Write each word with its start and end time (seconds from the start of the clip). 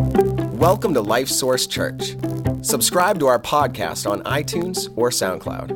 Welcome 0.00 0.94
to 0.94 1.02
Life 1.02 1.28
Source 1.28 1.66
Church. 1.66 2.16
Subscribe 2.62 3.18
to 3.18 3.26
our 3.26 3.38
podcast 3.38 4.10
on 4.10 4.22
iTunes 4.22 4.88
or 4.96 5.10
SoundCloud. 5.10 5.68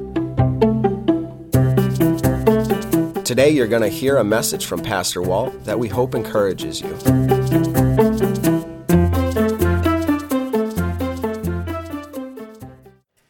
Today, 3.22 3.50
you're 3.50 3.66
going 3.66 3.82
to 3.82 3.88
hear 3.88 4.16
a 4.16 4.24
message 4.24 4.64
from 4.64 4.80
Pastor 4.80 5.20
Walt 5.20 5.64
that 5.64 5.78
we 5.78 5.88
hope 5.88 6.14
encourages 6.14 6.80
you. 6.80 6.88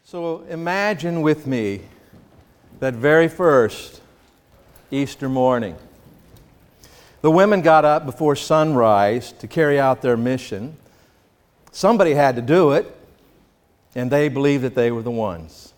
So 0.05 0.45
imagine 0.49 1.21
with 1.21 1.45
me 1.45 1.81
that 2.79 2.93
very 2.93 3.27
first 3.27 4.01
Easter 4.91 5.27
morning. 5.27 5.75
The 7.19 7.31
women 7.31 7.61
got 7.61 7.83
up 7.83 8.05
before 8.05 8.37
sunrise 8.37 9.33
to 9.39 9.47
carry 9.47 9.77
out 9.77 10.01
their 10.01 10.15
mission. 10.15 10.77
Somebody 11.75 12.13
had 12.13 12.37
to 12.37 12.41
do 12.41 12.71
it, 12.71 12.89
and 13.95 14.09
they 14.09 14.29
believed 14.29 14.63
that 14.63 14.75
they 14.75 14.93
were 14.93 15.01
the 15.01 15.11
ones. 15.11 15.73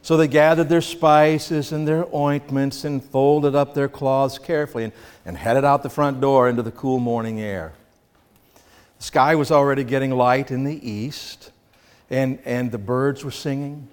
So 0.00 0.16
they 0.16 0.26
gathered 0.26 0.70
their 0.70 0.80
spices 0.80 1.70
and 1.70 1.86
their 1.86 2.06
ointments 2.14 2.84
and 2.84 3.04
folded 3.04 3.54
up 3.54 3.74
their 3.74 3.90
cloths 3.90 4.38
carefully 4.38 4.84
and, 4.84 4.92
and 5.26 5.36
headed 5.36 5.66
out 5.66 5.82
the 5.82 5.90
front 5.90 6.22
door 6.22 6.48
into 6.48 6.62
the 6.62 6.70
cool 6.70 6.98
morning 6.98 7.42
air. 7.42 7.74
The 8.96 9.04
sky 9.04 9.34
was 9.34 9.50
already 9.50 9.84
getting 9.84 10.12
light 10.12 10.50
in 10.50 10.64
the 10.64 10.90
east, 10.90 11.52
and, 12.08 12.38
and 12.46 12.72
the 12.72 12.78
birds 12.78 13.22
were 13.22 13.30
singing, 13.30 13.86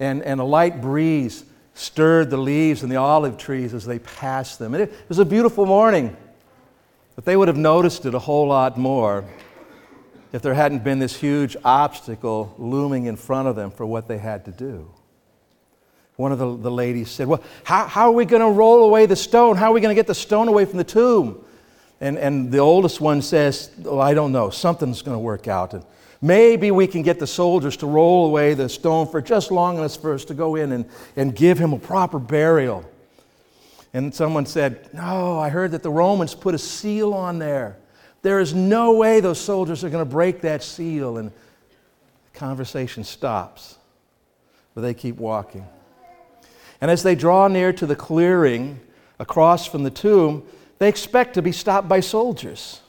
and, 0.00 0.20
and 0.24 0.40
a 0.40 0.44
light 0.44 0.80
breeze 0.80 1.44
stirred 1.74 2.28
the 2.28 2.36
leaves 2.36 2.82
and 2.82 2.90
the 2.90 2.96
olive 2.96 3.38
trees 3.38 3.72
as 3.72 3.86
they 3.86 4.00
passed 4.00 4.58
them. 4.58 4.74
And 4.74 4.82
it 4.82 4.92
was 5.08 5.20
a 5.20 5.24
beautiful 5.24 5.64
morning, 5.64 6.16
but 7.14 7.24
they 7.24 7.36
would 7.36 7.46
have 7.46 7.56
noticed 7.56 8.04
it 8.04 8.14
a 8.14 8.18
whole 8.18 8.48
lot 8.48 8.76
more 8.76 9.24
if 10.32 10.42
there 10.42 10.54
hadn't 10.54 10.84
been 10.84 10.98
this 10.98 11.16
huge 11.16 11.56
obstacle 11.64 12.54
looming 12.58 13.06
in 13.06 13.16
front 13.16 13.48
of 13.48 13.56
them 13.56 13.70
for 13.70 13.84
what 13.84 14.08
they 14.08 14.18
had 14.18 14.44
to 14.44 14.50
do. 14.50 14.90
One 16.16 16.32
of 16.32 16.38
the, 16.38 16.56
the 16.56 16.70
ladies 16.70 17.10
said, 17.10 17.26
Well, 17.28 17.42
how, 17.64 17.86
how 17.86 18.08
are 18.08 18.12
we 18.12 18.26
going 18.26 18.42
to 18.42 18.50
roll 18.50 18.84
away 18.84 19.06
the 19.06 19.16
stone? 19.16 19.56
How 19.56 19.70
are 19.70 19.72
we 19.72 19.80
going 19.80 19.94
to 19.94 19.98
get 19.98 20.06
the 20.06 20.14
stone 20.14 20.48
away 20.48 20.66
from 20.66 20.76
the 20.76 20.84
tomb? 20.84 21.42
And, 22.00 22.18
and 22.18 22.52
the 22.52 22.58
oldest 22.58 23.00
one 23.00 23.22
says, 23.22 23.70
Well, 23.78 24.00
I 24.00 24.14
don't 24.14 24.30
know. 24.30 24.50
Something's 24.50 25.02
going 25.02 25.14
to 25.14 25.20
work 25.20 25.48
out. 25.48 25.72
And 25.72 25.84
maybe 26.20 26.70
we 26.70 26.86
can 26.86 27.02
get 27.02 27.18
the 27.18 27.26
soldiers 27.26 27.76
to 27.78 27.86
roll 27.86 28.26
away 28.26 28.54
the 28.54 28.68
stone 28.68 29.06
for 29.06 29.22
just 29.22 29.50
long 29.50 29.78
enough 29.78 29.96
for 29.96 30.12
us 30.12 30.26
to 30.26 30.34
go 30.34 30.56
in 30.56 30.72
and, 30.72 30.84
and 31.16 31.34
give 31.34 31.58
him 31.58 31.72
a 31.72 31.78
proper 31.78 32.18
burial. 32.18 32.84
And 33.94 34.14
someone 34.14 34.46
said, 34.46 34.90
No, 34.92 35.38
I 35.38 35.48
heard 35.48 35.70
that 35.70 35.82
the 35.82 35.90
Romans 35.90 36.34
put 36.34 36.54
a 36.54 36.58
seal 36.58 37.14
on 37.14 37.38
there. 37.38 37.79
There 38.22 38.40
is 38.40 38.54
no 38.54 38.92
way 38.92 39.20
those 39.20 39.40
soldiers 39.40 39.82
are 39.82 39.90
going 39.90 40.04
to 40.04 40.10
break 40.10 40.42
that 40.42 40.62
seal. 40.62 41.16
And 41.16 41.30
the 41.30 42.38
conversation 42.38 43.04
stops, 43.04 43.78
but 44.74 44.82
they 44.82 44.94
keep 44.94 45.16
walking. 45.16 45.66
And 46.80 46.90
as 46.90 47.02
they 47.02 47.14
draw 47.14 47.48
near 47.48 47.72
to 47.74 47.86
the 47.86 47.96
clearing 47.96 48.80
across 49.18 49.66
from 49.66 49.82
the 49.82 49.90
tomb, 49.90 50.44
they 50.78 50.88
expect 50.88 51.34
to 51.34 51.42
be 51.42 51.52
stopped 51.52 51.88
by 51.88 52.00
soldiers. 52.00 52.80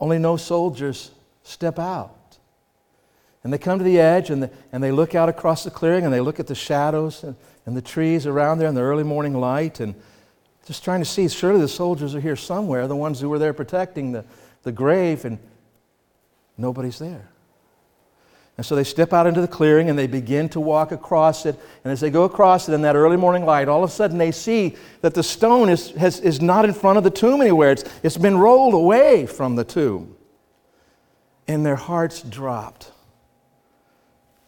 Only 0.00 0.18
no 0.18 0.36
soldiers 0.36 1.12
step 1.44 1.78
out. 1.78 2.10
And 3.44 3.52
they 3.52 3.58
come 3.58 3.78
to 3.78 3.84
the 3.84 4.00
edge 4.00 4.30
and, 4.30 4.42
the, 4.42 4.50
and 4.72 4.82
they 4.82 4.90
look 4.90 5.14
out 5.14 5.28
across 5.28 5.64
the 5.64 5.70
clearing 5.70 6.04
and 6.04 6.12
they 6.12 6.20
look 6.20 6.40
at 6.40 6.46
the 6.46 6.54
shadows 6.54 7.22
and, 7.22 7.36
and 7.66 7.76
the 7.76 7.82
trees 7.82 8.26
around 8.26 8.58
there 8.58 8.68
in 8.68 8.74
the 8.74 8.80
early 8.80 9.04
morning 9.04 9.34
light 9.34 9.80
and 9.80 9.94
just 10.66 10.82
trying 10.82 11.00
to 11.00 11.04
see 11.04 11.28
surely 11.28 11.60
the 11.60 11.68
soldiers 11.68 12.14
are 12.14 12.20
here 12.20 12.36
somewhere, 12.36 12.86
the 12.86 12.96
ones 12.96 13.20
who 13.20 13.28
were 13.28 13.38
there 13.38 13.52
protecting 13.52 14.12
the, 14.12 14.24
the 14.62 14.72
grave, 14.72 15.24
and 15.24 15.38
nobody's 16.56 16.98
there. 16.98 17.28
And 18.56 18.64
so 18.64 18.76
they 18.76 18.84
step 18.84 19.12
out 19.12 19.26
into 19.26 19.40
the 19.40 19.48
clearing 19.48 19.90
and 19.90 19.98
they 19.98 20.06
begin 20.06 20.48
to 20.50 20.60
walk 20.60 20.92
across 20.92 21.44
it. 21.44 21.58
And 21.82 21.92
as 21.92 22.00
they 22.00 22.10
go 22.10 22.22
across 22.22 22.68
it 22.68 22.72
in 22.72 22.82
that 22.82 22.94
early 22.94 23.16
morning 23.16 23.44
light, 23.44 23.66
all 23.66 23.82
of 23.82 23.90
a 23.90 23.92
sudden 23.92 24.16
they 24.16 24.30
see 24.30 24.76
that 25.00 25.12
the 25.12 25.24
stone 25.24 25.68
is, 25.68 25.90
has, 25.92 26.20
is 26.20 26.40
not 26.40 26.64
in 26.64 26.72
front 26.72 26.96
of 26.96 27.02
the 27.02 27.10
tomb 27.10 27.40
anywhere. 27.40 27.72
It's, 27.72 27.84
it's 28.04 28.16
been 28.16 28.38
rolled 28.38 28.74
away 28.74 29.26
from 29.26 29.56
the 29.56 29.64
tomb. 29.64 30.16
And 31.48 31.66
their 31.66 31.76
hearts 31.76 32.22
dropped, 32.22 32.92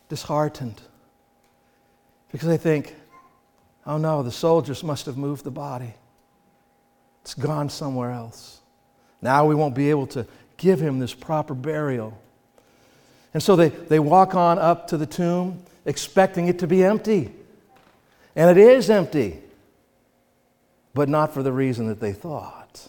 disheartened, 0.08 0.80
because 2.30 2.48
they 2.48 2.56
think, 2.56 2.94
oh 3.86 3.98
no, 3.98 4.22
the 4.22 4.30
soldiers 4.30 4.84
must 4.84 5.06
have 5.06 5.16
moved 5.16 5.42
the 5.42 5.50
body. 5.50 5.94
It's 7.26 7.34
gone 7.34 7.70
somewhere 7.70 8.12
else. 8.12 8.60
Now 9.20 9.47
we 9.47 9.56
won't 9.56 9.75
be 9.75 9.91
able 9.91 10.06
to 10.09 10.28
give 10.59 10.78
him 10.78 11.00
this 11.00 11.12
proper 11.12 11.54
burial. 11.54 12.16
And 13.34 13.42
so 13.42 13.56
they, 13.56 13.70
they 13.70 13.98
walk 13.98 14.37
on 14.37 14.60
up 14.60 14.87
to 14.88 14.97
the 14.97 15.06
tomb, 15.06 15.65
expecting 15.84 16.47
it 16.47 16.60
to 16.60 16.69
be 16.69 16.84
empty. 16.84 17.32
And 18.36 18.48
it 18.48 18.56
is 18.56 18.88
empty, 18.91 19.41
but 20.94 21.09
not 21.09 21.34
for 21.34 21.42
the 21.42 21.50
reason 21.50 21.88
that 21.88 21.98
they 21.98 22.12
thought. 22.12 22.86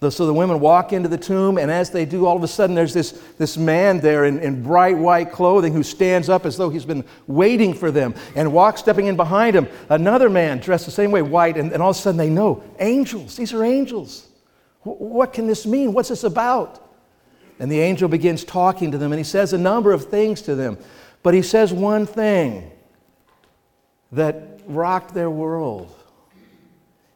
So 0.00 0.26
the 0.26 0.34
women 0.34 0.60
walk 0.60 0.92
into 0.92 1.08
the 1.08 1.18
tomb, 1.18 1.58
and 1.58 1.70
as 1.70 1.90
they 1.90 2.04
do, 2.04 2.26
all 2.26 2.36
of 2.36 2.42
a 2.42 2.48
sudden 2.48 2.76
there's 2.76 2.94
this, 2.94 3.12
this 3.36 3.56
man 3.56 4.00
there 4.00 4.24
in, 4.26 4.38
in 4.38 4.62
bright 4.62 4.96
white 4.96 5.32
clothing 5.32 5.72
who 5.72 5.82
stands 5.82 6.28
up 6.28 6.46
as 6.46 6.56
though 6.56 6.70
he's 6.70 6.84
been 6.84 7.04
waiting 7.26 7.74
for 7.74 7.90
them 7.90 8.14
and 8.36 8.52
walks, 8.52 8.80
stepping 8.80 9.06
in 9.06 9.16
behind 9.16 9.56
him. 9.56 9.66
Another 9.88 10.30
man 10.30 10.58
dressed 10.58 10.84
the 10.84 10.92
same 10.92 11.10
way, 11.10 11.22
white, 11.22 11.56
and, 11.56 11.72
and 11.72 11.82
all 11.82 11.90
of 11.90 11.96
a 11.96 11.98
sudden 11.98 12.16
they 12.16 12.30
know 12.30 12.62
angels. 12.78 13.36
These 13.36 13.52
are 13.52 13.64
angels. 13.64 14.28
W- 14.84 15.04
what 15.04 15.32
can 15.32 15.46
this 15.46 15.66
mean? 15.66 15.92
What's 15.92 16.10
this 16.10 16.24
about? 16.24 16.84
And 17.58 17.70
the 17.70 17.80
angel 17.80 18.08
begins 18.08 18.44
talking 18.44 18.92
to 18.92 18.98
them, 18.98 19.12
and 19.12 19.18
he 19.18 19.24
says 19.24 19.52
a 19.52 19.58
number 19.58 19.92
of 19.92 20.04
things 20.06 20.42
to 20.42 20.54
them. 20.54 20.78
But 21.22 21.34
he 21.34 21.42
says 21.42 21.72
one 21.72 22.06
thing 22.06 22.70
that 24.12 24.60
rocked 24.66 25.14
their 25.14 25.30
world 25.30 25.94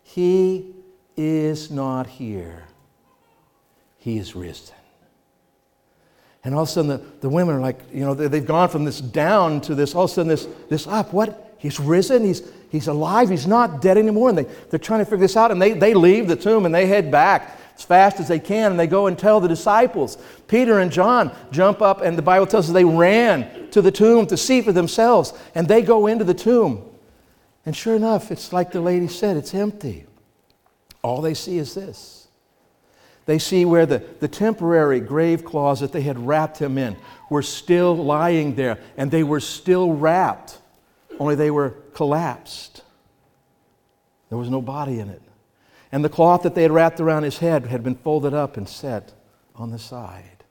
He 0.03 0.72
is 1.17 1.71
not 1.71 2.06
here, 2.06 2.65
He 3.99 4.19
is 4.19 4.34
risen. 4.34 4.75
And 6.45 6.55
all 6.55 6.62
of 6.62 6.69
a 6.69 6.73
sudden, 6.73 6.89
the, 6.89 7.00
the 7.21 7.28
women 7.28 7.55
are 7.55 7.61
like, 7.61 7.78
you 7.93 8.00
know, 8.00 8.15
they, 8.15 8.27
they've 8.27 8.45
gone 8.45 8.69
from 8.69 8.84
this 8.84 9.00
down 9.00 9.61
to 9.62 9.75
this, 9.75 9.95
all 9.95 10.05
of 10.05 10.11
a 10.11 10.15
sudden, 10.15 10.28
this, 10.28 10.49
this 10.69 10.87
up. 10.87 11.12
What? 11.12 11.56
He's 11.59 11.78
risen, 11.78 12.25
he's, 12.25 12.43
he's 12.71 12.89
alive, 12.89 13.31
he's 13.31 13.47
not 13.47 13.81
dead 13.81 13.97
anymore. 13.97 14.31
And 14.31 14.39
they, 14.39 14.45
they're 14.69 14.81
trying 14.81 14.99
to 14.99 15.05
figure 15.05 15.19
this 15.19 15.37
out, 15.37 15.53
and 15.53 15.62
they, 15.62 15.72
they 15.72 15.95
leave 15.95 16.27
the 16.27 16.34
tomb 16.34 16.67
and 16.67 16.75
they 16.75 16.87
head 16.87 17.12
back 17.12 17.59
as 17.77 17.84
fast 17.84 18.19
as 18.19 18.27
they 18.27 18.41
can, 18.41 18.72
and 18.72 18.81
they 18.81 18.89
go 18.89 19.06
and 19.06 19.17
tell 19.17 19.39
the 19.39 19.49
disciples. 19.49 20.19
Peter 20.49 20.81
and 20.81 20.91
John 20.91 21.34
jump 21.53 21.81
up, 21.81 22.01
and 22.01 22.19
the 22.19 22.22
Bible 22.22 22.47
tells 22.47 22.69
us 22.69 22.75
they 22.75 22.84
ran 22.84 23.71
to 23.71 23.81
the 23.81 23.93
tomb 23.93 24.27
to 24.27 24.37
see 24.37 24.61
for 24.61 24.72
themselves, 24.72 25.33
and 25.55 25.69
they 25.69 25.83
go 25.83 26.09
into 26.09 26.25
the 26.25 26.34
tomb. 26.34 26.84
And 27.65 27.77
sure 27.77 27.95
enough, 27.95 28.33
it's 28.33 28.53
like 28.53 28.72
the 28.72 28.81
lady 28.81 29.06
said, 29.06 29.37
it's 29.37 29.55
empty. 29.55 30.06
All 31.03 31.21
they 31.21 31.35
see 31.35 31.59
is 31.59 31.75
this. 31.75 32.29
They 33.27 33.39
see 33.39 33.65
where 33.65 33.87
the, 33.87 34.03
the 34.21 34.29
temporary 34.29 35.01
grave 35.01 35.45
cloths 35.45 35.81
that 35.81 35.93
they 35.93 36.03
had 36.03 36.19
wrapped 36.19 36.59
him 36.59 36.77
in 36.77 36.97
were 37.31 37.43
still 37.43 37.97
lying 37.97 38.55
there, 38.57 38.79
and 38.97 39.11
they 39.11 39.23
were 39.23 39.41
still 39.41 39.93
wrapped, 39.93 40.59
only 41.19 41.35
they 41.35 41.51
were 41.51 41.71
collapsed. 41.95 42.83
There 44.29 44.39
was 44.39 44.51
no 44.51 44.63
body 44.63 44.99
in 44.99 45.09
it. 45.09 45.23
And 45.93 46.05
the 46.05 46.09
cloth 46.09 46.43
that 46.43 46.55
they 46.55 46.63
had 46.63 46.73
wrapped 46.73 47.01
around 47.01 47.23
his 47.23 47.39
head 47.39 47.67
had 47.67 47.83
been 47.83 47.95
folded 47.95 48.34
up 48.34 48.57
and 48.57 48.69
set 48.69 49.13
on 49.55 49.71
the 49.71 49.79
side. 49.79 50.45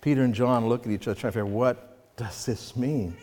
Peter 0.00 0.22
and 0.24 0.34
John 0.34 0.66
look 0.68 0.86
at 0.86 0.92
each 0.92 1.06
other 1.06 1.20
trying 1.20 1.32
to 1.32 1.40
figure 1.40 1.46
what 1.46 2.16
does 2.16 2.46
this 2.46 2.74
mean? 2.74 3.16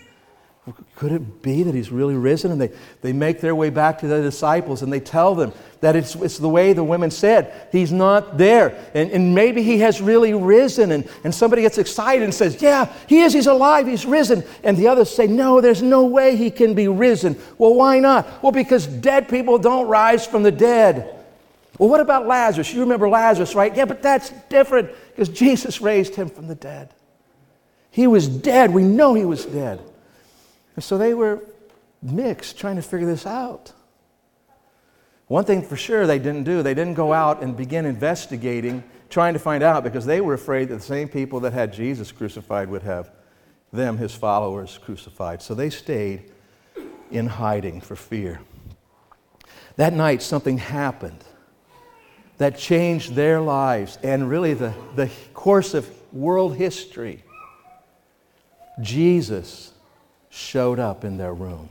Could 0.95 1.11
it 1.11 1.41
be 1.41 1.63
that 1.63 1.73
he's 1.73 1.91
really 1.91 2.15
risen? 2.15 2.51
And 2.51 2.61
they, 2.61 2.71
they 3.01 3.13
make 3.13 3.41
their 3.41 3.55
way 3.55 3.69
back 3.69 3.99
to 3.99 4.07
the 4.07 4.21
disciples 4.21 4.81
and 4.81 4.91
they 4.91 4.99
tell 4.99 5.33
them 5.33 5.53
that 5.81 5.95
it's, 5.95 6.15
it's 6.15 6.37
the 6.37 6.49
way 6.49 6.73
the 6.73 6.83
women 6.83 7.09
said. 7.09 7.69
He's 7.71 7.91
not 7.91 8.37
there. 8.37 8.77
And, 8.93 9.09
and 9.11 9.33
maybe 9.33 9.63
he 9.63 9.79
has 9.79 10.01
really 10.01 10.33
risen. 10.33 10.91
And, 10.91 11.07
and 11.23 11.33
somebody 11.33 11.61
gets 11.61 11.77
excited 11.77 12.23
and 12.23 12.33
says, 12.33 12.61
Yeah, 12.61 12.91
he 13.07 13.21
is. 13.21 13.33
He's 13.33 13.47
alive. 13.47 13.87
He's 13.87 14.05
risen. 14.05 14.43
And 14.63 14.77
the 14.77 14.87
others 14.87 15.09
say, 15.09 15.27
No, 15.27 15.61
there's 15.61 15.81
no 15.81 16.05
way 16.05 16.35
he 16.35 16.51
can 16.51 16.73
be 16.73 16.87
risen. 16.87 17.39
Well, 17.57 17.73
why 17.73 17.99
not? 17.99 18.43
Well, 18.43 18.51
because 18.51 18.85
dead 18.85 19.29
people 19.29 19.57
don't 19.57 19.87
rise 19.87 20.27
from 20.27 20.43
the 20.43 20.51
dead. 20.51 21.15
Well, 21.77 21.87
what 21.87 22.01
about 22.01 22.27
Lazarus? 22.27 22.73
You 22.73 22.81
remember 22.81 23.07
Lazarus, 23.07 23.55
right? 23.55 23.73
Yeah, 23.73 23.85
but 23.85 24.01
that's 24.01 24.31
different 24.49 24.89
because 25.07 25.29
Jesus 25.29 25.79
raised 25.79 26.13
him 26.15 26.29
from 26.29 26.47
the 26.47 26.55
dead. 26.55 26.93
He 27.89 28.05
was 28.05 28.27
dead. 28.27 28.73
We 28.73 28.83
know 28.83 29.13
he 29.13 29.25
was 29.25 29.45
dead. 29.45 29.79
And 30.79 30.83
so 30.85 30.97
they 30.97 31.13
were 31.13 31.43
mixed, 32.01 32.57
trying 32.57 32.77
to 32.77 32.81
figure 32.81 33.05
this 33.05 33.25
out. 33.25 33.73
One 35.27 35.43
thing 35.43 35.61
for 35.61 35.75
sure 35.75 36.07
they 36.07 36.19
didn't 36.19 36.45
do, 36.45 36.63
they 36.63 36.73
didn't 36.73 36.93
go 36.93 37.11
out 37.11 37.43
and 37.43 37.57
begin 37.57 37.85
investigating, 37.85 38.85
trying 39.09 39.33
to 39.33 39.41
find 39.41 39.61
out, 39.61 39.83
because 39.83 40.05
they 40.05 40.21
were 40.21 40.35
afraid 40.35 40.69
that 40.69 40.75
the 40.75 40.81
same 40.81 41.09
people 41.09 41.41
that 41.41 41.51
had 41.51 41.73
Jesus 41.73 42.13
crucified 42.13 42.69
would 42.69 42.83
have 42.83 43.11
them, 43.73 43.97
his 43.97 44.15
followers, 44.15 44.79
crucified. 44.81 45.41
So 45.41 45.53
they 45.53 45.69
stayed 45.69 46.31
in 47.11 47.27
hiding 47.27 47.81
for 47.81 47.97
fear. 47.97 48.39
That 49.75 49.91
night, 49.91 50.21
something 50.21 50.59
happened 50.59 51.25
that 52.37 52.57
changed 52.57 53.15
their 53.15 53.41
lives 53.41 53.99
and 54.01 54.29
really 54.29 54.53
the, 54.53 54.73
the 54.95 55.09
course 55.33 55.73
of 55.73 55.89
world 56.13 56.55
history, 56.55 57.25
Jesus 58.79 59.68
showed 60.39 60.79
up 60.79 61.03
in 61.03 61.17
their 61.17 61.33
room. 61.33 61.69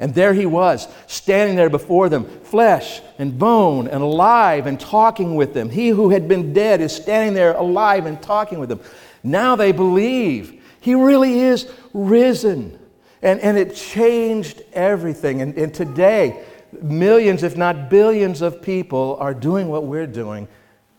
And 0.00 0.14
there 0.14 0.32
he 0.32 0.46
was, 0.46 0.88
standing 1.06 1.56
there 1.56 1.68
before 1.68 2.08
them, 2.08 2.24
flesh 2.24 3.02
and 3.18 3.38
bone 3.38 3.88
and 3.88 4.02
alive 4.02 4.66
and 4.66 4.80
talking 4.80 5.34
with 5.34 5.52
them. 5.52 5.68
He 5.68 5.88
who 5.88 6.10
had 6.10 6.28
been 6.28 6.54
dead 6.54 6.80
is 6.80 6.94
standing 6.94 7.34
there 7.34 7.52
alive 7.54 8.06
and 8.06 8.20
talking 8.22 8.58
with 8.58 8.70
them. 8.70 8.80
Now 9.22 9.54
they 9.54 9.72
believe 9.72 10.62
he 10.80 10.94
really 10.94 11.40
is 11.40 11.70
risen. 11.92 12.78
And, 13.20 13.38
and 13.40 13.58
it 13.58 13.74
changed 13.74 14.62
everything. 14.72 15.42
And, 15.42 15.56
and 15.56 15.72
today, 15.72 16.42
millions, 16.80 17.42
if 17.42 17.56
not 17.56 17.90
billions, 17.90 18.40
of 18.40 18.62
people 18.62 19.16
are 19.20 19.34
doing 19.34 19.68
what 19.68 19.84
we're 19.84 20.06
doing 20.06 20.48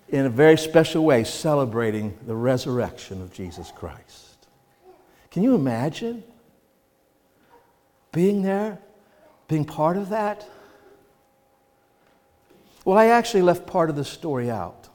in 0.07 0.25
a 0.25 0.29
very 0.29 0.57
special 0.57 1.03
way, 1.03 1.23
celebrating 1.23 2.17
the 2.27 2.35
resurrection 2.35 3.21
of 3.21 3.33
Jesus 3.33 3.71
Christ. 3.75 4.47
Can 5.31 5.41
you 5.41 5.55
imagine 5.55 6.23
being 8.13 8.43
there, 8.43 8.79
being 9.49 9.65
part 9.65 9.97
of 9.97 10.09
that? 10.09 10.47
Well, 12.85 12.97
I 12.97 13.07
actually 13.07 13.41
left 13.41 13.67
part 13.67 13.89
of 13.89 13.97
the 13.97 14.05
story 14.05 14.49
out. 14.49 14.87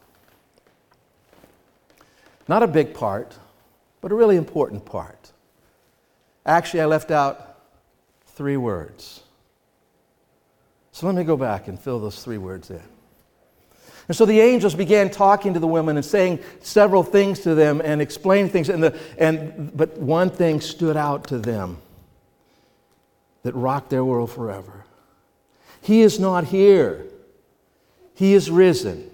Not 2.46 2.62
a 2.62 2.66
big 2.66 2.94
part, 2.94 3.36
but 4.00 4.10
a 4.10 4.14
really 4.14 4.36
important 4.36 4.86
part. 4.86 5.32
Actually, 6.46 6.80
I 6.80 6.86
left 6.86 7.10
out 7.10 7.58
three 8.28 8.56
words. 8.56 9.22
So 10.92 11.06
let 11.06 11.14
me 11.14 11.24
go 11.24 11.36
back 11.36 11.68
and 11.68 11.78
fill 11.78 12.00
those 12.00 12.24
three 12.24 12.38
words 12.38 12.70
in. 12.70 12.82
And 14.06 14.16
so 14.16 14.24
the 14.24 14.40
angels 14.40 14.74
began 14.74 15.10
talking 15.10 15.52
to 15.52 15.60
the 15.60 15.66
women 15.66 15.96
and 15.96 16.04
saying 16.04 16.38
several 16.60 17.02
things 17.02 17.40
to 17.40 17.54
them 17.54 17.82
and 17.84 18.00
explaining 18.00 18.50
things. 18.50 18.70
And, 18.70 18.82
the, 18.82 18.98
and, 19.18 19.76
but 19.76 19.98
one 19.98 20.30
thing 20.30 20.62
stood 20.62 20.96
out 20.96 21.28
to 21.28 21.38
them 21.38 21.78
that 23.48 23.54
rocked 23.54 23.88
their 23.88 24.04
world 24.04 24.30
forever. 24.30 24.84
He 25.80 26.02
is 26.02 26.20
not 26.20 26.44
here, 26.44 27.06
He 28.14 28.34
is 28.34 28.50
risen, 28.50 29.10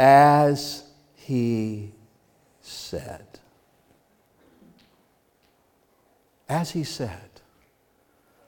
as 0.00 0.82
He 1.14 1.92
said. 2.60 3.24
As 6.48 6.72
He 6.72 6.82
said. 6.82 7.20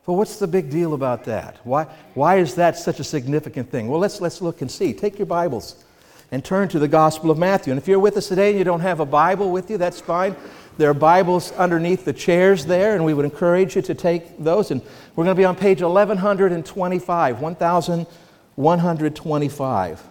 Well, 0.05 0.17
what's 0.17 0.41
the 0.41 0.49
big 0.49 0.69
deal 0.69 0.95
about 0.95 1.23
that? 1.27 1.59
Why, 1.63 1.85
why 2.15 2.39
is 2.39 2.57
that 2.57 2.77
such 2.77 2.99
a 2.99 3.05
significant 3.05 3.71
thing? 3.71 3.87
Well, 3.87 4.01
let's, 4.01 4.21
let's 4.21 4.43
look 4.43 4.63
and 4.63 4.69
see. 4.69 4.93
Take 4.93 5.17
your 5.17 5.27
Bibles 5.27 5.85
and 6.33 6.45
turn 6.45 6.69
to 6.71 6.81
the 6.81 6.89
Gospel 6.89 7.31
of 7.31 7.39
Matthew. 7.39 7.73
And 7.73 7.81
if 7.81 7.87
you're 7.87 8.01
with 8.01 8.17
us 8.17 8.27
today 8.27 8.51
and 8.51 8.59
you 8.59 8.65
don't 8.65 8.81
have 8.81 8.99
a 8.99 9.07
Bible 9.07 9.53
with 9.53 9.71
you, 9.71 9.79
that's 9.79 10.01
fine. 10.01 10.35
There 10.81 10.89
are 10.89 10.95
Bibles 10.95 11.53
underneath 11.53 12.07
the 12.07 12.15
chairs 12.15 12.65
there, 12.65 12.95
and 12.95 13.05
we 13.05 13.13
would 13.13 13.27
encourage 13.27 13.77
you 13.77 13.83
to 13.83 13.95
take 13.95 14.43
those. 14.43 14.71
And 14.71 14.81
we're 15.15 15.25
going 15.25 15.37
to 15.37 15.39
be 15.39 15.45
on 15.45 15.55
page 15.55 15.83
1125, 15.83 17.43
1125. 17.43 20.03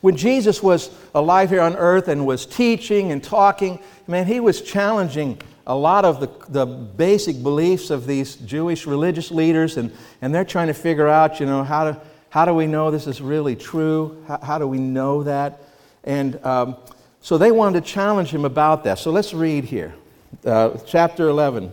When 0.00 0.16
Jesus 0.16 0.62
was 0.62 0.88
alive 1.14 1.50
here 1.50 1.60
on 1.60 1.76
earth 1.76 2.08
and 2.08 2.24
was 2.24 2.46
teaching 2.46 3.12
and 3.12 3.22
talking, 3.22 3.78
man, 4.06 4.26
he 4.26 4.40
was 4.40 4.62
challenging 4.62 5.38
a 5.66 5.76
lot 5.76 6.06
of 6.06 6.20
the, 6.20 6.30
the 6.48 6.64
basic 6.64 7.42
beliefs 7.42 7.90
of 7.90 8.06
these 8.06 8.36
Jewish 8.36 8.86
religious 8.86 9.30
leaders, 9.30 9.76
and, 9.76 9.92
and 10.22 10.34
they're 10.34 10.46
trying 10.46 10.68
to 10.68 10.74
figure 10.74 11.06
out, 11.06 11.38
you 11.38 11.44
know, 11.44 11.62
how, 11.62 11.84
to, 11.84 12.00
how 12.30 12.46
do 12.46 12.54
we 12.54 12.66
know 12.66 12.90
this 12.90 13.06
is 13.06 13.20
really 13.20 13.56
true? 13.56 14.24
How, 14.26 14.38
how 14.42 14.58
do 14.58 14.66
we 14.66 14.78
know 14.78 15.24
that? 15.24 15.60
And 16.04 16.44
um, 16.44 16.76
so 17.20 17.38
they 17.38 17.50
wanted 17.50 17.84
to 17.84 17.90
challenge 17.90 18.30
him 18.30 18.44
about 18.44 18.84
that. 18.84 18.98
So 18.98 19.10
let's 19.10 19.34
read 19.34 19.64
here. 19.64 19.94
Uh, 20.44 20.76
chapter 20.86 21.28
11, 21.28 21.72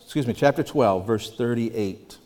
excuse 0.00 0.26
me, 0.26 0.32
chapter 0.32 0.62
12, 0.62 1.06
verse 1.06 1.36
38 1.36 2.18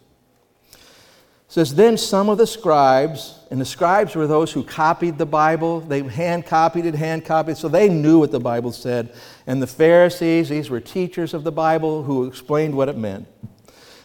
says, 1.50 1.75
Then 1.75 1.99
some 1.99 2.29
of 2.29 2.38
the 2.38 2.47
scribes, 2.47 3.41
and 3.50 3.61
the 3.61 3.64
scribes 3.64 4.14
were 4.14 4.29
those 4.29 4.52
who 4.52 4.62
copied 4.62 5.19
the 5.19 5.26
Bible. 5.26 5.81
They 5.81 6.00
hand 6.02 6.47
copied 6.47 6.87
it, 6.87 6.94
hand 6.94 7.25
copied, 7.25 7.56
so 7.56 7.69
they 7.69 7.88
knew 7.88 8.20
what 8.20 8.31
the 8.31 8.41
Bible 8.41 8.70
said. 8.70 9.12
And 9.49 9.61
the 9.61 9.67
Pharisees, 9.67 10.49
these 10.49 10.70
were 10.70 10.81
teachers 10.81 11.35
of 11.35 11.43
the 11.43 11.53
Bible 11.53 12.05
who 12.05 12.25
explained 12.25 12.75
what 12.76 12.88
it 12.88 12.96
meant. 12.96 13.26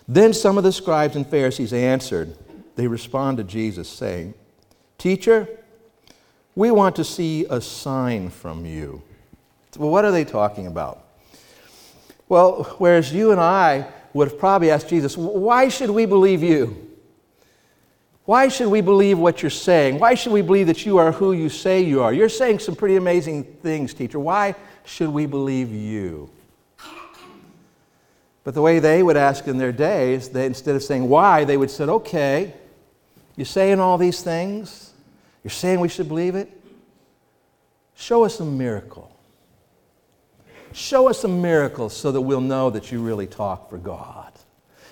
Then 0.07 0.33
some 0.33 0.57
of 0.57 0.63
the 0.63 0.71
scribes 0.71 1.15
and 1.15 1.25
Pharisees 1.25 1.71
answered. 1.71 2.35
They 2.75 2.87
responded 2.87 3.47
to 3.47 3.53
Jesus, 3.53 3.87
saying, 3.87 4.33
Teacher, 4.97 5.47
we 6.55 6.71
want 6.71 6.95
to 6.95 7.03
see 7.03 7.45
a 7.49 7.59
sign 7.59 8.29
from 8.29 8.65
you. 8.65 9.01
Well, 9.77 9.89
what 9.89 10.05
are 10.05 10.11
they 10.11 10.23
talking 10.23 10.67
about? 10.67 11.03
Well, 12.29 12.63
whereas 12.77 13.13
you 13.13 13.31
and 13.31 13.39
I 13.39 13.87
would 14.13 14.29
have 14.29 14.39
probably 14.39 14.71
asked 14.71 14.89
Jesus, 14.89 15.17
Why 15.17 15.67
should 15.69 15.89
we 15.89 16.05
believe 16.05 16.41
you? 16.41 16.81
Why 18.23 18.47
should 18.47 18.69
we 18.69 18.81
believe 18.81 19.19
what 19.19 19.43
you're 19.43 19.51
saying? 19.51 19.99
Why 19.99 20.15
should 20.15 20.31
we 20.33 20.41
believe 20.41 20.65
that 20.67 20.83
you 20.83 20.97
are 20.97 21.11
who 21.11 21.33
you 21.33 21.47
say 21.47 21.81
you 21.81 22.01
are? 22.01 22.11
You're 22.11 22.29
saying 22.29 22.57
some 22.57 22.75
pretty 22.75 22.95
amazing 22.95 23.43
things, 23.43 23.93
teacher. 23.93 24.19
Why 24.19 24.55
should 24.83 25.09
we 25.09 25.27
believe 25.27 25.71
you? 25.71 26.31
But 28.43 28.55
the 28.55 28.61
way 28.61 28.79
they 28.79 29.03
would 29.03 29.17
ask 29.17 29.47
in 29.47 29.57
their 29.57 29.71
days, 29.71 30.29
they, 30.29 30.47
instead 30.47 30.75
of 30.75 30.83
saying 30.83 31.07
why, 31.07 31.43
they 31.43 31.57
would 31.57 31.69
say, 31.69 31.83
okay, 31.83 32.53
you're 33.35 33.45
saying 33.45 33.79
all 33.79 33.97
these 33.97 34.21
things. 34.21 34.93
You're 35.45 35.51
saying 35.51 35.79
we 35.79 35.89
should 35.89 36.07
believe 36.07 36.33
it. 36.33 36.49
Show 37.93 38.25
us 38.25 38.39
a 38.39 38.43
miracle. 38.43 39.15
Show 40.73 41.07
us 41.07 41.23
a 41.23 41.27
miracle 41.27 41.89
so 41.89 42.11
that 42.11 42.19
we'll 42.19 42.41
know 42.41 42.71
that 42.71 42.91
you 42.91 42.99
really 42.99 43.27
talk 43.27 43.69
for 43.69 43.77
God. 43.77 44.33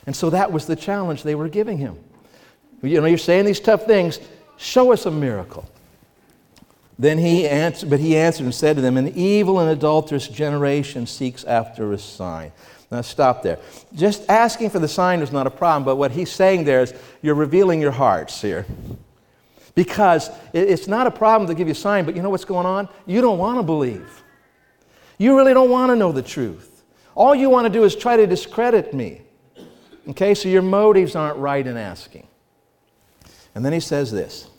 And 0.06 0.16
so 0.16 0.30
that 0.30 0.52
was 0.52 0.68
the 0.68 0.76
challenge 0.76 1.24
they 1.24 1.34
were 1.34 1.50
giving 1.50 1.80
him. 1.80 1.98
You 2.84 3.02
know, 3.02 3.08
you're 3.08 3.18
saying 3.18 3.46
these 3.46 3.60
tough 3.60 3.86
things. 3.86 4.20
Show 4.58 4.94
us 4.94 5.08
a 5.08 5.12
miracle. 5.12 5.68
Then 7.00 7.18
he 7.18 7.48
answered, 7.48 7.90
but 7.90 8.00
he 8.00 8.16
answered 8.16 8.44
and 8.44 8.54
said 8.54 8.76
to 8.76 8.82
them, 8.84 8.96
An 8.96 9.08
evil 9.16 9.60
and 9.60 9.72
adulterous 9.72 10.28
generation 10.28 11.08
seeks 11.08 11.44
after 11.46 11.92
a 11.94 11.98
sign. 11.98 12.52
Now 12.92 13.02
stop 13.02 13.42
there. 13.42 13.58
Just 13.96 14.30
asking 14.30 14.70
for 14.70 14.78
the 14.78 14.88
sign 14.88 15.22
is 15.22 15.32
not 15.32 15.48
a 15.48 15.52
problem, 15.52 15.84
but 15.84 15.96
what 15.96 16.12
he's 16.12 16.32
saying 16.32 16.66
there 16.66 16.84
is 16.84 16.94
you're 17.24 17.34
revealing 17.34 17.82
your 17.82 17.92
hearts 17.92 18.40
here. 18.40 18.68
Because 19.76 20.30
it's 20.54 20.88
not 20.88 21.08
a 21.08 21.12
problem 21.12 21.48
to 21.48 21.56
give 21.56 21.68
you 21.68 21.72
a 21.72 21.76
sign, 21.76 22.06
but 22.06 22.16
you 22.16 22.22
know 22.22 22.30
what's 22.30 22.46
going 22.46 22.66
on? 22.66 22.88
You 23.06 23.22
don't 23.22 23.40
want 23.40 23.58
to 23.58 23.64
believe. 23.64 24.24
You 25.18 25.36
really 25.36 25.54
don't 25.54 25.70
want 25.70 25.92
to 25.92 25.96
know 25.96 26.12
the 26.12 26.22
truth. 26.22 26.84
All 27.16 27.34
you 27.34 27.50
want 27.50 27.66
to 27.66 27.74
do 27.74 27.84
is 27.84 27.96
try 27.96 28.18
to 28.18 28.28
discredit 28.28 28.94
me. 28.94 29.22
Okay, 30.10 30.34
so 30.34 30.50
your 30.50 30.62
motives 30.62 31.16
aren't 31.16 31.38
right 31.38 31.66
in 31.66 31.78
asking. 31.78 32.28
And 33.56 33.64
then 33.64 33.74
he 33.74 33.80
says 33.80 34.12
this 34.12 34.50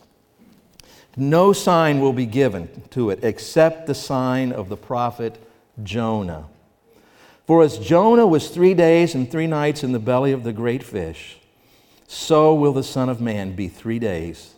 No 1.15 1.53
sign 1.53 1.99
will 1.99 2.13
be 2.13 2.25
given 2.25 2.83
to 2.91 3.09
it 3.09 3.23
except 3.23 3.87
the 3.87 3.95
sign 3.95 4.51
of 4.51 4.69
the 4.69 4.77
prophet 4.77 5.41
Jonah. 5.83 6.45
For 7.45 7.61
as 7.61 7.77
Jonah 7.77 8.25
was 8.25 8.49
three 8.49 8.73
days 8.73 9.13
and 9.13 9.29
three 9.29 9.47
nights 9.47 9.83
in 9.83 9.91
the 9.91 9.99
belly 9.99 10.31
of 10.31 10.43
the 10.43 10.53
great 10.53 10.83
fish, 10.83 11.37
so 12.07 12.55
will 12.55 12.73
the 12.73 12.83
Son 12.83 13.07
of 13.07 13.21
Man 13.21 13.55
be 13.55 13.67
three 13.67 13.99
days 13.99 14.54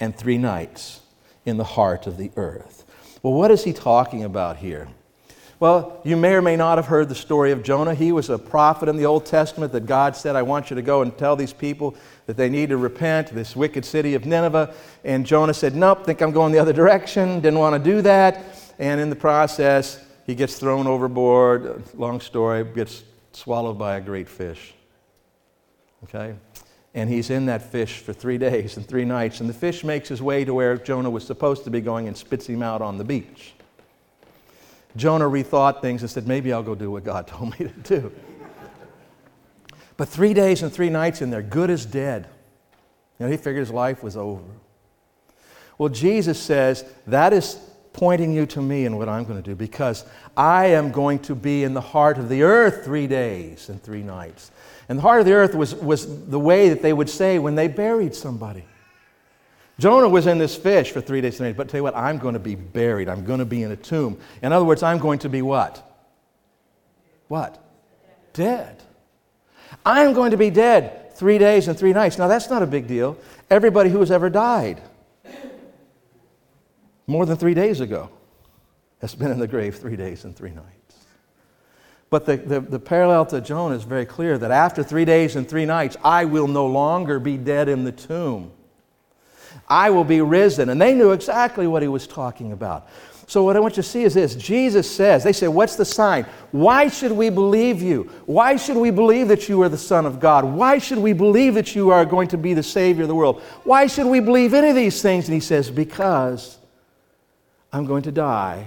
and 0.00 0.16
three 0.16 0.38
nights 0.38 1.00
in 1.44 1.58
the 1.58 1.64
heart 1.64 2.06
of 2.06 2.16
the 2.16 2.32
earth. 2.36 2.84
Well, 3.22 3.34
what 3.34 3.50
is 3.50 3.64
he 3.64 3.72
talking 3.72 4.24
about 4.24 4.56
here? 4.56 4.88
Well, 5.60 6.00
you 6.04 6.16
may 6.16 6.32
or 6.32 6.40
may 6.40 6.56
not 6.56 6.78
have 6.78 6.86
heard 6.86 7.10
the 7.10 7.14
story 7.14 7.52
of 7.52 7.62
Jonah. 7.62 7.94
He 7.94 8.12
was 8.12 8.30
a 8.30 8.38
prophet 8.38 8.88
in 8.88 8.96
the 8.96 9.04
Old 9.04 9.26
Testament 9.26 9.72
that 9.72 9.84
God 9.84 10.16
said, 10.16 10.34
I 10.34 10.40
want 10.40 10.70
you 10.70 10.76
to 10.76 10.80
go 10.80 11.02
and 11.02 11.16
tell 11.18 11.36
these 11.36 11.52
people 11.52 11.94
that 12.24 12.38
they 12.38 12.48
need 12.48 12.70
to 12.70 12.78
repent, 12.78 13.28
this 13.28 13.54
wicked 13.54 13.84
city 13.84 14.14
of 14.14 14.24
Nineveh. 14.24 14.74
And 15.04 15.26
Jonah 15.26 15.52
said, 15.52 15.74
Nope, 15.76 16.06
think 16.06 16.22
I'm 16.22 16.32
going 16.32 16.52
the 16.52 16.58
other 16.58 16.72
direction, 16.72 17.40
didn't 17.40 17.58
want 17.58 17.82
to 17.82 17.90
do 17.90 18.00
that. 18.00 18.42
And 18.78 19.02
in 19.02 19.10
the 19.10 19.16
process, 19.16 20.02
he 20.24 20.34
gets 20.34 20.58
thrown 20.58 20.86
overboard. 20.86 21.82
Long 21.94 22.20
story, 22.20 22.64
gets 22.64 23.04
swallowed 23.32 23.78
by 23.78 23.96
a 23.96 24.00
great 24.00 24.30
fish. 24.30 24.72
Okay? 26.04 26.34
And 26.94 27.08
he's 27.08 27.30
in 27.30 27.46
that 27.46 27.62
fish 27.62 27.98
for 27.98 28.12
three 28.12 28.38
days 28.38 28.76
and 28.76 28.86
three 28.86 29.04
nights. 29.04 29.40
And 29.40 29.48
the 29.48 29.54
fish 29.54 29.84
makes 29.84 30.08
his 30.08 30.20
way 30.20 30.44
to 30.44 30.52
where 30.52 30.76
Jonah 30.76 31.10
was 31.10 31.24
supposed 31.24 31.64
to 31.64 31.70
be 31.70 31.80
going 31.80 32.08
and 32.08 32.16
spits 32.16 32.48
him 32.48 32.62
out 32.62 32.82
on 32.82 32.98
the 32.98 33.04
beach. 33.04 33.54
Jonah 34.96 35.26
rethought 35.26 35.80
things 35.80 36.02
and 36.02 36.10
said, 36.10 36.26
Maybe 36.26 36.52
I'll 36.52 36.64
go 36.64 36.74
do 36.74 36.90
what 36.90 37.04
God 37.04 37.26
told 37.28 37.58
me 37.58 37.68
to 37.68 37.98
do. 37.98 38.12
But 39.96 40.08
three 40.08 40.34
days 40.34 40.62
and 40.62 40.72
three 40.72 40.90
nights 40.90 41.20
in 41.20 41.30
there, 41.30 41.42
good 41.42 41.70
as 41.70 41.84
dead. 41.84 42.26
You 43.18 43.26
know, 43.26 43.30
he 43.30 43.36
figured 43.36 43.60
his 43.60 43.70
life 43.70 44.02
was 44.02 44.16
over. 44.16 44.42
Well, 45.76 45.90
Jesus 45.90 46.40
says 46.40 46.84
that 47.06 47.32
is 47.32 47.58
pointing 47.92 48.32
you 48.32 48.46
to 48.46 48.62
me 48.62 48.86
and 48.86 48.96
what 48.96 49.08
I'm 49.08 49.24
going 49.24 49.42
to 49.42 49.42
do 49.42 49.54
because 49.54 50.04
I 50.36 50.66
am 50.66 50.90
going 50.90 51.18
to 51.20 51.34
be 51.34 51.64
in 51.64 51.74
the 51.74 51.80
heart 51.80 52.18
of 52.18 52.28
the 52.28 52.42
earth 52.42 52.84
three 52.84 53.06
days 53.06 53.68
and 53.68 53.82
three 53.82 54.02
nights. 54.02 54.50
And 54.90 54.98
the 54.98 55.02
heart 55.02 55.20
of 55.20 55.26
the 55.26 55.34
earth 55.34 55.54
was, 55.54 55.72
was 55.72 56.26
the 56.26 56.38
way 56.38 56.68
that 56.70 56.82
they 56.82 56.92
would 56.92 57.08
say 57.08 57.38
when 57.38 57.54
they 57.54 57.68
buried 57.68 58.12
somebody. 58.12 58.64
Jonah 59.78 60.08
was 60.08 60.26
in 60.26 60.36
this 60.36 60.56
fish 60.56 60.90
for 60.90 61.00
three 61.00 61.20
days 61.20 61.38
and 61.38 61.46
nights, 61.46 61.56
but 61.56 61.68
tell 61.68 61.78
you 61.78 61.84
what, 61.84 61.94
I'm 61.94 62.18
going 62.18 62.34
to 62.34 62.40
be 62.40 62.56
buried. 62.56 63.08
I'm 63.08 63.24
going 63.24 63.38
to 63.38 63.44
be 63.44 63.62
in 63.62 63.70
a 63.70 63.76
tomb. 63.76 64.18
In 64.42 64.52
other 64.52 64.64
words, 64.64 64.82
I'm 64.82 64.98
going 64.98 65.20
to 65.20 65.28
be 65.28 65.42
what? 65.42 65.80
What? 67.28 67.62
Dead. 68.32 68.82
I'm 69.86 70.12
going 70.12 70.32
to 70.32 70.36
be 70.36 70.50
dead 70.50 71.14
three 71.14 71.38
days 71.38 71.68
and 71.68 71.78
three 71.78 71.92
nights. 71.92 72.18
Now, 72.18 72.26
that's 72.26 72.50
not 72.50 72.60
a 72.60 72.66
big 72.66 72.88
deal. 72.88 73.16
Everybody 73.48 73.90
who 73.90 74.00
has 74.00 74.10
ever 74.10 74.28
died 74.28 74.82
more 77.06 77.26
than 77.26 77.36
three 77.36 77.54
days 77.54 77.78
ago 77.78 78.10
has 79.00 79.14
been 79.14 79.30
in 79.30 79.38
the 79.38 79.46
grave 79.46 79.76
three 79.76 79.94
days 79.94 80.24
and 80.24 80.36
three 80.36 80.50
nights. 80.50 80.79
But 82.10 82.26
the, 82.26 82.36
the, 82.36 82.60
the, 82.60 82.78
parallel 82.80 83.24
to 83.26 83.40
Jonah 83.40 83.76
is 83.76 83.84
very 83.84 84.04
clear 84.04 84.36
that 84.36 84.50
after 84.50 84.82
three 84.82 85.04
days 85.04 85.36
and 85.36 85.48
three 85.48 85.64
nights, 85.64 85.96
I 86.02 86.24
will 86.24 86.48
no 86.48 86.66
longer 86.66 87.20
be 87.20 87.36
dead 87.36 87.68
in 87.68 87.84
the 87.84 87.92
tomb. 87.92 88.50
I 89.68 89.90
will 89.90 90.04
be 90.04 90.20
risen. 90.20 90.68
And 90.68 90.82
they 90.82 90.92
knew 90.92 91.12
exactly 91.12 91.68
what 91.68 91.82
he 91.82 91.88
was 91.88 92.08
talking 92.08 92.50
about. 92.50 92.88
So, 93.28 93.44
what 93.44 93.56
I 93.56 93.60
want 93.60 93.76
you 93.76 93.84
to 93.84 93.88
see 93.88 94.02
is 94.02 94.14
this 94.14 94.34
Jesus 94.34 94.90
says, 94.90 95.22
they 95.22 95.32
say, 95.32 95.46
What's 95.46 95.76
the 95.76 95.84
sign? 95.84 96.26
Why 96.50 96.88
should 96.88 97.12
we 97.12 97.30
believe 97.30 97.80
you? 97.80 98.10
Why 98.26 98.56
should 98.56 98.76
we 98.76 98.90
believe 98.90 99.28
that 99.28 99.48
you 99.48 99.62
are 99.62 99.68
the 99.68 99.78
Son 99.78 100.04
of 100.04 100.18
God? 100.18 100.44
Why 100.44 100.78
should 100.78 100.98
we 100.98 101.12
believe 101.12 101.54
that 101.54 101.76
you 101.76 101.90
are 101.90 102.04
going 102.04 102.26
to 102.28 102.36
be 102.36 102.54
the 102.54 102.62
Savior 102.64 103.02
of 103.02 103.08
the 103.08 103.14
world? 103.14 103.40
Why 103.62 103.86
should 103.86 104.06
we 104.06 104.18
believe 104.18 104.52
any 104.52 104.70
of 104.70 104.74
these 104.74 105.00
things? 105.00 105.28
And 105.28 105.34
he 105.34 105.40
says, 105.40 105.70
Because 105.70 106.58
I'm 107.72 107.86
going 107.86 108.02
to 108.02 108.12
die 108.12 108.66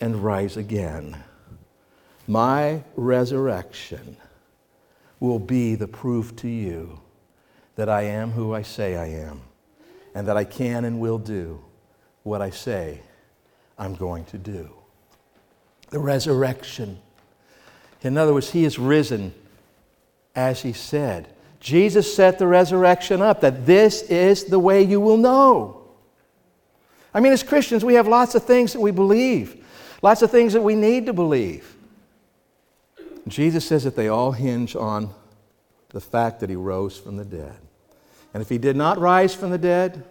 and 0.00 0.24
rise 0.24 0.56
again. 0.56 1.22
My 2.26 2.82
resurrection 2.96 4.16
will 5.20 5.38
be 5.38 5.74
the 5.74 5.88
proof 5.88 6.34
to 6.36 6.48
you 6.48 7.00
that 7.76 7.88
I 7.88 8.02
am 8.02 8.30
who 8.30 8.54
I 8.54 8.62
say 8.62 8.96
I 8.96 9.06
am, 9.06 9.42
and 10.14 10.28
that 10.28 10.36
I 10.36 10.44
can 10.44 10.84
and 10.84 11.00
will 11.00 11.18
do 11.18 11.62
what 12.22 12.40
I 12.40 12.50
say 12.50 13.00
I'm 13.78 13.94
going 13.94 14.24
to 14.26 14.38
do. 14.38 14.70
The 15.90 15.98
resurrection. 15.98 16.98
In 18.02 18.16
other 18.16 18.32
words, 18.32 18.50
He 18.50 18.64
is 18.64 18.78
risen 18.78 19.34
as 20.34 20.62
He 20.62 20.72
said. 20.72 21.28
Jesus 21.60 22.14
set 22.14 22.38
the 22.38 22.46
resurrection 22.46 23.22
up, 23.22 23.40
that 23.40 23.66
this 23.66 24.02
is 24.02 24.44
the 24.44 24.58
way 24.58 24.82
you 24.82 25.00
will 25.00 25.16
know. 25.16 25.82
I 27.12 27.20
mean, 27.20 27.32
as 27.32 27.42
Christians, 27.42 27.84
we 27.84 27.94
have 27.94 28.06
lots 28.06 28.34
of 28.34 28.44
things 28.44 28.72
that 28.72 28.80
we 28.80 28.90
believe, 28.90 29.64
lots 30.02 30.22
of 30.22 30.30
things 30.30 30.52
that 30.52 30.62
we 30.62 30.74
need 30.74 31.06
to 31.06 31.12
believe. 31.12 31.73
Jesus 33.26 33.66
says 33.66 33.84
that 33.84 33.96
they 33.96 34.08
all 34.08 34.32
hinge 34.32 34.76
on 34.76 35.10
the 35.90 36.00
fact 36.00 36.40
that 36.40 36.50
he 36.50 36.56
rose 36.56 36.98
from 36.98 37.16
the 37.16 37.24
dead. 37.24 37.56
And 38.34 38.42
if 38.42 38.48
he 38.48 38.58
did 38.58 38.76
not 38.76 38.98
rise 38.98 39.34
from 39.34 39.50
the 39.50 39.58
dead, 39.58 40.04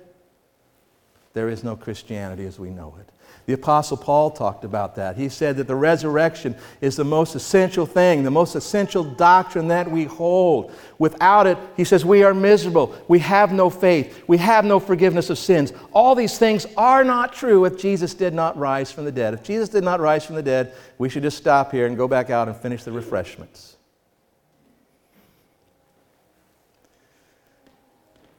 there 1.34 1.50
is 1.50 1.64
no 1.64 1.76
Christianity 1.76 2.46
as 2.46 2.58
we 2.58 2.70
know 2.70 2.96
it. 3.00 3.10
The 3.46 3.54
Apostle 3.54 3.98
Paul 3.98 4.32
talked 4.32 4.64
about 4.64 4.96
that. 4.96 5.18
He 5.18 5.28
said 5.28 5.58
that 5.58 5.68
the 5.68 5.76
resurrection 5.76 6.56
is 6.80 6.96
the 6.96 7.04
most 7.04 7.36
essential 7.36 7.86
thing, 7.86 8.24
the 8.24 8.32
most 8.32 8.56
essential 8.56 9.04
doctrine 9.04 9.68
that 9.68 9.92
we 9.92 10.06
hold. 10.06 10.72
Without 10.98 11.46
it, 11.46 11.58
he 11.76 11.84
says, 11.84 12.06
we 12.06 12.24
are 12.24 12.34
miserable. 12.34 12.96
We 13.10 13.20
have 13.20 13.52
no 13.52 13.70
faith. 13.70 14.24
We 14.28 14.38
have 14.38 14.64
no 14.64 14.80
forgiveness 14.80 15.30
of 15.30 15.38
sins. 15.38 15.74
All 15.92 16.16
these 16.16 16.38
things 16.38 16.66
are 16.78 17.04
not 17.04 17.34
true 17.34 17.66
if 17.66 17.78
Jesus 17.78 18.14
did 18.14 18.34
not 18.34 18.58
rise 18.58 18.94
from 18.94 19.04
the 19.04 19.12
dead. 19.12 19.34
If 19.34 19.44
Jesus 19.44 19.68
did 19.68 19.84
not 19.84 20.00
rise 20.00 20.26
from 20.26 20.36
the 20.36 20.44
dead, 20.44 20.74
we 20.98 21.10
should 21.10 21.24
just 21.24 21.38
stop 21.38 21.74
here 21.74 21.86
and 21.86 21.98
go 21.98 22.08
back 22.08 22.30
out 22.30 22.48
and 22.48 22.56
finish 22.56 22.84
the 22.84 22.94
refreshments. 22.94 23.76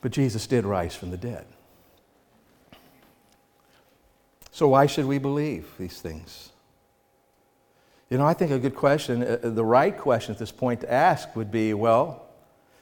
But 0.00 0.12
Jesus 0.12 0.46
did 0.46 0.64
rise 0.64 0.94
from 0.96 1.10
the 1.10 1.18
dead. 1.18 1.44
So, 4.54 4.68
why 4.68 4.86
should 4.86 5.06
we 5.06 5.18
believe 5.18 5.66
these 5.80 6.00
things? 6.00 6.52
You 8.08 8.18
know, 8.18 8.24
I 8.24 8.34
think 8.34 8.52
a 8.52 8.58
good 8.60 8.76
question, 8.76 9.24
uh, 9.24 9.38
uh, 9.42 9.50
the 9.50 9.64
right 9.64 9.98
question 9.98 10.32
at 10.32 10.38
this 10.38 10.52
point 10.52 10.82
to 10.82 10.92
ask 10.92 11.34
would 11.34 11.50
be 11.50 11.74
well, 11.74 12.28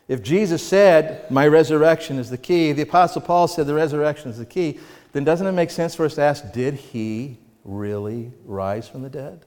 if 0.07 0.23
Jesus 0.23 0.63
said, 0.63 1.31
My 1.31 1.49
resurrection 1.49 2.19
is 2.19 2.29
the 2.29 2.37
key, 2.37 2.73
the 2.73 2.83
Apostle 2.83 3.23
Paul 3.23 3.49
said 3.49 3.67
the 3.67 3.73
resurrection 3.73 4.31
is 4.31 4.37
the 4.37 4.45
key, 4.45 4.81
then 5.13 5.25
doesn't 5.25 5.47
it 5.47 5.53
make 5.53 5.71
sense 5.71 5.95
for 5.95 6.05
us 6.05 6.17
to 6.17 6.21
ask, 6.21 6.53
Did 6.53 6.75
he 6.75 7.39
really 7.65 8.33
rise 8.45 8.87
from 8.87 9.01
the 9.01 9.09
dead? 9.09 9.47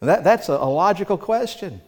That, 0.00 0.24
that's 0.24 0.48
a, 0.48 0.54
a 0.54 0.70
logical 0.70 1.18
question. 1.18 1.82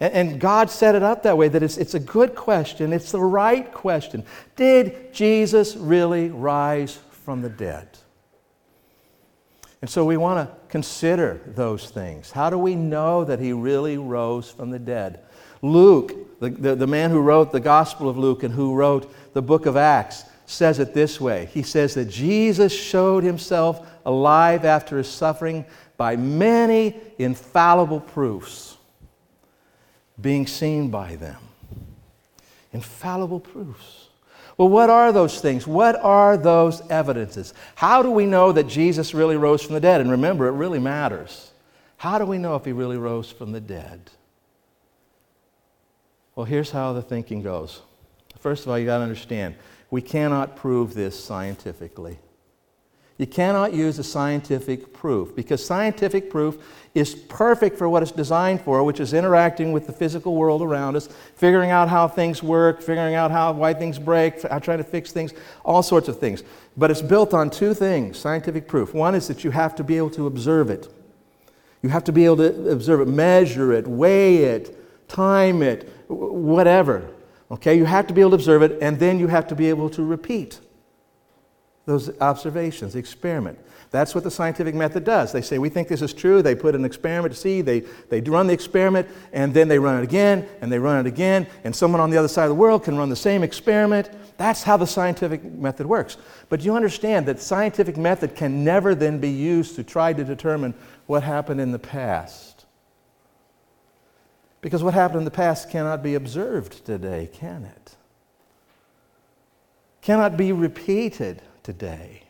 And, 0.00 0.12
and 0.12 0.40
God 0.40 0.72
set 0.72 0.96
it 0.96 1.04
up 1.04 1.22
that 1.22 1.38
way 1.38 1.46
that 1.46 1.62
it's, 1.62 1.76
it's 1.76 1.94
a 1.94 2.00
good 2.00 2.34
question, 2.34 2.92
it's 2.92 3.12
the 3.12 3.20
right 3.20 3.72
question. 3.72 4.24
Did 4.56 5.14
Jesus 5.14 5.76
really 5.76 6.28
rise 6.28 6.98
from 7.24 7.42
the 7.42 7.48
dead. 7.48 7.88
And 9.80 9.90
so 9.90 10.04
we 10.04 10.16
want 10.16 10.48
to 10.48 10.56
consider 10.68 11.40
those 11.44 11.90
things. 11.90 12.30
How 12.30 12.50
do 12.50 12.58
we 12.58 12.76
know 12.76 13.24
that 13.24 13.40
he 13.40 13.52
really 13.52 13.98
rose 13.98 14.50
from 14.50 14.70
the 14.70 14.78
dead? 14.78 15.20
Luke, 15.60 16.40
the, 16.40 16.50
the, 16.50 16.74
the, 16.76 16.86
man 16.86 17.10
who 17.10 17.20
wrote 17.20 17.52
the 17.52 17.60
Gospel 17.60 18.08
of 18.08 18.16
Luke 18.16 18.42
and 18.42 18.54
who 18.54 18.74
wrote 18.74 19.12
the 19.32 19.42
book 19.42 19.66
of 19.66 19.76
Acts, 19.76 20.24
says 20.46 20.78
it 20.78 20.92
this 20.92 21.20
way 21.20 21.48
He 21.52 21.62
says 21.62 21.94
that 21.94 22.06
Jesus 22.06 22.72
showed 22.72 23.24
himself 23.24 23.88
alive 24.04 24.64
after 24.64 24.98
his 24.98 25.08
suffering 25.08 25.64
by 25.96 26.16
many 26.16 26.96
infallible 27.18 28.00
proofs 28.00 28.76
being 30.20 30.46
seen 30.46 30.90
by 30.90 31.16
them. 31.16 31.38
Infallible 32.72 33.40
proofs. 33.40 34.01
Well, 34.62 34.68
what 34.68 34.90
are 34.90 35.10
those 35.10 35.40
things? 35.40 35.66
What 35.66 35.96
are 35.96 36.36
those 36.36 36.88
evidences? 36.88 37.52
How 37.74 38.00
do 38.00 38.12
we 38.12 38.26
know 38.26 38.52
that 38.52 38.68
Jesus 38.68 39.12
really 39.12 39.36
rose 39.36 39.60
from 39.60 39.74
the 39.74 39.80
dead? 39.80 40.00
And 40.00 40.08
remember, 40.08 40.46
it 40.46 40.52
really 40.52 40.78
matters. 40.78 41.50
How 41.96 42.16
do 42.16 42.24
we 42.24 42.38
know 42.38 42.54
if 42.54 42.64
he 42.64 42.70
really 42.70 42.96
rose 42.96 43.28
from 43.28 43.50
the 43.50 43.60
dead? 43.60 44.12
Well, 46.36 46.46
here's 46.46 46.70
how 46.70 46.92
the 46.92 47.02
thinking 47.02 47.42
goes. 47.42 47.80
First 48.38 48.62
of 48.62 48.70
all, 48.70 48.78
you 48.78 48.86
got 48.86 48.98
to 48.98 49.02
understand 49.02 49.56
we 49.90 50.00
cannot 50.00 50.54
prove 50.54 50.94
this 50.94 51.18
scientifically. 51.18 52.20
You 53.22 53.28
cannot 53.28 53.72
use 53.72 54.00
a 54.00 54.02
scientific 54.02 54.92
proof 54.92 55.32
because 55.36 55.64
scientific 55.64 56.28
proof 56.28 56.58
is 56.92 57.14
perfect 57.14 57.78
for 57.78 57.88
what 57.88 58.02
it's 58.02 58.10
designed 58.10 58.60
for, 58.62 58.82
which 58.82 58.98
is 58.98 59.14
interacting 59.14 59.70
with 59.70 59.86
the 59.86 59.92
physical 59.92 60.34
world 60.34 60.60
around 60.60 60.96
us, 60.96 61.08
figuring 61.36 61.70
out 61.70 61.88
how 61.88 62.08
things 62.08 62.42
work, 62.42 62.82
figuring 62.82 63.14
out 63.14 63.30
how 63.30 63.52
why 63.52 63.74
things 63.74 63.96
break, 63.96 64.40
trying 64.40 64.78
to 64.78 64.82
fix 64.82 65.12
things, 65.12 65.34
all 65.64 65.84
sorts 65.84 66.08
of 66.08 66.18
things. 66.18 66.42
But 66.76 66.90
it's 66.90 67.00
built 67.00 67.32
on 67.32 67.48
two 67.48 67.74
things, 67.74 68.18
scientific 68.18 68.66
proof. 68.66 68.92
One 68.92 69.14
is 69.14 69.28
that 69.28 69.44
you 69.44 69.52
have 69.52 69.76
to 69.76 69.84
be 69.84 69.98
able 69.98 70.10
to 70.10 70.26
observe 70.26 70.68
it. 70.68 70.92
You 71.80 71.90
have 71.90 72.02
to 72.02 72.12
be 72.12 72.24
able 72.24 72.38
to 72.38 72.70
observe 72.70 73.02
it, 73.02 73.06
measure 73.06 73.72
it, 73.72 73.86
weigh 73.86 74.38
it, 74.38 75.08
time 75.08 75.62
it, 75.62 75.88
whatever. 76.08 77.08
Okay? 77.52 77.76
You 77.76 77.84
have 77.84 78.08
to 78.08 78.14
be 78.14 78.20
able 78.20 78.30
to 78.30 78.34
observe 78.34 78.62
it, 78.62 78.82
and 78.82 78.98
then 78.98 79.20
you 79.20 79.28
have 79.28 79.46
to 79.46 79.54
be 79.54 79.68
able 79.68 79.90
to 79.90 80.04
repeat 80.04 80.58
those 81.84 82.10
observations, 82.20 82.92
the 82.92 82.98
experiment. 82.98 83.58
That's 83.90 84.14
what 84.14 84.24
the 84.24 84.30
scientific 84.30 84.74
method 84.74 85.04
does. 85.04 85.32
They 85.32 85.42
say, 85.42 85.58
We 85.58 85.68
think 85.68 85.88
this 85.88 86.00
is 86.00 86.14
true. 86.14 86.40
They 86.40 86.54
put 86.54 86.74
an 86.74 86.84
experiment 86.84 87.34
to 87.34 87.38
see. 87.38 87.60
They, 87.60 87.80
they 88.08 88.20
run 88.22 88.46
the 88.46 88.54
experiment, 88.54 89.06
and 89.32 89.52
then 89.52 89.68
they 89.68 89.78
run 89.78 89.98
it 89.98 90.04
again, 90.04 90.48
and 90.60 90.72
they 90.72 90.78
run 90.78 91.04
it 91.04 91.08
again, 91.08 91.46
and 91.64 91.76
someone 91.76 92.00
on 92.00 92.08
the 92.08 92.16
other 92.16 92.28
side 92.28 92.44
of 92.44 92.48
the 92.50 92.54
world 92.54 92.84
can 92.84 92.96
run 92.96 93.10
the 93.10 93.16
same 93.16 93.42
experiment. 93.42 94.10
That's 94.38 94.62
how 94.62 94.78
the 94.78 94.86
scientific 94.86 95.44
method 95.44 95.86
works. 95.86 96.16
But 96.48 96.64
you 96.64 96.74
understand 96.74 97.26
that 97.26 97.38
scientific 97.40 97.98
method 97.98 98.34
can 98.34 98.64
never 98.64 98.94
then 98.94 99.18
be 99.18 99.30
used 99.30 99.76
to 99.76 99.84
try 99.84 100.14
to 100.14 100.24
determine 100.24 100.72
what 101.06 101.22
happened 101.22 101.60
in 101.60 101.70
the 101.70 101.78
past. 101.78 102.64
Because 104.62 104.82
what 104.82 104.94
happened 104.94 105.18
in 105.18 105.24
the 105.24 105.30
past 105.30 105.68
cannot 105.68 106.02
be 106.02 106.14
observed 106.14 106.86
today, 106.86 107.28
can 107.30 107.64
it? 107.64 107.96
Cannot 110.00 110.36
be 110.36 110.50
repeated 110.52 111.42
today. 111.62 112.22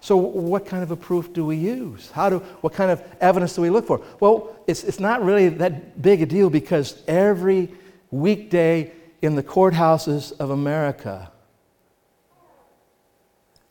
So, 0.00 0.16
what 0.16 0.64
kind 0.64 0.82
of 0.82 0.90
a 0.90 0.96
proof 0.96 1.32
do 1.32 1.44
we 1.44 1.56
use? 1.56 2.10
How 2.12 2.30
do, 2.30 2.38
what 2.60 2.72
kind 2.72 2.90
of 2.90 3.02
evidence 3.20 3.54
do 3.54 3.62
we 3.62 3.70
look 3.70 3.86
for? 3.86 4.00
Well, 4.20 4.56
it's, 4.66 4.84
it's 4.84 5.00
not 5.00 5.24
really 5.24 5.48
that 5.48 6.00
big 6.00 6.22
a 6.22 6.26
deal 6.26 6.50
because 6.50 7.02
every 7.08 7.72
weekday 8.10 8.92
in 9.20 9.34
the 9.34 9.42
courthouses 9.42 10.32
of 10.38 10.50
America, 10.50 11.30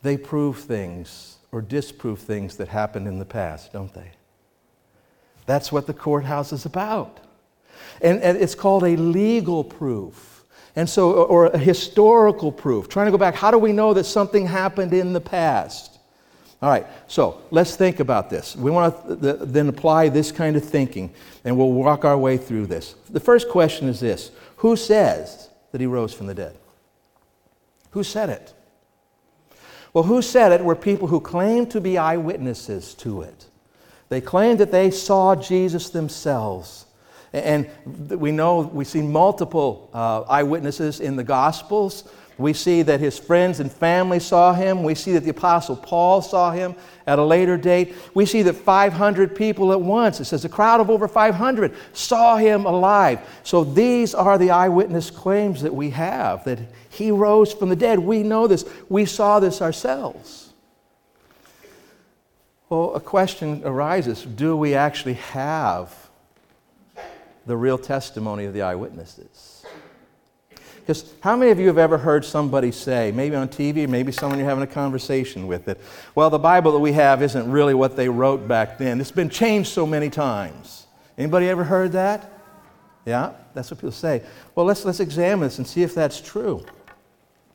they 0.01 0.17
prove 0.17 0.59
things 0.59 1.37
or 1.51 1.61
disprove 1.61 2.19
things 2.19 2.57
that 2.57 2.67
happened 2.67 3.07
in 3.07 3.19
the 3.19 3.25
past, 3.25 3.71
don't 3.71 3.93
they? 3.93 4.11
That's 5.45 5.71
what 5.71 5.87
the 5.87 5.93
courthouse 5.93 6.51
is 6.51 6.65
about. 6.65 7.21
And, 8.01 8.21
and 8.21 8.37
it's 8.37 8.55
called 8.55 8.83
a 8.83 8.97
legal 8.97 9.63
proof. 9.63 10.36
And 10.77 10.87
so, 10.87 11.23
or 11.23 11.47
a 11.47 11.57
historical 11.57 12.51
proof, 12.51 12.87
trying 12.87 13.07
to 13.07 13.11
go 13.11 13.17
back. 13.17 13.33
How 13.33 13.49
do 13.49 13.57
we 13.57 13.71
know 13.71 13.95
that 13.95 14.03
something 14.03 14.45
happened 14.45 14.93
in 14.93 15.11
the 15.11 15.19
past? 15.19 15.97
All 16.61 16.69
right, 16.69 16.85
so 17.07 17.41
let's 17.49 17.75
think 17.75 17.99
about 17.99 18.29
this. 18.29 18.55
We 18.55 18.69
want 18.69 19.07
to 19.07 19.15
then 19.15 19.69
apply 19.69 20.09
this 20.09 20.31
kind 20.31 20.55
of 20.55 20.63
thinking, 20.63 21.11
and 21.43 21.57
we'll 21.57 21.71
walk 21.71 22.05
our 22.05 22.15
way 22.15 22.37
through 22.37 22.67
this. 22.67 22.93
The 23.09 23.19
first 23.19 23.49
question 23.49 23.89
is 23.89 23.99
this 23.99 24.29
Who 24.57 24.75
says 24.75 25.49
that 25.71 25.81
he 25.81 25.87
rose 25.87 26.13
from 26.13 26.27
the 26.27 26.35
dead? 26.35 26.55
Who 27.91 28.03
said 28.03 28.29
it? 28.29 28.53
Well, 29.93 30.03
who 30.03 30.21
said 30.21 30.51
it 30.51 30.63
were 30.63 30.75
people 30.75 31.07
who 31.07 31.19
claimed 31.19 31.71
to 31.71 31.81
be 31.81 31.97
eyewitnesses 31.97 32.93
to 32.95 33.23
it. 33.23 33.47
They 34.09 34.21
claimed 34.21 34.59
that 34.59 34.71
they 34.71 34.91
saw 34.91 35.35
Jesus 35.35 35.89
themselves. 35.89 36.85
And 37.43 38.19
we 38.19 38.31
know, 38.31 38.61
we 38.61 38.85
see 38.85 39.01
multiple 39.01 39.89
uh, 39.93 40.21
eyewitnesses 40.21 40.99
in 40.99 41.15
the 41.15 41.23
Gospels. 41.23 42.09
We 42.37 42.53
see 42.53 42.83
that 42.83 42.99
his 42.99 43.17
friends 43.17 43.59
and 43.59 43.71
family 43.71 44.19
saw 44.19 44.53
him. 44.53 44.83
We 44.83 44.93
see 44.93 45.13
that 45.13 45.23
the 45.23 45.31
Apostle 45.31 45.75
Paul 45.75 46.21
saw 46.21 46.51
him 46.51 46.75
at 47.07 47.17
a 47.17 47.23
later 47.23 47.57
date. 47.57 47.95
We 48.13 48.27
see 48.27 48.43
that 48.43 48.53
500 48.53 49.35
people 49.35 49.71
at 49.71 49.81
once, 49.81 50.19
it 50.19 50.25
says 50.25 50.45
a 50.45 50.49
crowd 50.49 50.79
of 50.79 50.91
over 50.91 51.07
500, 51.07 51.73
saw 51.93 52.37
him 52.37 52.65
alive. 52.65 53.21
So 53.43 53.63
these 53.63 54.13
are 54.13 54.37
the 54.37 54.51
eyewitness 54.51 55.09
claims 55.09 55.63
that 55.63 55.73
we 55.73 55.89
have 55.91 56.43
that 56.45 56.59
he 56.89 57.09
rose 57.09 57.53
from 57.53 57.69
the 57.69 57.75
dead. 57.75 57.97
We 57.97 58.21
know 58.21 58.45
this, 58.45 58.65
we 58.87 59.05
saw 59.05 59.39
this 59.39 59.61
ourselves. 59.61 60.53
Well, 62.69 62.93
a 62.95 62.99
question 62.99 63.61
arises 63.63 64.23
do 64.23 64.55
we 64.55 64.75
actually 64.75 65.13
have 65.13 66.06
the 67.47 67.57
real 67.57 67.77
testimony 67.77 68.45
of 68.45 68.53
the 68.53 68.61
eyewitnesses. 68.61 69.65
Because 70.87 71.13
how 71.21 71.35
many 71.35 71.51
of 71.51 71.59
you 71.59 71.67
have 71.67 71.77
ever 71.77 71.97
heard 71.97 72.23
somebody 72.23 72.71
say, 72.71 73.11
maybe 73.11 73.35
on 73.35 73.49
TV, 73.49 73.89
maybe 73.89 74.11
someone 74.11 74.39
you're 74.39 74.47
having 74.47 74.63
a 74.63 74.67
conversation 74.67 75.47
with, 75.47 75.65
that, 75.65 75.77
well, 76.15 76.29
the 76.29 76.39
Bible 76.39 76.71
that 76.71 76.79
we 76.79 76.93
have 76.93 77.21
isn't 77.21 77.51
really 77.51 77.73
what 77.73 77.97
they 77.97 78.07
wrote 78.07 78.47
back 78.47 78.77
then. 78.77 79.01
It's 79.01 79.11
been 79.11 79.29
changed 79.29 79.69
so 79.69 79.85
many 79.85 80.09
times. 80.09 80.85
Anybody 81.17 81.49
ever 81.49 81.65
heard 81.65 81.91
that? 81.93 82.31
Yeah, 83.05 83.33
that's 83.53 83.71
what 83.71 83.79
people 83.79 83.91
say. 83.91 84.21
Well, 84.55 84.65
let's, 84.65 84.85
let's 84.85 84.99
examine 84.99 85.47
this 85.47 85.57
and 85.57 85.67
see 85.67 85.83
if 85.83 85.93
that's 85.93 86.21
true. 86.21 86.65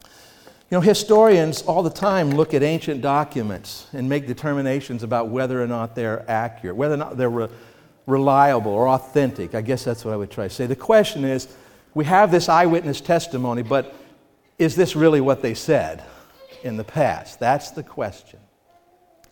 You 0.02 0.78
know, 0.78 0.80
historians 0.80 1.62
all 1.62 1.82
the 1.82 1.90
time 1.90 2.30
look 2.30 2.54
at 2.54 2.62
ancient 2.62 3.02
documents 3.02 3.86
and 3.92 4.08
make 4.08 4.26
determinations 4.26 5.02
about 5.02 5.28
whether 5.28 5.62
or 5.62 5.66
not 5.66 5.94
they're 5.94 6.28
accurate, 6.30 6.76
whether 6.76 6.94
or 6.94 6.98
not 6.98 7.16
they're 7.16 7.30
re- 7.30 7.48
reliable 8.06 8.72
or 8.72 8.88
authentic. 8.88 9.54
I 9.54 9.60
guess 9.60 9.84
that's 9.84 10.04
what 10.04 10.14
I 10.14 10.16
would 10.16 10.30
try 10.30 10.48
to 10.48 10.54
say. 10.54 10.66
The 10.66 10.76
question 10.76 11.24
is 11.24 11.48
we 11.94 12.04
have 12.04 12.30
this 12.30 12.48
eyewitness 12.48 13.00
testimony, 13.00 13.62
but 13.62 13.94
is 14.58 14.76
this 14.76 14.96
really 14.96 15.20
what 15.20 15.42
they 15.42 15.54
said 15.54 16.02
in 16.62 16.76
the 16.76 16.84
past? 16.84 17.40
That's 17.40 17.70
the 17.70 17.82
question. 17.82 18.38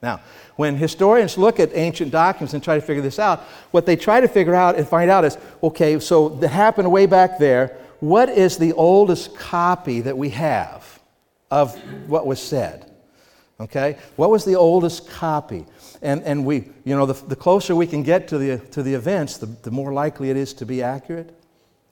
Now, 0.02 0.20
when 0.56 0.76
historians 0.76 1.36
look 1.36 1.60
at 1.60 1.70
ancient 1.74 2.10
documents 2.10 2.54
and 2.54 2.62
try 2.62 2.74
to 2.74 2.80
figure 2.80 3.02
this 3.02 3.18
out, 3.18 3.40
what 3.70 3.84
they 3.84 3.96
try 3.96 4.20
to 4.20 4.28
figure 4.28 4.54
out 4.54 4.76
and 4.76 4.88
find 4.88 5.10
out 5.10 5.24
is 5.24 5.36
okay, 5.62 5.98
so 5.98 6.30
that 6.30 6.48
happened 6.48 6.90
way 6.90 7.06
back 7.06 7.38
there. 7.38 7.76
What 8.00 8.30
is 8.30 8.56
the 8.56 8.72
oldest 8.72 9.36
copy 9.36 10.00
that 10.00 10.16
we 10.16 10.30
have 10.30 11.00
of 11.50 11.76
what 12.08 12.26
was 12.26 12.40
said? 12.40 12.90
Okay? 13.60 13.98
What 14.16 14.30
was 14.30 14.46
the 14.46 14.56
oldest 14.56 15.10
copy? 15.10 15.66
And, 16.02 16.22
and 16.22 16.46
we, 16.46 16.68
you 16.84 16.96
know, 16.96 17.06
the, 17.06 17.26
the 17.26 17.36
closer 17.36 17.76
we 17.76 17.86
can 17.86 18.02
get 18.02 18.28
to 18.28 18.38
the, 18.38 18.58
to 18.68 18.82
the 18.82 18.94
events, 18.94 19.36
the, 19.36 19.46
the 19.46 19.70
more 19.70 19.92
likely 19.92 20.30
it 20.30 20.36
is 20.36 20.54
to 20.54 20.66
be 20.66 20.82
accurate. 20.82 21.34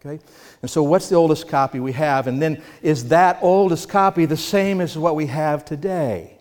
Okay? 0.00 0.22
And 0.62 0.70
so, 0.70 0.82
what's 0.82 1.08
the 1.08 1.16
oldest 1.16 1.48
copy 1.48 1.80
we 1.80 1.92
have? 1.92 2.26
And 2.26 2.40
then, 2.40 2.62
is 2.82 3.08
that 3.08 3.38
oldest 3.42 3.88
copy 3.88 4.24
the 4.24 4.36
same 4.36 4.80
as 4.80 4.96
what 4.96 5.14
we 5.14 5.26
have 5.26 5.64
today? 5.64 6.38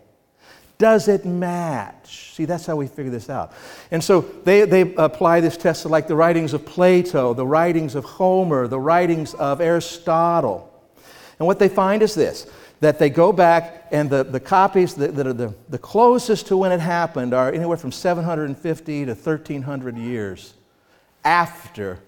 Does 0.78 1.08
it 1.08 1.26
match? 1.26 2.34
See, 2.34 2.44
that's 2.44 2.64
how 2.64 2.76
we 2.76 2.86
figure 2.86 3.10
this 3.10 3.28
out. 3.28 3.52
And 3.90 4.02
so 4.02 4.20
they, 4.20 4.64
they 4.64 4.94
apply 4.94 5.40
this 5.40 5.56
test 5.56 5.82
to 5.82 5.88
like 5.88 6.06
the 6.06 6.14
writings 6.14 6.54
of 6.54 6.64
Plato, 6.64 7.34
the 7.34 7.46
writings 7.46 7.96
of 7.96 8.04
Homer, 8.04 8.68
the 8.68 8.78
writings 8.78 9.34
of 9.34 9.60
Aristotle. 9.60 10.72
And 11.40 11.46
what 11.48 11.58
they 11.58 11.68
find 11.68 12.00
is 12.00 12.14
this 12.14 12.46
that 12.80 12.98
they 12.98 13.10
go 13.10 13.32
back 13.32 13.86
and 13.90 14.08
the, 14.08 14.22
the 14.22 14.40
copies 14.40 14.94
that, 14.94 15.16
that 15.16 15.26
are 15.26 15.32
the, 15.32 15.54
the 15.68 15.78
closest 15.78 16.46
to 16.48 16.56
when 16.56 16.72
it 16.72 16.80
happened 16.80 17.34
are 17.34 17.52
anywhere 17.52 17.76
from 17.76 17.92
750 17.92 19.04
to 19.04 19.12
1300 19.12 19.96
years 19.96 20.54
after 21.24 21.98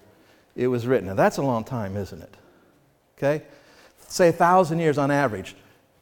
it 0.55 0.67
was 0.67 0.87
written. 0.87 1.07
Now 1.07 1.15
that's 1.15 1.37
a 1.37 1.41
long 1.41 1.63
time, 1.63 1.97
isn't 1.97 2.21
it? 2.21 2.35
Okay? 3.17 3.43
Say 4.07 4.29
a 4.29 4.33
thousand 4.33 4.79
years 4.79 4.97
on 4.97 5.11
average 5.11 5.55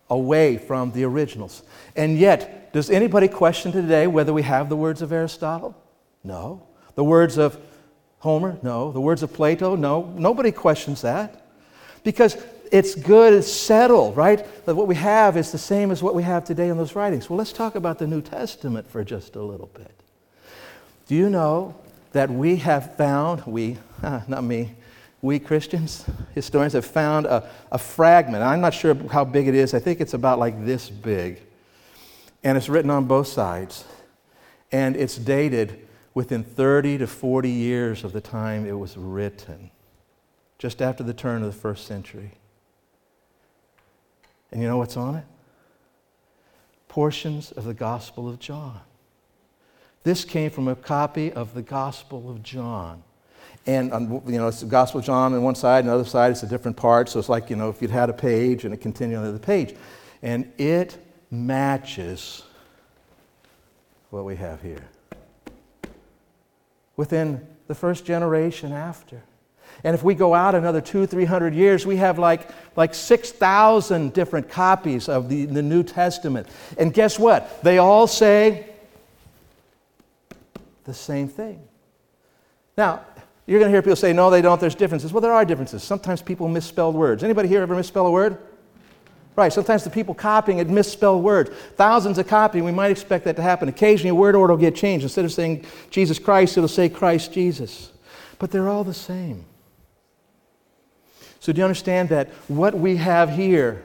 away 0.09 0.57
from 0.57 0.91
the 0.91 1.03
originals. 1.03 1.63
And 1.95 2.17
yet, 2.17 2.73
does 2.73 2.89
anybody 2.89 3.27
question 3.27 3.71
today 3.71 4.07
whether 4.07 4.33
we 4.33 4.43
have 4.43 4.69
the 4.69 4.75
words 4.75 5.01
of 5.01 5.11
Aristotle? 5.11 5.75
No. 6.23 6.63
The 6.95 7.03
words 7.03 7.37
of 7.37 7.57
Homer? 8.19 8.57
No. 8.61 8.91
The 8.91 9.01
words 9.01 9.23
of 9.23 9.33
Plato? 9.33 9.75
No. 9.75 10.13
Nobody 10.17 10.51
questions 10.51 11.01
that. 11.01 11.47
Because 12.03 12.37
it's 12.71 12.95
good, 12.95 13.33
it's 13.33 13.51
settled, 13.51 14.15
right? 14.15 14.45
That 14.65 14.75
what 14.75 14.87
we 14.87 14.95
have 14.95 15.37
is 15.37 15.51
the 15.51 15.57
same 15.57 15.91
as 15.91 16.01
what 16.03 16.15
we 16.15 16.23
have 16.23 16.43
today 16.43 16.69
in 16.69 16.77
those 16.77 16.95
writings. 16.95 17.29
Well, 17.29 17.37
let's 17.37 17.53
talk 17.53 17.75
about 17.75 17.99
the 17.99 18.07
New 18.07 18.21
Testament 18.21 18.89
for 18.89 19.03
just 19.03 19.35
a 19.35 19.41
little 19.41 19.69
bit. 19.73 19.91
Do 21.07 21.15
you 21.15 21.29
know 21.29 21.75
that 22.11 22.29
we 22.29 22.57
have 22.57 22.95
found, 22.95 23.43
we, 23.45 23.77
not 24.27 24.43
me, 24.43 24.75
we 25.21 25.39
Christians, 25.39 26.05
historians 26.33 26.73
have 26.73 26.85
found 26.85 27.25
a, 27.25 27.49
a 27.71 27.77
fragment. 27.77 28.43
I'm 28.43 28.61
not 28.61 28.73
sure 28.73 28.95
how 29.09 29.25
big 29.25 29.47
it 29.47 29.55
is. 29.55 29.73
I 29.73 29.79
think 29.79 29.99
it's 29.99 30.13
about 30.13 30.39
like 30.39 30.65
this 30.65 30.89
big. 30.89 31.41
And 32.43 32.57
it's 32.57 32.69
written 32.69 32.89
on 32.89 33.05
both 33.05 33.27
sides. 33.27 33.83
And 34.71 34.95
it's 34.95 35.17
dated 35.17 35.87
within 36.13 36.43
30 36.43 36.99
to 36.99 37.07
40 37.07 37.49
years 37.49 38.03
of 38.03 38.13
the 38.13 38.21
time 38.21 38.65
it 38.65 38.77
was 38.77 38.95
written, 38.95 39.71
just 40.57 40.81
after 40.81 41.03
the 41.03 41.13
turn 41.13 41.43
of 41.43 41.53
the 41.53 41.59
first 41.59 41.85
century. 41.85 42.31
And 44.51 44.61
you 44.61 44.67
know 44.67 44.77
what's 44.77 44.97
on 44.97 45.15
it? 45.15 45.25
Portions 46.87 47.51
of 47.51 47.65
the 47.65 47.73
Gospel 47.73 48.27
of 48.27 48.39
John. 48.39 48.79
This 50.03 50.25
came 50.25 50.49
from 50.49 50.67
a 50.67 50.75
copy 50.75 51.31
of 51.31 51.53
the 51.53 51.61
Gospel 51.61 52.29
of 52.29 52.41
John. 52.41 53.03
And, 53.65 53.93
um, 53.93 54.21
you 54.25 54.37
know, 54.37 54.47
it's 54.47 54.61
the 54.61 54.65
Gospel 54.65 54.99
of 54.99 55.05
John 55.05 55.33
on 55.33 55.43
one 55.43 55.55
side, 55.55 55.79
and 55.79 55.89
the 55.89 55.93
other 55.93 56.05
side 56.05 56.31
it's 56.31 56.43
a 56.43 56.47
different 56.47 56.77
part. 56.77 57.09
So 57.09 57.19
it's 57.19 57.29
like, 57.29 57.49
you 57.49 57.55
know, 57.55 57.69
if 57.69 57.81
you'd 57.81 57.91
had 57.91 58.09
a 58.09 58.13
page 58.13 58.65
and 58.65 58.73
it 58.73 58.77
continued 58.77 59.17
on 59.17 59.23
the 59.23 59.29
other 59.29 59.39
page. 59.39 59.75
And 60.21 60.51
it 60.57 60.97
matches 61.29 62.43
what 64.09 64.25
we 64.25 64.35
have 64.37 64.61
here. 64.61 64.83
Within 66.95 67.45
the 67.67 67.75
first 67.75 68.05
generation 68.05 68.71
after. 68.71 69.21
And 69.83 69.95
if 69.95 70.03
we 70.03 70.13
go 70.13 70.33
out 70.33 70.55
another 70.55 70.81
two, 70.81 71.05
three 71.05 71.25
hundred 71.25 71.53
years, 71.53 71.85
we 71.85 71.95
have 71.97 72.19
like, 72.19 72.49
like 72.75 72.93
6,000 72.93 74.13
different 74.13 74.49
copies 74.49 75.07
of 75.07 75.29
the, 75.29 75.45
the 75.45 75.61
New 75.61 75.83
Testament. 75.83 76.47
And 76.77 76.93
guess 76.93 77.17
what? 77.17 77.63
They 77.63 77.77
all 77.77 78.07
say 78.07 78.65
the 80.83 80.93
same 80.93 81.29
thing. 81.29 81.61
Now, 82.77 83.01
you're 83.45 83.59
going 83.59 83.71
to 83.71 83.73
hear 83.73 83.81
people 83.81 83.95
say, 83.95 84.13
no, 84.13 84.29
they 84.29 84.41
don't, 84.41 84.59
there's 84.59 84.75
differences. 84.75 85.11
Well, 85.13 85.21
there 85.21 85.33
are 85.33 85.45
differences. 85.45 85.81
Sometimes 85.81 86.21
people 86.21 86.47
misspell 86.47 86.93
words. 86.93 87.23
Anybody 87.23 87.47
here 87.47 87.61
ever 87.61 87.75
misspell 87.75 88.05
a 88.05 88.11
word? 88.11 88.37
Right, 89.35 89.53
sometimes 89.53 89.83
the 89.83 89.89
people 89.89 90.13
copying 90.13 90.59
it 90.59 90.67
misspell 90.67 91.21
words. 91.21 91.49
Thousands 91.75 92.17
of 92.17 92.27
copying, 92.27 92.65
we 92.65 92.71
might 92.71 92.91
expect 92.91 93.25
that 93.25 93.37
to 93.37 93.41
happen. 93.41 93.69
Occasionally, 93.69 94.09
a 94.09 94.15
word 94.15 94.35
order 94.35 94.53
will 94.53 94.59
get 94.59 94.75
changed. 94.75 95.03
Instead 95.03 95.25
of 95.25 95.31
saying 95.31 95.65
Jesus 95.89 96.19
Christ, 96.19 96.57
it'll 96.57 96.67
say 96.67 96.89
Christ 96.89 97.31
Jesus. 97.31 97.91
But 98.37 98.51
they're 98.51 98.67
all 98.67 98.83
the 98.83 98.93
same. 98.93 99.45
So, 101.39 101.53
do 101.53 101.59
you 101.59 101.65
understand 101.65 102.09
that 102.09 102.29
what 102.47 102.77
we 102.77 102.97
have 102.97 103.29
here 103.31 103.83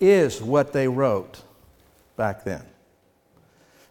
is 0.00 0.42
what 0.42 0.72
they 0.72 0.88
wrote 0.88 1.42
back 2.16 2.44
then? 2.44 2.64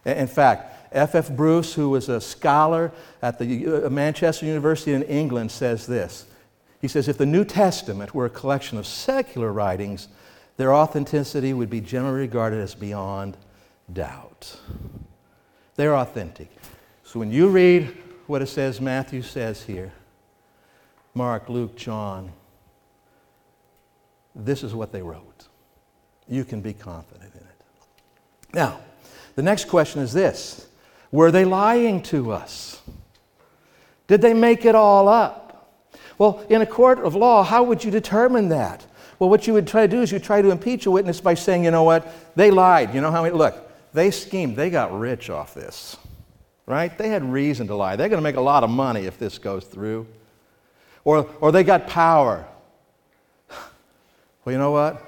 In 0.04 0.26
fact, 0.26 0.92
F.F. 0.92 1.30
Bruce, 1.30 1.74
who 1.74 1.90
was 1.90 2.08
a 2.08 2.20
scholar 2.20 2.92
at 3.20 3.38
the 3.38 3.86
uh, 3.86 3.90
Manchester 3.90 4.46
University 4.46 4.92
in 4.92 5.02
England, 5.02 5.50
says 5.50 5.86
this. 5.86 6.26
He 6.80 6.88
says, 6.88 7.08
If 7.08 7.18
the 7.18 7.26
New 7.26 7.44
Testament 7.44 8.14
were 8.14 8.26
a 8.26 8.30
collection 8.30 8.78
of 8.78 8.86
secular 8.86 9.52
writings, 9.52 10.08
their 10.56 10.74
authenticity 10.74 11.52
would 11.52 11.70
be 11.70 11.80
generally 11.80 12.20
regarded 12.20 12.60
as 12.60 12.74
beyond 12.74 13.36
doubt. 13.92 14.58
They're 15.76 15.96
authentic. 15.96 16.50
So 17.04 17.18
when 17.18 17.30
you 17.30 17.48
read 17.48 17.96
what 18.26 18.42
it 18.42 18.48
says 18.48 18.80
Matthew 18.80 19.22
says 19.22 19.62
here, 19.62 19.92
Mark, 21.14 21.48
Luke, 21.48 21.76
John. 21.76 22.32
This 24.34 24.62
is 24.62 24.74
what 24.74 24.92
they 24.92 25.02
wrote. 25.02 25.48
You 26.28 26.44
can 26.44 26.60
be 26.60 26.72
confident 26.72 27.32
in 27.34 27.40
it. 27.40 27.64
Now, 28.54 28.80
the 29.34 29.42
next 29.42 29.66
question 29.66 30.02
is 30.02 30.12
this 30.12 30.68
Were 31.10 31.30
they 31.30 31.44
lying 31.44 32.02
to 32.04 32.32
us? 32.32 32.80
Did 34.06 34.22
they 34.22 34.34
make 34.34 34.64
it 34.64 34.74
all 34.74 35.08
up? 35.08 35.70
Well, 36.16 36.44
in 36.48 36.62
a 36.62 36.66
court 36.66 36.98
of 36.98 37.14
law, 37.14 37.44
how 37.44 37.62
would 37.62 37.84
you 37.84 37.90
determine 37.90 38.48
that? 38.48 38.84
Well, 39.18 39.30
what 39.30 39.46
you 39.46 39.52
would 39.52 39.66
try 39.66 39.86
to 39.86 39.88
do 39.88 40.02
is 40.02 40.12
you 40.12 40.18
try 40.18 40.42
to 40.42 40.50
impeach 40.50 40.86
a 40.86 40.90
witness 40.90 41.20
by 41.20 41.34
saying, 41.34 41.64
you 41.64 41.70
know 41.70 41.82
what, 41.82 42.06
they 42.36 42.50
lied. 42.50 42.94
You 42.94 43.00
know 43.00 43.10
how 43.10 43.22
many, 43.22 43.34
look, 43.34 43.68
they 43.92 44.10
schemed, 44.10 44.56
they 44.56 44.70
got 44.70 44.96
rich 44.98 45.28
off 45.28 45.54
this, 45.54 45.96
right? 46.66 46.96
They 46.96 47.08
had 47.08 47.24
reason 47.24 47.66
to 47.68 47.74
lie. 47.74 47.96
They're 47.96 48.08
going 48.08 48.18
to 48.18 48.22
make 48.22 48.36
a 48.36 48.40
lot 48.40 48.64
of 48.64 48.70
money 48.70 49.06
if 49.06 49.18
this 49.18 49.38
goes 49.38 49.64
through. 49.64 50.06
Or, 51.08 51.26
or 51.40 51.52
they 51.52 51.64
got 51.64 51.86
power. 51.86 52.46
Well, 54.44 54.52
you 54.52 54.58
know 54.58 54.72
what? 54.72 55.02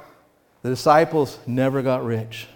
The 0.63 0.71
disciples 0.71 1.39
never 1.47 1.83
got 1.83 2.05
rich 2.05 2.47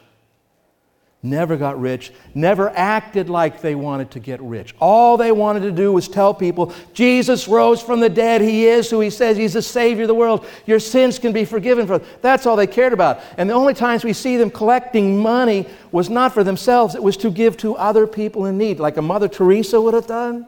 never 1.24 1.56
got 1.56 1.80
rich, 1.80 2.12
never 2.34 2.68
acted 2.68 3.30
like 3.30 3.62
they 3.62 3.74
wanted 3.74 4.10
to 4.10 4.20
get 4.20 4.40
rich. 4.42 4.74
All 4.78 5.16
they 5.16 5.32
wanted 5.32 5.60
to 5.60 5.72
do 5.72 5.90
was 5.90 6.06
tell 6.06 6.34
people 6.34 6.72
Jesus 6.92 7.48
rose 7.48 7.80
from 7.80 8.00
the 8.00 8.10
dead. 8.10 8.42
He 8.42 8.66
is 8.66 8.90
who 8.90 9.00
he 9.00 9.08
says. 9.08 9.38
He's 9.38 9.54
the 9.54 9.62
Savior 9.62 10.02
of 10.02 10.08
the 10.08 10.14
world. 10.14 10.46
Your 10.66 10.78
sins 10.78 11.18
can 11.18 11.32
be 11.32 11.46
forgiven 11.46 11.86
for. 11.86 11.98
That's 12.20 12.44
all 12.44 12.56
they 12.56 12.66
cared 12.66 12.92
about. 12.92 13.20
And 13.38 13.48
the 13.48 13.54
only 13.54 13.72
times 13.72 14.04
we 14.04 14.12
see 14.12 14.36
them 14.36 14.50
collecting 14.50 15.18
money 15.18 15.66
was 15.90 16.10
not 16.10 16.34
for 16.34 16.44
themselves, 16.44 16.94
it 16.94 17.02
was 17.02 17.16
to 17.18 17.30
give 17.30 17.56
to 17.58 17.74
other 17.76 18.06
people 18.06 18.44
in 18.44 18.58
need, 18.58 18.78
like 18.78 18.98
a 18.98 19.02
Mother 19.02 19.28
Teresa 19.28 19.80
would 19.80 19.94
have 19.94 20.06
done. 20.06 20.46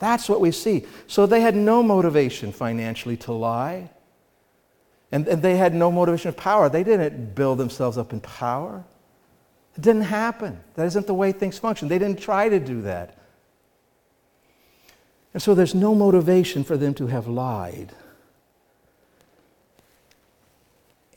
That's 0.00 0.28
what 0.28 0.40
we 0.40 0.50
see. 0.50 0.86
So 1.06 1.26
they 1.26 1.42
had 1.42 1.54
no 1.54 1.82
motivation 1.82 2.52
financially 2.52 3.18
to 3.18 3.32
lie. 3.32 3.90
And, 5.12 5.28
and 5.28 5.42
they 5.42 5.56
had 5.56 5.74
no 5.74 5.92
motivation 5.92 6.30
of 6.30 6.36
power. 6.36 6.68
They 6.68 6.82
didn't 6.82 7.34
build 7.34 7.58
themselves 7.58 7.98
up 7.98 8.12
in 8.12 8.20
power. 8.20 8.82
It 9.76 9.82
didn't 9.82 10.02
happen. 10.02 10.58
That 10.74 10.86
isn't 10.86 11.06
the 11.06 11.14
way 11.14 11.32
things 11.32 11.58
function. 11.58 11.88
They 11.88 11.98
didn't 11.98 12.20
try 12.20 12.48
to 12.48 12.58
do 12.58 12.82
that. 12.82 13.18
And 15.34 15.42
so 15.42 15.54
there's 15.54 15.74
no 15.74 15.94
motivation 15.94 16.64
for 16.64 16.76
them 16.76 16.94
to 16.94 17.06
have 17.06 17.28
lied. 17.28 17.92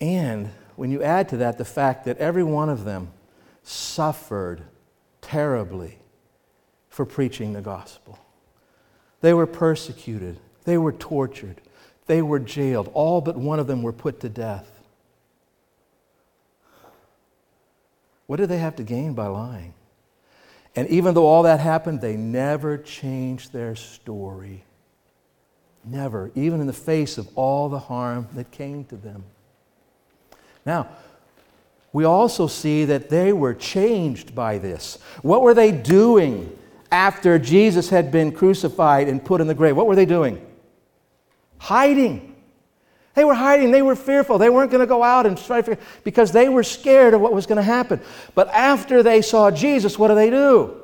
And 0.02 0.50
when 0.76 0.92
you 0.92 1.02
add 1.02 1.30
to 1.30 1.38
that 1.38 1.58
the 1.58 1.66
fact 1.66 2.06
that 2.06 2.18
every 2.18 2.44
one 2.44 2.70
of 2.70 2.84
them 2.84 3.12
suffered 3.64 4.62
terribly 5.22 6.00
for 6.90 7.06
preaching 7.06 7.54
the 7.54 7.62
gospel, 7.62 8.20
they 9.24 9.34
were 9.34 9.48
persecuted, 9.48 10.38
they 10.66 10.78
were 10.78 10.92
tortured, 10.92 11.62
they 12.08 12.22
were 12.22 12.40
jailed. 12.40 12.92
All 12.94 13.22
but 13.22 13.38
one 13.38 13.58
of 13.58 13.68
them 13.68 13.82
were 13.82 13.94
put 13.94 14.20
to 14.20 14.28
death. 14.28 14.70
What 18.28 18.36
did 18.36 18.50
they 18.50 18.58
have 18.58 18.76
to 18.76 18.84
gain 18.84 19.14
by 19.14 19.28
lying? 19.28 19.76
And 20.76 20.90
even 20.90 21.14
though 21.14 21.26
all 21.26 21.44
that 21.44 21.62
happened, 21.62 22.02
they 22.02 22.18
never 22.18 22.78
changed 22.78 23.54
their 23.54 23.78
story. 23.78 24.66
Never, 25.86 26.30
even 26.36 26.60
in 26.60 26.68
the 26.68 26.74
face 26.74 27.18
of 27.18 27.30
all 27.36 27.70
the 27.70 27.80
harm 27.80 28.28
that 28.34 28.52
came 28.52 28.84
to 28.86 28.98
them. 28.98 29.24
Now, 30.66 30.90
we 31.94 32.04
also 32.04 32.48
see 32.48 32.84
that 32.86 33.10
they 33.10 33.32
were 33.32 33.54
changed 33.54 34.36
by 34.36 34.58
this. 34.58 34.98
What 35.22 35.44
were 35.44 35.54
they 35.54 35.72
doing 35.72 36.58
after 36.94 37.40
Jesus 37.40 37.90
had 37.90 38.12
been 38.12 38.32
crucified 38.32 39.10
and 39.10 39.26
put 39.26 39.42
in 39.42 39.48
the 39.48 39.56
grave? 39.56 39.76
What 39.76 39.88
were 39.88 39.96
they 39.96 40.06
doing? 40.06 40.46
Hiding. 41.58 42.36
They 43.16 43.26
were 43.26 43.34
hiding. 43.34 43.72
They 43.72 43.82
were 43.82 43.96
fearful. 43.96 44.38
They 44.38 44.50
weren't 44.50 44.70
going 44.70 44.82
to 44.82 44.88
go 44.88 45.02
out 45.02 45.26
and 45.26 45.36
try 45.36 45.58
to 45.58 45.64
figure 45.64 45.84
because 46.04 46.32
they 46.32 46.50
were 46.50 46.62
scared 46.62 47.16
of 47.16 47.22
what 47.22 47.34
was 47.34 47.48
going 47.48 47.58
to 47.58 47.64
happen. 47.64 48.00
But 48.36 48.48
after 48.50 49.02
they 49.02 49.24
saw 49.24 49.50
Jesus, 49.50 49.98
what 49.98 50.10
do 50.10 50.16
they 50.16 50.30
do? 50.30 50.82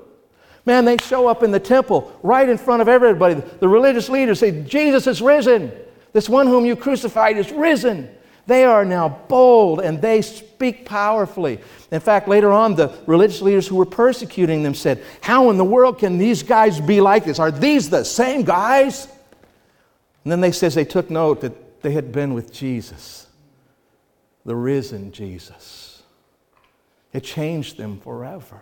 Man, 0.66 0.84
they 0.84 0.98
show 0.98 1.28
up 1.28 1.44
in 1.44 1.52
the 1.52 1.60
temple 1.60 2.12
right 2.24 2.50
in 2.50 2.58
front 2.58 2.82
of 2.82 2.88
everybody. 2.88 3.36
The 3.36 3.68
religious 3.68 4.10
leaders 4.10 4.40
say, 4.40 4.64
Jesus 4.64 5.06
is 5.06 5.22
risen. 5.22 5.72
This 6.12 6.28
one 6.28 6.48
whom 6.48 6.66
you 6.66 6.76
crucified 6.76 7.38
is 7.38 7.52
risen. 7.52 8.10
They 8.50 8.66
are 8.66 8.84
now 8.84 9.10
bold 9.28 9.80
and 9.80 10.02
they 10.02 10.24
speak 10.24 10.84
powerfully. 10.84 11.60
In 11.92 12.00
fact, 12.00 12.28
later 12.28 12.52
on, 12.52 12.74
the 12.74 12.92
religious 13.06 13.44
leaders 13.44 13.68
who 13.68 13.76
were 13.76 13.86
persecuting 13.86 14.64
them 14.64 14.74
said, 14.74 15.04
How 15.22 15.52
in 15.52 15.58
the 15.58 15.64
world 15.64 16.00
can 16.00 16.18
these 16.18 16.42
guys 16.42 16.82
be 16.82 17.00
like 17.00 17.26
this? 17.26 17.38
Are 17.38 17.52
these 17.52 17.92
the 17.92 18.04
same 18.04 18.42
guys? 18.42 19.06
And 20.24 20.32
then 20.32 20.42
they 20.42 20.52
says 20.52 20.74
they 20.74 20.84
took 20.84 21.12
note 21.12 21.42
that 21.42 21.84
they 21.84 21.92
had 21.92 22.12
been 22.12 22.34
with 22.34 22.52
Jesus, 22.52 23.28
the 24.46 24.56
risen 24.56 25.12
Jesus. 25.12 26.02
It 27.14 27.24
changed 27.24 27.78
them 27.78 28.00
forever. 28.00 28.62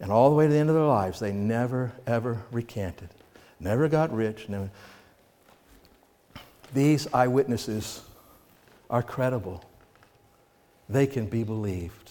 And 0.00 0.10
all 0.10 0.30
the 0.30 0.36
way 0.36 0.46
to 0.46 0.52
the 0.52 0.58
end 0.58 0.70
of 0.70 0.74
their 0.74 0.86
lives, 0.86 1.20
they 1.20 1.32
never, 1.32 1.92
ever 2.06 2.44
recanted, 2.50 3.10
never 3.60 3.88
got 3.88 4.10
rich. 4.10 4.48
Never. 4.48 4.70
These 6.74 7.12
eyewitnesses 7.12 8.02
are 8.88 9.02
credible, 9.02 9.64
they 10.88 11.06
can 11.06 11.26
be 11.26 11.44
believed. 11.44 12.02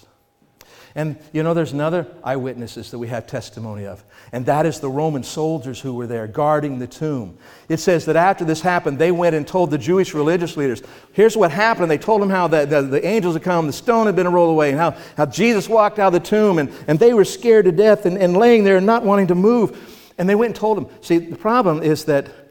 And 0.93 1.17
you 1.31 1.41
know, 1.41 1.53
there's 1.53 1.71
another 1.71 2.05
eyewitnesses 2.21 2.91
that 2.91 2.99
we 2.99 3.07
have 3.07 3.25
testimony 3.25 3.85
of, 3.85 4.03
and 4.33 4.45
that 4.47 4.65
is 4.65 4.79
the 4.81 4.89
Roman 4.89 5.23
soldiers 5.23 5.79
who 5.79 5.93
were 5.93 6.07
there 6.07 6.27
guarding 6.27 6.79
the 6.79 6.87
tomb. 6.87 7.37
It 7.69 7.77
says 7.77 8.05
that 8.05 8.17
after 8.17 8.43
this 8.43 8.59
happened, 8.59 8.99
they 8.99 9.11
went 9.11 9.35
and 9.35 9.47
told 9.47 9.71
the 9.71 9.77
Jewish 9.77 10.13
religious 10.13 10.57
leaders, 10.57 10.81
here's 11.13 11.37
what 11.37 11.51
happened. 11.51 11.89
They 11.89 11.97
told 11.97 12.21
them 12.21 12.29
how 12.29 12.47
the, 12.47 12.65
the, 12.65 12.81
the 12.81 13.05
angels 13.05 13.35
had 13.35 13.43
come, 13.43 13.67
the 13.67 13.73
stone 13.73 14.05
had 14.05 14.17
been 14.17 14.27
rolled 14.27 14.49
away, 14.49 14.71
and 14.71 14.79
how, 14.79 14.97
how 15.15 15.25
Jesus 15.27 15.69
walked 15.69 15.97
out 15.97 16.13
of 16.13 16.21
the 16.21 16.27
tomb, 16.27 16.59
and, 16.59 16.69
and 16.87 16.99
they 16.99 17.13
were 17.13 17.25
scared 17.25 17.65
to 17.65 17.71
death 17.71 18.05
and, 18.05 18.17
and 18.17 18.35
laying 18.35 18.65
there 18.65 18.75
and 18.77 18.85
not 18.85 19.05
wanting 19.05 19.27
to 19.27 19.35
move. 19.35 20.13
And 20.17 20.27
they 20.27 20.35
went 20.35 20.49
and 20.49 20.55
told 20.55 20.77
them. 20.77 20.87
See, 20.99 21.19
the 21.19 21.37
problem 21.37 21.81
is 21.81 22.05
that 22.05 22.50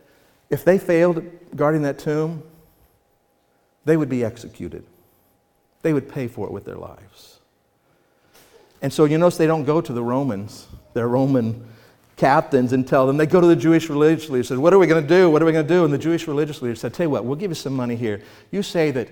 if 0.50 0.64
they 0.64 0.78
failed 0.78 1.24
guarding 1.54 1.82
that 1.82 1.98
tomb, 1.98 2.42
they 3.84 3.96
would 3.96 4.08
be 4.08 4.24
executed. 4.24 4.84
They 5.82 5.92
would 5.92 6.08
pay 6.08 6.28
for 6.28 6.46
it 6.46 6.52
with 6.52 6.64
their 6.64 6.76
lives. 6.76 7.38
And 8.82 8.92
so 8.92 9.04
you 9.04 9.18
notice 9.18 9.36
they 9.36 9.46
don't 9.46 9.64
go 9.64 9.80
to 9.80 9.92
the 9.92 10.02
Romans, 10.02 10.66
their 10.94 11.08
Roman 11.08 11.66
captains, 12.16 12.72
and 12.72 12.86
tell 12.86 13.06
them. 13.06 13.16
They 13.16 13.26
go 13.26 13.40
to 13.40 13.46
the 13.46 13.56
Jewish 13.56 13.88
religious 13.88 14.28
leaders 14.28 14.50
and 14.50 14.58
said, 14.58 14.62
What 14.62 14.74
are 14.74 14.78
we 14.78 14.86
going 14.86 15.02
to 15.02 15.08
do? 15.08 15.30
What 15.30 15.42
are 15.42 15.46
we 15.46 15.52
going 15.52 15.66
to 15.66 15.74
do? 15.74 15.84
And 15.84 15.92
the 15.92 15.98
Jewish 15.98 16.26
religious 16.26 16.60
leaders 16.60 16.80
said, 16.80 16.92
Tell 16.92 17.06
you 17.06 17.10
what, 17.10 17.24
we'll 17.24 17.36
give 17.36 17.50
you 17.50 17.54
some 17.54 17.74
money 17.74 17.96
here. 17.96 18.22
You 18.50 18.62
say 18.62 18.90
that 18.90 19.08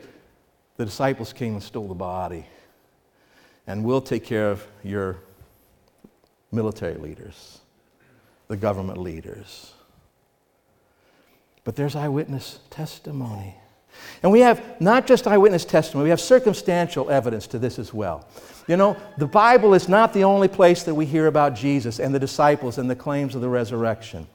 the 0.76 0.84
disciples 0.84 1.32
came 1.32 1.54
and 1.54 1.62
stole 1.62 1.88
the 1.88 1.94
body, 1.94 2.46
and 3.66 3.84
we'll 3.84 4.00
take 4.00 4.24
care 4.24 4.50
of 4.50 4.66
your 4.82 5.18
military 6.50 6.96
leaders, 6.96 7.60
the 8.48 8.56
government 8.56 8.98
leaders. 8.98 9.72
But 11.68 11.76
there's 11.76 11.96
eyewitness 11.96 12.60
testimony. 12.70 13.54
And 14.22 14.32
we 14.32 14.40
have 14.40 14.80
not 14.80 15.06
just 15.06 15.26
eyewitness 15.26 15.66
testimony, 15.66 16.04
we 16.04 16.08
have 16.08 16.18
circumstantial 16.18 17.10
evidence 17.10 17.46
to 17.48 17.58
this 17.58 17.78
as 17.78 17.92
well. 17.92 18.26
You 18.68 18.78
know, 18.78 18.96
the 19.18 19.26
Bible 19.26 19.74
is 19.74 19.86
not 19.86 20.14
the 20.14 20.24
only 20.24 20.48
place 20.48 20.84
that 20.84 20.94
we 20.94 21.04
hear 21.04 21.26
about 21.26 21.54
Jesus 21.54 22.00
and 22.00 22.14
the 22.14 22.18
disciples 22.18 22.78
and 22.78 22.88
the 22.88 22.96
claims 22.96 23.34
of 23.34 23.42
the 23.42 23.50
resurrection. 23.50 24.26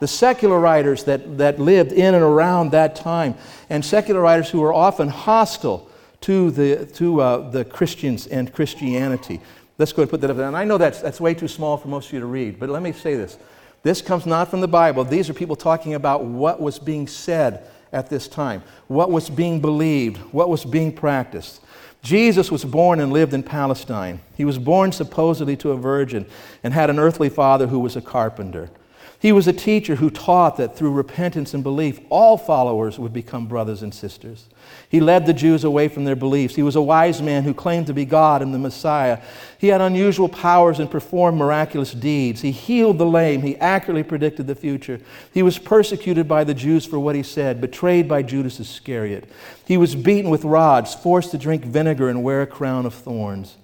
The 0.00 0.08
secular 0.08 0.58
writers 0.58 1.04
that, 1.04 1.36
that 1.36 1.60
lived 1.60 1.92
in 1.92 2.14
and 2.14 2.24
around 2.24 2.70
that 2.70 2.96
time, 2.96 3.34
and 3.68 3.84
secular 3.84 4.22
writers 4.22 4.48
who 4.48 4.62
were 4.62 4.72
often 4.72 5.08
hostile 5.08 5.90
to 6.22 6.50
the, 6.50 6.86
to, 6.94 7.20
uh, 7.20 7.50
the 7.50 7.66
Christians 7.66 8.26
and 8.28 8.50
Christianity. 8.50 9.42
Let's 9.76 9.92
go 9.92 10.00
and 10.00 10.10
put 10.10 10.22
that 10.22 10.30
up 10.30 10.38
there. 10.38 10.48
And 10.48 10.56
I 10.56 10.64
know 10.64 10.78
that's, 10.78 11.02
that's 11.02 11.20
way 11.20 11.34
too 11.34 11.48
small 11.48 11.76
for 11.76 11.88
most 11.88 12.06
of 12.06 12.14
you 12.14 12.20
to 12.20 12.26
read, 12.26 12.58
but 12.58 12.70
let 12.70 12.80
me 12.80 12.92
say 12.92 13.14
this. 13.14 13.36
This 13.82 14.02
comes 14.02 14.26
not 14.26 14.48
from 14.48 14.60
the 14.60 14.68
Bible. 14.68 15.04
These 15.04 15.30
are 15.30 15.34
people 15.34 15.56
talking 15.56 15.94
about 15.94 16.24
what 16.24 16.60
was 16.60 16.78
being 16.78 17.06
said 17.06 17.68
at 17.92 18.10
this 18.10 18.28
time, 18.28 18.62
what 18.86 19.10
was 19.10 19.30
being 19.30 19.60
believed, 19.60 20.18
what 20.32 20.48
was 20.48 20.64
being 20.64 20.92
practiced. 20.92 21.60
Jesus 22.02 22.50
was 22.50 22.64
born 22.64 23.00
and 23.00 23.12
lived 23.12 23.34
in 23.34 23.42
Palestine. 23.42 24.20
He 24.36 24.44
was 24.44 24.58
born 24.58 24.92
supposedly 24.92 25.56
to 25.58 25.70
a 25.70 25.76
virgin 25.76 26.26
and 26.62 26.72
had 26.72 26.90
an 26.90 26.98
earthly 26.98 27.28
father 27.28 27.66
who 27.66 27.80
was 27.80 27.96
a 27.96 28.00
carpenter. 28.00 28.70
He 29.20 29.32
was 29.32 29.48
a 29.48 29.52
teacher 29.52 29.96
who 29.96 30.10
taught 30.10 30.58
that 30.58 30.76
through 30.76 30.92
repentance 30.92 31.52
and 31.52 31.64
belief, 31.64 31.98
all 32.08 32.38
followers 32.38 33.00
would 33.00 33.12
become 33.12 33.48
brothers 33.48 33.82
and 33.82 33.92
sisters. 33.92 34.44
He 34.88 35.00
led 35.00 35.26
the 35.26 35.32
Jews 35.32 35.64
away 35.64 35.88
from 35.88 36.04
their 36.04 36.14
beliefs. 36.14 36.54
He 36.54 36.62
was 36.62 36.76
a 36.76 36.82
wise 36.82 37.20
man 37.20 37.42
who 37.42 37.52
claimed 37.52 37.88
to 37.88 37.92
be 37.92 38.04
God 38.04 38.42
and 38.42 38.54
the 38.54 38.60
Messiah. 38.60 39.18
He 39.58 39.68
had 39.68 39.80
unusual 39.80 40.28
powers 40.28 40.78
and 40.78 40.88
performed 40.88 41.36
miraculous 41.36 41.92
deeds. 41.92 42.42
He 42.42 42.52
healed 42.52 42.98
the 42.98 43.06
lame. 43.06 43.42
He 43.42 43.56
accurately 43.56 44.04
predicted 44.04 44.46
the 44.46 44.54
future. 44.54 45.00
He 45.34 45.42
was 45.42 45.58
persecuted 45.58 46.28
by 46.28 46.44
the 46.44 46.54
Jews 46.54 46.86
for 46.86 47.00
what 47.00 47.16
he 47.16 47.24
said, 47.24 47.60
betrayed 47.60 48.08
by 48.08 48.22
Judas 48.22 48.60
Iscariot. 48.60 49.28
He 49.64 49.76
was 49.76 49.96
beaten 49.96 50.30
with 50.30 50.44
rods, 50.44 50.94
forced 50.94 51.32
to 51.32 51.38
drink 51.38 51.64
vinegar 51.64 52.08
and 52.08 52.22
wear 52.22 52.42
a 52.42 52.46
crown 52.46 52.86
of 52.86 52.94
thorns. 52.94 53.56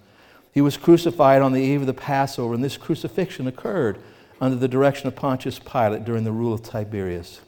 He 0.52 0.60
was 0.60 0.76
crucified 0.76 1.42
on 1.42 1.52
the 1.52 1.62
eve 1.62 1.82
of 1.82 1.86
the 1.86 1.94
Passover, 1.94 2.54
and 2.54 2.64
this 2.64 2.76
crucifixion 2.76 3.46
occurred 3.46 3.98
under 4.40 4.56
the 4.56 4.68
direction 4.68 5.08
of 5.08 5.16
Pontius 5.16 5.58
Pilate 5.58 6.04
during 6.04 6.24
the 6.24 6.32
rule 6.32 6.52
of 6.52 6.62
Tiberius. 6.62 7.40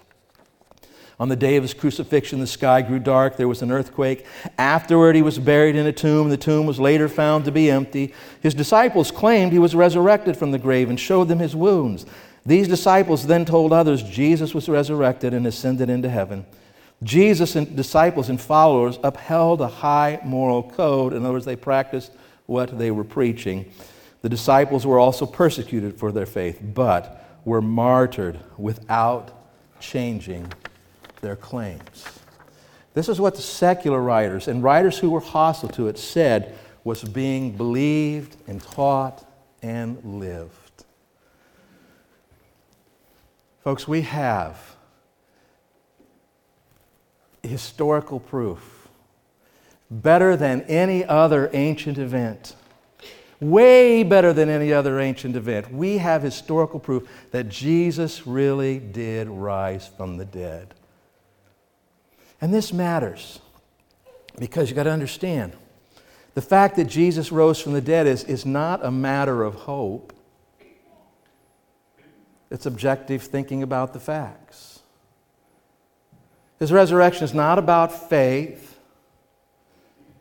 On 1.19 1.31
the 1.31 1.37
day 1.37 1.57
of 1.57 1.63
his 1.63 1.73
crucifixion, 1.73 2.41
the 2.41 2.47
sky 2.47 2.83
grew 2.83 2.99
dark. 2.99 3.37
There 3.37 3.49
was 3.49 3.63
an 3.63 3.73
earthquake. 3.73 4.27
Afterward, 4.59 5.17
he 5.17 5.23
was 5.23 5.39
buried 5.39 5.75
in 5.75 5.87
a 5.87 5.93
tomb. 5.93 6.29
The 6.29 6.37
tomb 6.37 6.67
was 6.67 6.79
later 6.79 7.09
found 7.09 7.47
to 7.47 7.51
be 7.51 7.71
empty. 7.71 8.13
His 8.43 8.55
disciples 8.55 9.11
claimed 9.11 9.53
he 9.53 9.59
was 9.59 9.75
resurrected 9.75 10.37
from 10.37 10.51
the 10.51 10.59
grave 10.59 10.91
and 10.91 11.01
showed 11.01 11.29
them 11.29 11.39
his 11.39 11.57
wounds. 11.57 12.05
These 12.45 12.69
disciples 12.69 13.27
then 13.27 13.47
told 13.47 13.73
others 13.73 14.03
Jesus 14.03 14.53
was 14.53 14.69
resurrected 14.69 15.33
and 15.33 15.47
ascended 15.47 15.89
into 15.89 16.11
heaven. 16.11 16.45
Jesus 17.03 17.57
and 17.57 17.75
disciples 17.75 18.29
and 18.29 18.41
followers 18.41 18.99
upheld 19.03 19.63
a 19.63 19.69
high 19.69 20.21
moral 20.23 20.63
code. 20.63 21.13
In 21.15 21.25
other 21.25 21.33
words, 21.33 21.45
they 21.47 21.57
practiced 21.57 22.13
what 22.45 22.79
they 22.79 22.91
were 22.91 23.05
preaching. 23.05 23.71
The 24.27 24.31
disciples 24.31 24.85
were 24.85 24.99
also 24.99 25.25
persecuted 25.25 26.01
for 26.01 26.11
their 26.11 26.27
faith, 26.27 26.61
but 26.61 27.41
were 27.45 27.63
martyred 27.63 28.41
without 28.59 29.31
changing 29.79 30.53
their 31.21 31.37
claims. 31.37 32.05
This 32.93 33.09
is 33.09 33.21
what 33.21 33.37
the 33.37 33.43
secular 33.43 34.01
writers 34.01 34.49
and 34.49 34.65
writers 34.65 34.99
who 34.99 35.11
were 35.11 35.21
hostile 35.21 35.69
to 35.69 35.87
it 35.87 35.97
said 35.97 36.59
was 36.83 37.05
being 37.05 37.57
believed 37.57 38.37
and 38.49 38.61
taught 38.61 39.25
and 39.63 40.03
lived. 40.03 40.85
Folks, 43.63 43.87
we 43.87 44.01
have 44.01 44.75
historical 47.45 48.19
proof 48.19 48.89
better 49.89 50.37
than 50.37 50.63
any 50.63 51.05
other 51.05 51.49
ancient 51.53 51.97
event. 51.97 52.57
Way 53.41 54.03
better 54.03 54.33
than 54.33 54.49
any 54.49 54.73
other 54.73 54.99
ancient 54.99 55.37
event. 55.37 55.73
We 55.73 55.99
have 55.99 56.23
historical 56.23 56.81
proof 56.81 57.09
that 57.33 57.49
Jesus 57.49 58.27
really 58.27 58.79
did 58.79 59.29
rise 59.29 59.87
from 59.87 60.17
the 60.17 60.25
dead. 60.25 60.75
And 62.41 62.53
this 62.53 62.73
matters 62.73 63.41
because 64.39 64.69
you've 64.69 64.77
got 64.77 64.85
to 64.85 64.91
understand 64.91 65.53
the 66.35 66.43
fact 66.43 66.77
that 66.77 66.85
Jesus 66.85 67.33
rose 67.33 67.61
from 67.61 67.73
the 67.73 67.81
dead 67.81 68.07
is, 68.07 68.23
is 68.25 68.45
not 68.45 68.85
a 68.85 68.91
matter 68.91 69.43
of 69.43 69.55
hope, 69.55 70.13
it's 72.51 72.67
objective 72.67 73.23
thinking 73.23 73.63
about 73.63 73.95
the 73.95 74.01
facts. 74.01 74.81
His 76.59 76.71
resurrection 76.73 77.25
is 77.25 77.33
not 77.33 77.59
about 77.59 78.11
faith, 78.11 78.79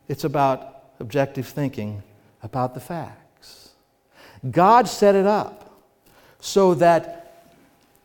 it's 0.08 0.24
about 0.24 0.84
objective 1.00 1.48
thinking 1.48 2.02
about 2.46 2.76
the 2.76 2.80
facts. 2.80 3.72
God 4.50 4.88
set 4.88 5.16
it 5.16 5.26
up 5.26 5.82
so 6.40 6.76
that 6.76 7.50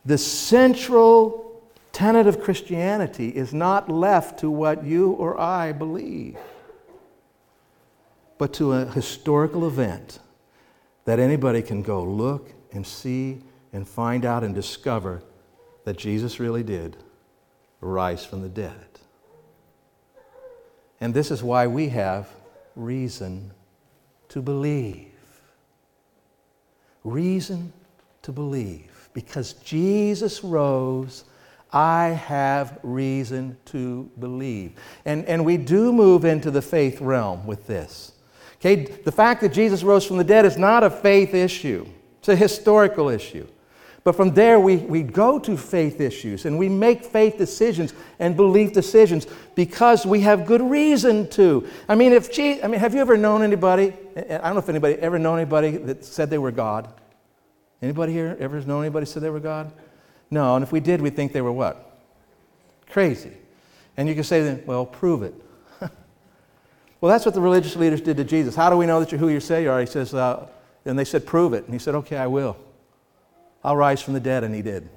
the 0.05 0.17
central 0.17 1.63
tenet 1.93 2.27
of 2.27 2.41
Christianity 2.41 3.29
is 3.29 3.53
not 3.53 3.91
left 3.91 4.41
to 4.41 4.51
what 4.51 4.83
you 4.83 5.11
or 5.13 5.39
I 5.39 5.73
believe, 5.73 6.39
but 8.39 8.55
to 8.55 8.73
a 8.73 8.87
historical 8.87 9.67
event 9.67 10.19
that 11.05 11.19
anybody 11.19 11.61
can 11.61 11.83
go 11.83 12.03
look 12.03 12.51
and 12.73 12.87
see 12.87 13.43
and 13.75 13.87
find 13.87 14.25
out 14.25 14.43
and 14.43 14.55
discover 14.55 15.23
that 15.85 15.99
Jesus 15.99 16.41
really 16.41 16.63
did 16.63 16.97
rise 17.83 18.25
from 18.25 18.41
the 18.41 18.49
dead. 18.49 18.87
And 20.99 21.13
this 21.13 21.31
is 21.31 21.43
why 21.43 21.67
we 21.67 21.91
have 21.91 22.29
reason 22.75 23.53
to 24.31 24.43
believe. 24.43 25.13
Reason 27.05 27.73
to 28.23 28.33
believe. 28.33 29.09
Because 29.13 29.55
Jesus 29.55 30.43
rose 30.43 31.25
I 31.73 32.09
have 32.09 32.79
reason 32.83 33.57
to 33.67 34.11
believe. 34.19 34.73
And, 35.05 35.25
and 35.27 35.45
we 35.45 35.57
do 35.57 35.93
move 35.93 36.25
into 36.25 36.51
the 36.51 36.63
faith 36.63 37.01
realm 37.01 37.47
with 37.47 37.67
this. 37.67 38.13
Okay, 38.57 38.85
the 38.85 39.13
fact 39.13 39.41
that 39.41 39.53
Jesus 39.53 39.83
rose 39.83 40.05
from 40.05 40.19
the 40.19 40.25
dead 40.25 40.45
is 40.45 40.59
not 40.59 40.83
a 40.85 40.91
faith 40.91 41.33
issue, 41.33 41.87
it's 42.19 42.29
a 42.29 42.37
historical 42.37 43.09
issue. 43.09 43.47
But 44.03 44.17
from 44.17 44.33
there, 44.33 44.59
we, 44.59 44.77
we 44.77 45.03
go 45.03 45.39
to 45.39 45.57
faith 45.57 46.01
issues 46.01 46.47
and 46.47 46.59
we 46.59 46.71
make 46.71 47.05
faith 47.05 47.37
decisions 47.37 47.93
and 48.19 48.35
belief 48.35 48.73
decisions 48.73 49.27
because 49.55 50.07
we 50.07 50.23
have 50.23 50.47
good 50.47 50.63
reason 50.63 51.29
to. 51.31 51.69
I 51.87 51.95
mean, 51.95 52.13
if 52.13 52.31
I 52.39 52.67
mean, 52.67 52.81
have 52.81 52.95
you 52.95 53.01
ever 53.01 53.19
known 53.19 53.43
anybody? 53.43 53.93
I 54.17 54.39
don't 54.39 54.55
know 54.55 54.59
if 54.59 54.69
anybody 54.71 54.95
ever 54.95 55.19
known 55.19 55.39
anybody 55.39 55.77
that 55.77 56.05
said 56.05 56.31
they 56.31 56.39
were 56.39 56.51
God. 56.51 56.89
Anybody 57.83 58.13
here 58.13 58.37
ever 58.41 58.61
known 58.63 58.85
anybody 58.85 59.07
said 59.07 59.23
they 59.23 59.31
were 59.31 59.41
God? 59.41 59.71
No, 60.31 60.55
and 60.55 60.63
if 60.63 60.73
we 60.73 60.81
did, 60.81 61.01
we'd 61.03 61.17
think 61.17 61.33
they 61.33 61.41
were 61.43 61.53
what? 61.53 61.99
Crazy. 62.89 63.33
And 63.97 64.09
you 64.09 64.15
could 64.15 64.27
say 64.27 64.63
well, 64.65 64.87
prove 64.87 65.23
it. 65.23 65.35
well, 67.01 67.11
that's 67.11 67.27
what 67.27 67.35
the 67.35 67.41
religious 67.41 67.77
leaders 67.77 68.01
did 68.01 68.17
to 68.17 68.25
Jesus. 68.25 68.55
How 68.55 68.71
do 68.71 68.77
we 68.77 68.87
know 68.87 69.01
that 69.01 69.13
you're 69.13 69.19
who 69.19 69.29
you 69.29 69.41
say 69.41 69.65
you 69.65 69.71
are? 69.71 69.81
He 69.81 69.87
says, 69.87 70.15
uh, 70.15 70.49
and 70.87 70.99
they 70.99 71.05
said, 71.05 71.27
prove 71.27 71.53
it. 71.53 71.65
And 71.65 71.75
he 71.75 71.79
said, 71.79 71.95
okay, 71.97 72.17
I 72.17 72.27
will. 72.27 72.57
I'll 73.63 73.77
rise 73.77 74.01
from 74.03 74.15
the 74.15 74.21
dead, 74.21 74.45
and 74.45 74.55
he 74.55 74.63
did. 74.63 74.89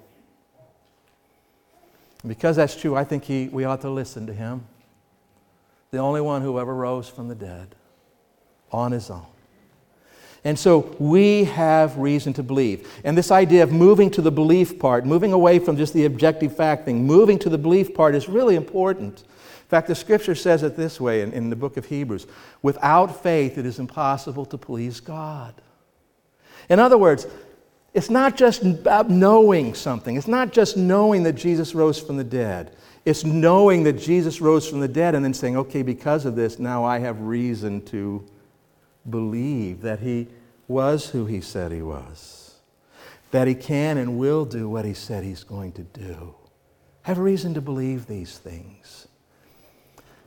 Because 2.26 2.56
that's 2.56 2.76
true, 2.80 2.96
I 2.96 3.04
think 3.04 3.26
he, 3.26 3.50
we 3.50 3.66
ought 3.66 3.82
to 3.82 3.90
listen 3.90 4.28
to 4.28 4.34
him. 4.34 4.66
The 5.92 5.98
only 5.98 6.22
one 6.22 6.42
who 6.42 6.60
ever 6.60 6.74
rose 6.74 7.10
from 7.10 7.28
the 7.28 7.36
dead 7.36 7.76
on 8.72 8.92
his 8.92 9.10
own. 9.10 9.26
And 10.46 10.60
so 10.60 10.96
we 11.00 11.46
have 11.46 11.98
reason 11.98 12.34
to 12.34 12.44
believe. 12.44 12.92
And 13.04 13.18
this 13.18 13.32
idea 13.32 13.64
of 13.64 13.72
moving 13.72 14.12
to 14.12 14.22
the 14.22 14.32
belief 14.32 14.78
part, 14.78 15.06
moving 15.06 15.32
away 15.32 15.60
from 15.60 15.78
just 15.78 15.94
the 15.94 16.06
objective 16.06 16.56
fact 16.56 16.86
thing, 16.86 17.06
moving 17.06 17.40
to 17.40 17.50
the 17.50 17.58
belief 17.58 17.94
part 17.94 18.14
is 18.16 18.28
really 18.28 18.56
important. 18.56 19.22
In 19.22 19.70
fact, 19.70 19.88
the 19.88 19.96
scripture 19.96 20.36
says 20.36 20.64
it 20.64 20.76
this 20.76 21.00
way 21.00 21.22
in, 21.22 21.32
in 21.32 21.50
the 21.50 21.56
book 21.56 21.78
of 21.78 21.86
Hebrews 21.86 22.28
without 22.62 23.24
faith, 23.24 23.58
it 23.58 23.66
is 23.66 23.80
impossible 23.80 24.46
to 24.48 24.58
please 24.58 25.00
God. 25.00 25.54
In 26.70 26.80
other 26.80 26.98
words, 26.98 27.26
it's 27.94 28.10
not 28.10 28.36
just 28.36 28.64
about 28.64 29.10
knowing 29.10 29.74
something, 29.74 30.16
it's 30.16 30.28
not 30.28 30.52
just 30.52 30.76
knowing 30.78 31.24
that 31.24 31.34
Jesus 31.34 31.76
rose 31.76 32.00
from 32.00 32.18
the 32.18 32.24
dead. 32.24 32.76
It's 33.06 33.26
knowing 33.26 33.84
that 33.84 33.94
Jesus 33.94 34.40
rose 34.40 34.68
from 34.68 34.80
the 34.80 34.88
dead 34.88 35.14
and 35.14 35.26
then 35.26 35.34
saying, 35.34 35.58
okay, 35.58 35.82
because 35.82 36.26
of 36.26 36.36
this, 36.36 36.58
now 36.58 36.86
I 36.86 37.00
have 37.00 37.20
reason 37.20 37.84
to 37.88 38.26
believe 39.10 39.82
that 39.82 40.00
he 40.00 40.30
was 40.68 41.10
who 41.10 41.26
he 41.26 41.42
said 41.42 41.74
he 41.74 41.82
was, 41.82 42.56
that 43.32 43.48
he 43.48 43.56
can 43.56 43.98
and 43.98 44.18
will 44.18 44.46
do 44.46 44.70
what 44.70 44.86
he 44.86 44.94
said 44.94 45.24
he's 45.24 45.44
going 45.44 45.74
to 45.74 45.84
do. 45.84 46.34
Have 47.02 47.18
reason 47.18 47.54
to 47.56 47.62
believe 47.62 48.08
these 48.08 48.38
things. 48.38 49.08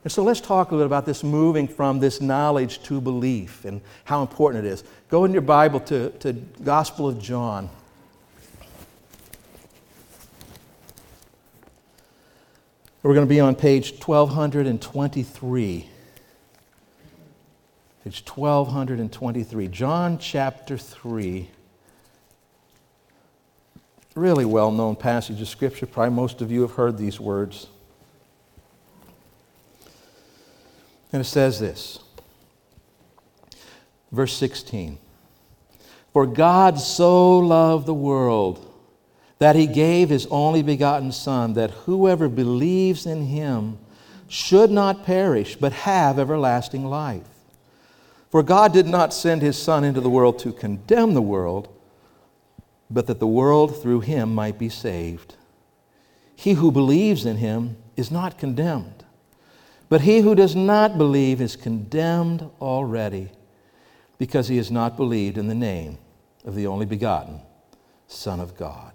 And 0.03 0.11
so 0.11 0.23
let's 0.23 0.39
talk 0.39 0.71
a 0.71 0.75
little 0.75 0.87
about 0.87 1.05
this 1.05 1.23
moving 1.23 1.67
from 1.67 1.99
this 1.99 2.21
knowledge 2.21 2.81
to 2.83 3.01
belief 3.01 3.65
and 3.65 3.81
how 4.05 4.21
important 4.21 4.65
it 4.65 4.69
is. 4.69 4.83
Go 5.09 5.25
in 5.25 5.33
your 5.33 5.41
Bible 5.41 5.79
to, 5.81 6.11
to 6.19 6.33
Gospel 6.63 7.07
of 7.09 7.19
John. 7.21 7.69
We're 13.03 13.13
going 13.13 13.25
to 13.25 13.29
be 13.29 13.39
on 13.39 13.55
page 13.55 13.91
1223 13.99 15.89
page 18.07 18.23
1223. 18.25 19.67
John 19.67 20.17
chapter 20.17 20.77
3. 20.77 21.49
Really 24.15 24.45
well 24.45 24.71
known 24.71 24.95
passage 24.95 25.41
of 25.41 25.49
Scripture. 25.49 25.85
Probably 25.85 26.15
most 26.15 26.41
of 26.41 26.49
you 26.49 26.61
have 26.61 26.71
heard 26.71 26.97
these 26.97 27.19
words. 27.19 27.67
And 31.11 31.21
it 31.21 31.25
says 31.25 31.59
this, 31.59 31.99
verse 34.11 34.33
16 34.33 34.97
For 36.13 36.25
God 36.25 36.79
so 36.79 37.39
loved 37.39 37.85
the 37.85 37.93
world 37.93 38.63
that 39.39 39.55
he 39.55 39.67
gave 39.67 40.09
his 40.09 40.25
only 40.27 40.63
begotten 40.63 41.11
Son, 41.11 41.53
that 41.53 41.71
whoever 41.71 42.27
believes 42.27 43.05
in 43.05 43.27
him 43.27 43.77
should 44.27 44.71
not 44.71 45.05
perish, 45.05 45.55
but 45.55 45.71
have 45.71 46.19
everlasting 46.19 46.85
life. 46.85 47.27
For 48.29 48.43
God 48.43 48.73
did 48.73 48.87
not 48.87 49.13
send 49.13 49.41
his 49.41 49.57
Son 49.57 49.83
into 49.83 50.01
the 50.01 50.09
world 50.09 50.39
to 50.39 50.51
condemn 50.51 51.13
the 51.13 51.21
world, 51.21 51.69
but 52.89 53.07
that 53.07 53.19
the 53.19 53.27
world 53.27 53.81
through 53.81 54.01
him 54.01 54.33
might 54.33 54.57
be 54.57 54.69
saved. 54.69 55.35
He 56.35 56.53
who 56.53 56.71
believes 56.71 57.25
in 57.25 57.37
him 57.37 57.77
is 57.95 58.11
not 58.11 58.37
condemned, 58.37 59.05
but 59.89 60.01
he 60.01 60.19
who 60.19 60.35
does 60.35 60.55
not 60.55 60.97
believe 60.97 61.41
is 61.41 61.55
condemned 61.55 62.49
already, 62.61 63.29
because 64.17 64.47
he 64.47 64.57
has 64.57 64.71
not 64.71 64.97
believed 64.97 65.37
in 65.37 65.47
the 65.47 65.55
name 65.55 65.97
of 66.45 66.55
the 66.55 66.67
only 66.67 66.85
begotten 66.85 67.39
Son 68.07 68.39
of 68.39 68.57
God. 68.57 68.93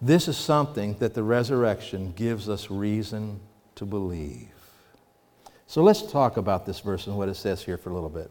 This 0.00 0.28
is 0.28 0.36
something 0.36 0.94
that 0.98 1.14
the 1.14 1.22
resurrection 1.22 2.12
gives 2.12 2.48
us 2.48 2.70
reason 2.70 3.40
to 3.74 3.84
believe. 3.84 4.48
So 5.66 5.82
let's 5.82 6.02
talk 6.02 6.36
about 6.36 6.64
this 6.64 6.80
verse 6.80 7.06
and 7.06 7.16
what 7.16 7.28
it 7.28 7.34
says 7.34 7.62
here 7.62 7.76
for 7.76 7.90
a 7.90 7.94
little 7.94 8.08
bit. 8.08 8.30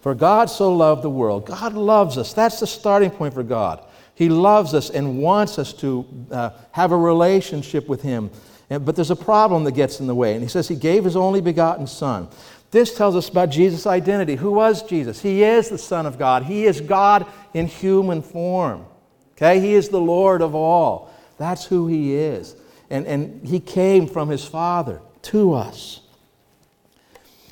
For 0.00 0.14
God 0.14 0.48
so 0.48 0.72
loved 0.72 1.02
the 1.02 1.10
world. 1.10 1.44
God 1.44 1.74
loves 1.74 2.16
us. 2.16 2.32
That's 2.32 2.60
the 2.60 2.66
starting 2.66 3.10
point 3.10 3.34
for 3.34 3.42
God. 3.42 3.84
He 4.14 4.28
loves 4.28 4.74
us 4.74 4.90
and 4.90 5.18
wants 5.18 5.58
us 5.58 5.72
to 5.74 6.06
uh, 6.30 6.50
have 6.72 6.92
a 6.92 6.96
relationship 6.96 7.88
with 7.88 8.00
Him. 8.00 8.30
But 8.68 8.96
there's 8.96 9.10
a 9.10 9.16
problem 9.16 9.64
that 9.64 9.72
gets 9.72 9.98
in 10.00 10.06
the 10.06 10.14
way. 10.14 10.34
And 10.34 10.42
He 10.42 10.48
says 10.48 10.68
He 10.68 10.76
gave 10.76 11.04
His 11.04 11.16
only 11.16 11.40
begotten 11.40 11.86
Son. 11.86 12.28
This 12.70 12.94
tells 12.94 13.16
us 13.16 13.28
about 13.28 13.48
Jesus' 13.48 13.86
identity. 13.86 14.36
Who 14.36 14.52
was 14.52 14.82
Jesus? 14.82 15.22
He 15.22 15.42
is 15.42 15.70
the 15.70 15.78
Son 15.78 16.04
of 16.04 16.18
God, 16.18 16.42
He 16.44 16.66
is 16.66 16.80
God 16.80 17.26
in 17.54 17.66
human 17.66 18.22
form. 18.22 18.84
Okay? 19.32 19.60
He 19.60 19.74
is 19.74 19.88
the 19.88 20.00
Lord 20.00 20.42
of 20.42 20.54
all. 20.54 21.10
That's 21.38 21.64
who 21.64 21.86
He 21.86 22.14
is. 22.14 22.56
And, 22.90 23.06
and 23.06 23.46
He 23.46 23.60
came 23.60 24.06
from 24.06 24.28
His 24.28 24.44
Father 24.44 25.00
to 25.22 25.54
us. 25.54 26.00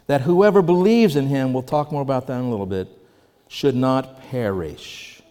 That 0.06 0.20
whoever 0.20 0.62
believes 0.62 1.16
in 1.16 1.26
Him, 1.28 1.52
we'll 1.52 1.62
talk 1.62 1.90
more 1.90 2.02
about 2.02 2.26
that 2.26 2.38
in 2.38 2.44
a 2.44 2.50
little 2.50 2.66
bit, 2.66 2.88
should 3.48 3.74
not 3.74 4.20
perish, 4.30 5.22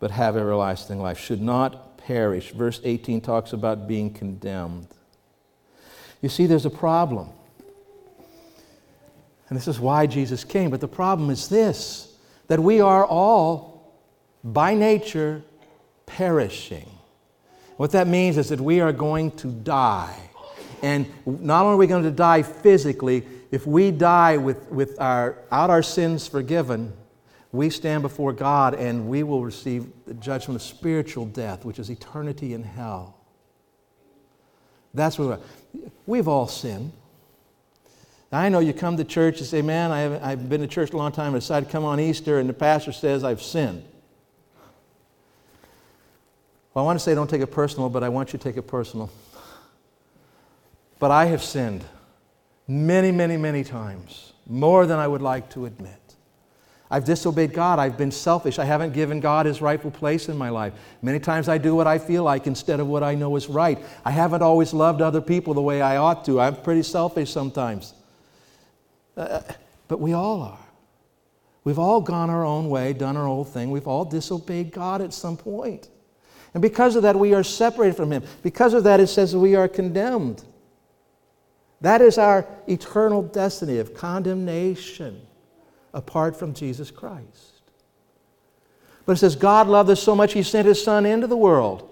but 0.00 0.10
have 0.10 0.36
everlasting 0.36 1.00
life. 1.00 1.18
Should 1.18 1.40
not 1.40 1.89
perish. 2.10 2.50
Verse 2.50 2.80
18 2.82 3.20
talks 3.20 3.52
about 3.52 3.86
being 3.86 4.12
condemned. 4.12 4.88
You 6.20 6.28
see, 6.28 6.46
there's 6.46 6.66
a 6.66 6.70
problem. 6.70 7.28
And 9.48 9.56
this 9.56 9.68
is 9.68 9.78
why 9.78 10.06
Jesus 10.06 10.42
came. 10.42 10.70
But 10.70 10.80
the 10.80 10.88
problem 10.88 11.30
is 11.30 11.48
this 11.48 12.12
that 12.48 12.58
we 12.58 12.80
are 12.80 13.06
all, 13.06 13.94
by 14.42 14.74
nature, 14.74 15.44
perishing. 16.06 16.90
What 17.76 17.92
that 17.92 18.08
means 18.08 18.38
is 18.38 18.48
that 18.48 18.60
we 18.60 18.80
are 18.80 18.92
going 18.92 19.30
to 19.42 19.46
die. 19.46 20.18
And 20.82 21.06
not 21.24 21.62
only 21.64 21.74
are 21.74 21.76
we 21.76 21.86
going 21.86 22.02
to 22.02 22.10
die 22.10 22.42
physically, 22.42 23.24
if 23.52 23.68
we 23.68 23.92
die 23.92 24.36
with, 24.36 24.68
with 24.68 25.00
our, 25.00 25.38
out 25.52 25.70
our 25.70 25.82
sins 25.84 26.26
forgiven, 26.26 26.92
we 27.52 27.70
stand 27.70 28.02
before 28.02 28.32
God 28.32 28.74
and 28.74 29.08
we 29.08 29.22
will 29.22 29.44
receive 29.44 29.86
the 30.06 30.14
judgment 30.14 30.56
of 30.56 30.62
spiritual 30.62 31.26
death, 31.26 31.64
which 31.64 31.78
is 31.78 31.90
eternity 31.90 32.54
in 32.54 32.62
hell. 32.62 33.16
That's 34.94 35.18
what 35.18 35.40
we've 36.06 36.28
all 36.28 36.46
sinned. 36.46 36.92
I 38.32 38.48
know 38.48 38.60
you 38.60 38.72
come 38.72 38.96
to 38.96 39.04
church 39.04 39.38
and 39.38 39.46
say, 39.46 39.60
Man, 39.60 39.90
I 39.90 40.00
haven't, 40.00 40.22
I've 40.22 40.48
been 40.48 40.60
to 40.60 40.68
church 40.68 40.92
a 40.92 40.96
long 40.96 41.10
time. 41.10 41.34
I 41.34 41.38
decided 41.38 41.66
to 41.66 41.72
come 41.72 41.84
on 41.84 41.98
Easter, 41.98 42.38
and 42.38 42.48
the 42.48 42.52
pastor 42.52 42.92
says 42.92 43.24
I've 43.24 43.42
sinned. 43.42 43.82
Well, 46.72 46.84
I 46.84 46.86
want 46.86 46.98
to 46.98 47.04
say 47.04 47.14
don't 47.16 47.28
take 47.28 47.42
it 47.42 47.48
personal, 47.48 47.88
but 47.88 48.04
I 48.04 48.08
want 48.08 48.32
you 48.32 48.38
to 48.38 48.42
take 48.42 48.56
it 48.56 48.62
personal. 48.62 49.10
But 51.00 51.10
I 51.10 51.24
have 51.24 51.42
sinned 51.42 51.84
many, 52.68 53.10
many, 53.10 53.36
many 53.36 53.64
times, 53.64 54.32
more 54.46 54.86
than 54.86 55.00
I 55.00 55.08
would 55.08 55.22
like 55.22 55.50
to 55.50 55.66
admit. 55.66 55.99
I've 56.90 57.04
disobeyed 57.04 57.52
God. 57.52 57.78
I've 57.78 57.96
been 57.96 58.10
selfish. 58.10 58.58
I 58.58 58.64
haven't 58.64 58.92
given 58.92 59.20
God 59.20 59.46
his 59.46 59.62
rightful 59.62 59.92
place 59.92 60.28
in 60.28 60.36
my 60.36 60.48
life. 60.48 60.72
Many 61.02 61.20
times 61.20 61.48
I 61.48 61.56
do 61.56 61.74
what 61.74 61.86
I 61.86 61.98
feel 61.98 62.24
like 62.24 62.48
instead 62.48 62.80
of 62.80 62.88
what 62.88 63.04
I 63.04 63.14
know 63.14 63.36
is 63.36 63.48
right. 63.48 63.78
I 64.04 64.10
haven't 64.10 64.42
always 64.42 64.74
loved 64.74 65.00
other 65.00 65.20
people 65.20 65.54
the 65.54 65.62
way 65.62 65.80
I 65.80 65.98
ought 65.98 66.24
to. 66.24 66.40
I'm 66.40 66.56
pretty 66.56 66.82
selfish 66.82 67.30
sometimes. 67.30 67.94
Uh, 69.16 69.40
but 69.86 70.00
we 70.00 70.12
all 70.12 70.42
are. 70.42 70.58
We've 71.62 71.78
all 71.78 72.00
gone 72.00 72.28
our 72.28 72.44
own 72.44 72.68
way, 72.68 72.92
done 72.92 73.16
our 73.16 73.28
own 73.28 73.44
thing. 73.44 73.70
We've 73.70 73.86
all 73.86 74.04
disobeyed 74.04 74.72
God 74.72 75.00
at 75.00 75.12
some 75.12 75.36
point. 75.36 75.88
And 76.54 76.62
because 76.62 76.96
of 76.96 77.02
that, 77.04 77.14
we 77.14 77.34
are 77.34 77.44
separated 77.44 77.94
from 77.96 78.10
Him. 78.10 78.24
Because 78.42 78.74
of 78.74 78.82
that, 78.84 78.98
it 78.98 79.06
says 79.06 79.36
we 79.36 79.54
are 79.54 79.68
condemned. 79.68 80.42
That 81.82 82.02
is 82.02 82.18
our 82.18 82.46
eternal 82.66 83.22
destiny 83.22 83.78
of 83.78 83.94
condemnation 83.94 85.20
apart 85.92 86.36
from 86.36 86.54
Jesus 86.54 86.90
Christ. 86.90 87.60
But 89.06 89.12
it 89.12 89.16
says, 89.16 89.36
God 89.36 89.66
loved 89.66 89.90
us 89.90 90.02
so 90.02 90.14
much, 90.14 90.32
He 90.32 90.42
sent 90.42 90.66
His 90.66 90.82
Son 90.82 91.06
into 91.06 91.26
the 91.26 91.36
world 91.36 91.86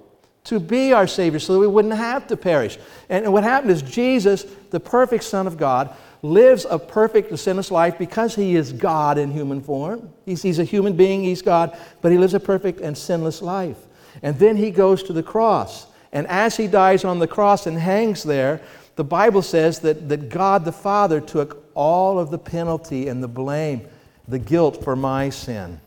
to 0.44 0.58
be 0.58 0.94
our 0.94 1.06
Savior 1.06 1.38
so 1.38 1.52
that 1.52 1.58
we 1.58 1.66
wouldn't 1.66 1.94
have 1.94 2.26
to 2.28 2.36
perish. 2.36 2.78
And 3.10 3.32
what 3.32 3.44
happened 3.44 3.70
is, 3.70 3.82
Jesus, 3.82 4.44
the 4.70 4.80
perfect 4.80 5.24
Son 5.24 5.46
of 5.46 5.58
God, 5.58 5.94
lives 6.22 6.66
a 6.68 6.78
perfect 6.78 7.38
sinless 7.38 7.70
life 7.70 7.98
because 7.98 8.34
He 8.34 8.56
is 8.56 8.72
God 8.72 9.18
in 9.18 9.30
human 9.30 9.60
form. 9.60 10.10
He's, 10.24 10.42
he's 10.42 10.58
a 10.58 10.64
human 10.64 10.96
being, 10.96 11.22
He's 11.22 11.42
God, 11.42 11.78
but 12.00 12.12
He 12.12 12.18
lives 12.18 12.34
a 12.34 12.40
perfect 12.40 12.80
and 12.80 12.96
sinless 12.96 13.42
life. 13.42 13.78
And 14.22 14.38
then 14.38 14.56
He 14.56 14.70
goes 14.70 15.02
to 15.04 15.12
the 15.12 15.22
cross. 15.22 15.86
And 16.12 16.26
as 16.28 16.56
He 16.56 16.66
dies 16.66 17.04
on 17.04 17.18
the 17.18 17.28
cross 17.28 17.66
and 17.66 17.78
hangs 17.78 18.22
there, 18.22 18.62
the 18.98 19.04
Bible 19.04 19.42
says 19.42 19.78
that, 19.80 20.08
that 20.08 20.28
God 20.28 20.64
the 20.64 20.72
Father 20.72 21.20
took 21.20 21.70
all 21.74 22.18
of 22.18 22.32
the 22.32 22.38
penalty 22.38 23.06
and 23.06 23.22
the 23.22 23.28
blame, 23.28 23.86
the 24.26 24.40
guilt 24.40 24.82
for 24.82 24.96
my 24.96 25.30
sin, 25.30 25.80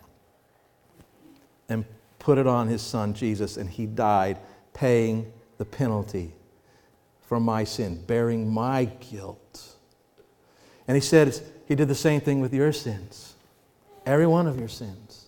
and 1.67 1.83
put 2.19 2.37
it 2.37 2.47
on 2.47 2.69
his 2.69 2.81
son 2.81 3.13
Jesus, 3.13 3.57
and 3.57 3.69
he 3.69 3.85
died 3.85 4.39
paying 4.73 5.29
the 5.57 5.65
penalty 5.65 6.31
for 7.19 7.37
my 7.37 7.65
sin, 7.65 8.01
bearing 8.07 8.49
my 8.49 8.85
guilt. 8.85 9.75
And 10.87 10.95
he 10.95 11.01
said 11.01 11.37
he 11.67 11.75
did 11.75 11.89
the 11.89 11.95
same 11.95 12.21
thing 12.21 12.39
with 12.39 12.53
your 12.53 12.71
sins, 12.71 13.35
every 14.05 14.25
one 14.25 14.47
of 14.47 14.57
your 14.57 14.69
sins. 14.69 15.27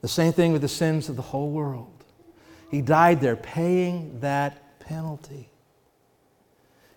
The 0.00 0.08
same 0.08 0.32
thing 0.32 0.52
with 0.52 0.62
the 0.62 0.68
sins 0.68 1.10
of 1.10 1.16
the 1.16 1.20
whole 1.20 1.50
world. 1.50 2.04
He 2.70 2.80
died 2.80 3.20
there 3.20 3.36
paying 3.36 4.20
that 4.20 4.80
penalty. 4.80 5.49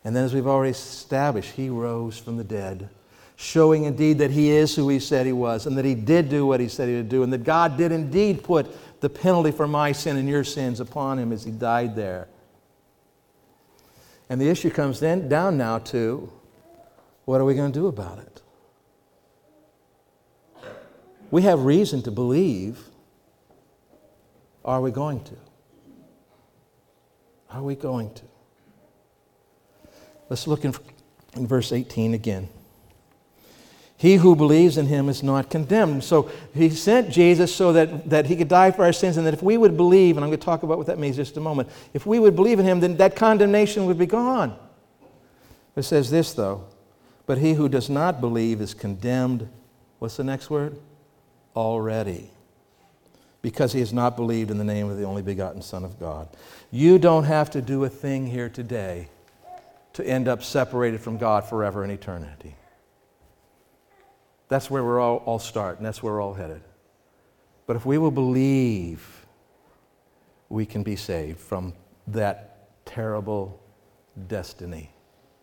And 0.03 0.15
then, 0.15 0.25
as 0.25 0.33
we've 0.33 0.47
already 0.47 0.71
established, 0.71 1.51
he 1.51 1.69
rose 1.69 2.17
from 2.17 2.37
the 2.37 2.43
dead, 2.43 2.89
showing 3.35 3.85
indeed 3.85 4.17
that 4.17 4.31
he 4.31 4.49
is 4.49 4.75
who 4.75 4.89
he 4.89 4.99
said 4.99 5.25
he 5.25 5.31
was, 5.31 5.65
and 5.65 5.77
that 5.77 5.85
he 5.85 5.95
did 5.95 6.29
do 6.29 6.45
what 6.45 6.59
he 6.59 6.67
said 6.67 6.89
he 6.89 6.95
would 6.95 7.09
do, 7.09 7.23
and 7.23 7.31
that 7.31 7.43
God 7.43 7.77
did 7.77 7.91
indeed 7.91 8.43
put 8.43 8.67
the 9.01 9.09
penalty 9.09 9.51
for 9.51 9.67
my 9.67 9.91
sin 9.91 10.17
and 10.17 10.27
your 10.27 10.43
sins 10.43 10.79
upon 10.79 11.19
him 11.19 11.31
as 11.31 11.43
he 11.43 11.51
died 11.51 11.95
there. 11.95 12.27
And 14.29 14.39
the 14.41 14.49
issue 14.49 14.69
comes 14.69 14.99
then 14.99 15.29
down 15.29 15.57
now 15.57 15.79
to 15.79 16.31
what 17.25 17.39
are 17.39 17.45
we 17.45 17.53
going 17.53 17.71
to 17.71 17.79
do 17.79 17.87
about 17.87 18.19
it? 18.19 18.41
We 21.31 21.41
have 21.43 21.63
reason 21.63 22.01
to 22.03 22.11
believe. 22.11 22.79
Are 24.63 24.81
we 24.81 24.91
going 24.91 25.23
to? 25.23 25.35
Are 27.49 27.63
we 27.63 27.75
going 27.75 28.13
to? 28.13 28.23
Let's 30.29 30.47
look 30.47 30.65
in, 30.65 30.73
in 31.35 31.47
verse 31.47 31.71
18 31.71 32.13
again. 32.13 32.49
He 34.03 34.17
who 34.17 34.35
believes 34.35 34.77
in 34.77 34.87
him 34.87 35.07
is 35.07 35.23
not 35.23 35.49
condemned. 35.49 36.03
So 36.03 36.29
he 36.53 36.69
sent 36.69 37.09
Jesus 37.09 37.55
so 37.55 37.71
that, 37.71 38.09
that 38.09 38.25
he 38.25 38.35
could 38.35 38.49
die 38.49 38.71
for 38.71 38.83
our 38.83 38.91
sins, 38.91 39.15
and 39.15 39.25
that 39.25 39.33
if 39.33 39.41
we 39.41 39.55
would 39.55 39.77
believe, 39.77 40.17
and 40.17 40.25
I'm 40.25 40.29
going 40.29 40.39
to 40.39 40.45
talk 40.45 40.63
about 40.63 40.77
what 40.77 40.87
that 40.87 40.99
means 40.99 41.15
just 41.15 41.37
a 41.37 41.39
moment, 41.39 41.69
if 41.93 42.05
we 42.05 42.19
would 42.19 42.35
believe 42.35 42.59
in 42.59 42.65
him, 42.65 42.81
then 42.81 42.97
that 42.97 43.15
condemnation 43.15 43.85
would 43.85 43.97
be 43.97 44.05
gone. 44.05 44.57
It 45.77 45.83
says 45.83 46.09
this, 46.09 46.33
though, 46.33 46.65
but 47.25 47.37
he 47.37 47.53
who 47.53 47.69
does 47.69 47.89
not 47.89 48.19
believe 48.19 48.59
is 48.59 48.73
condemned. 48.73 49.47
What's 49.99 50.17
the 50.17 50.25
next 50.25 50.49
word? 50.49 50.77
Already. 51.55 52.29
Because 53.41 53.71
he 53.71 53.79
has 53.79 53.93
not 53.93 54.17
believed 54.17 54.51
in 54.51 54.57
the 54.57 54.65
name 54.65 54.89
of 54.89 54.97
the 54.97 55.03
only 55.05 55.21
begotten 55.21 55.61
Son 55.61 55.85
of 55.85 55.97
God. 55.97 56.27
You 56.71 56.99
don't 56.99 57.23
have 57.23 57.49
to 57.51 57.61
do 57.61 57.85
a 57.85 57.89
thing 57.89 58.27
here 58.27 58.49
today 58.49 59.07
to 59.93 60.05
end 60.05 60.27
up 60.27 60.43
separated 60.43 60.99
from 61.01 61.17
God 61.17 61.45
forever 61.45 61.83
in 61.83 61.91
eternity. 61.91 62.55
That's 64.49 64.69
where 64.69 64.83
we're 64.83 64.99
all, 64.99 65.17
all 65.25 65.39
start, 65.39 65.77
and 65.77 65.85
that's 65.85 66.03
where 66.03 66.13
we're 66.13 66.21
all 66.21 66.33
headed. 66.33 66.61
But 67.65 67.75
if 67.75 67.85
we 67.85 67.97
will 67.97 68.11
believe, 68.11 69.25
we 70.49 70.65
can 70.65 70.83
be 70.83 70.95
saved 70.95 71.39
from 71.39 71.73
that 72.07 72.85
terrible 72.85 73.59
destiny, 74.27 74.91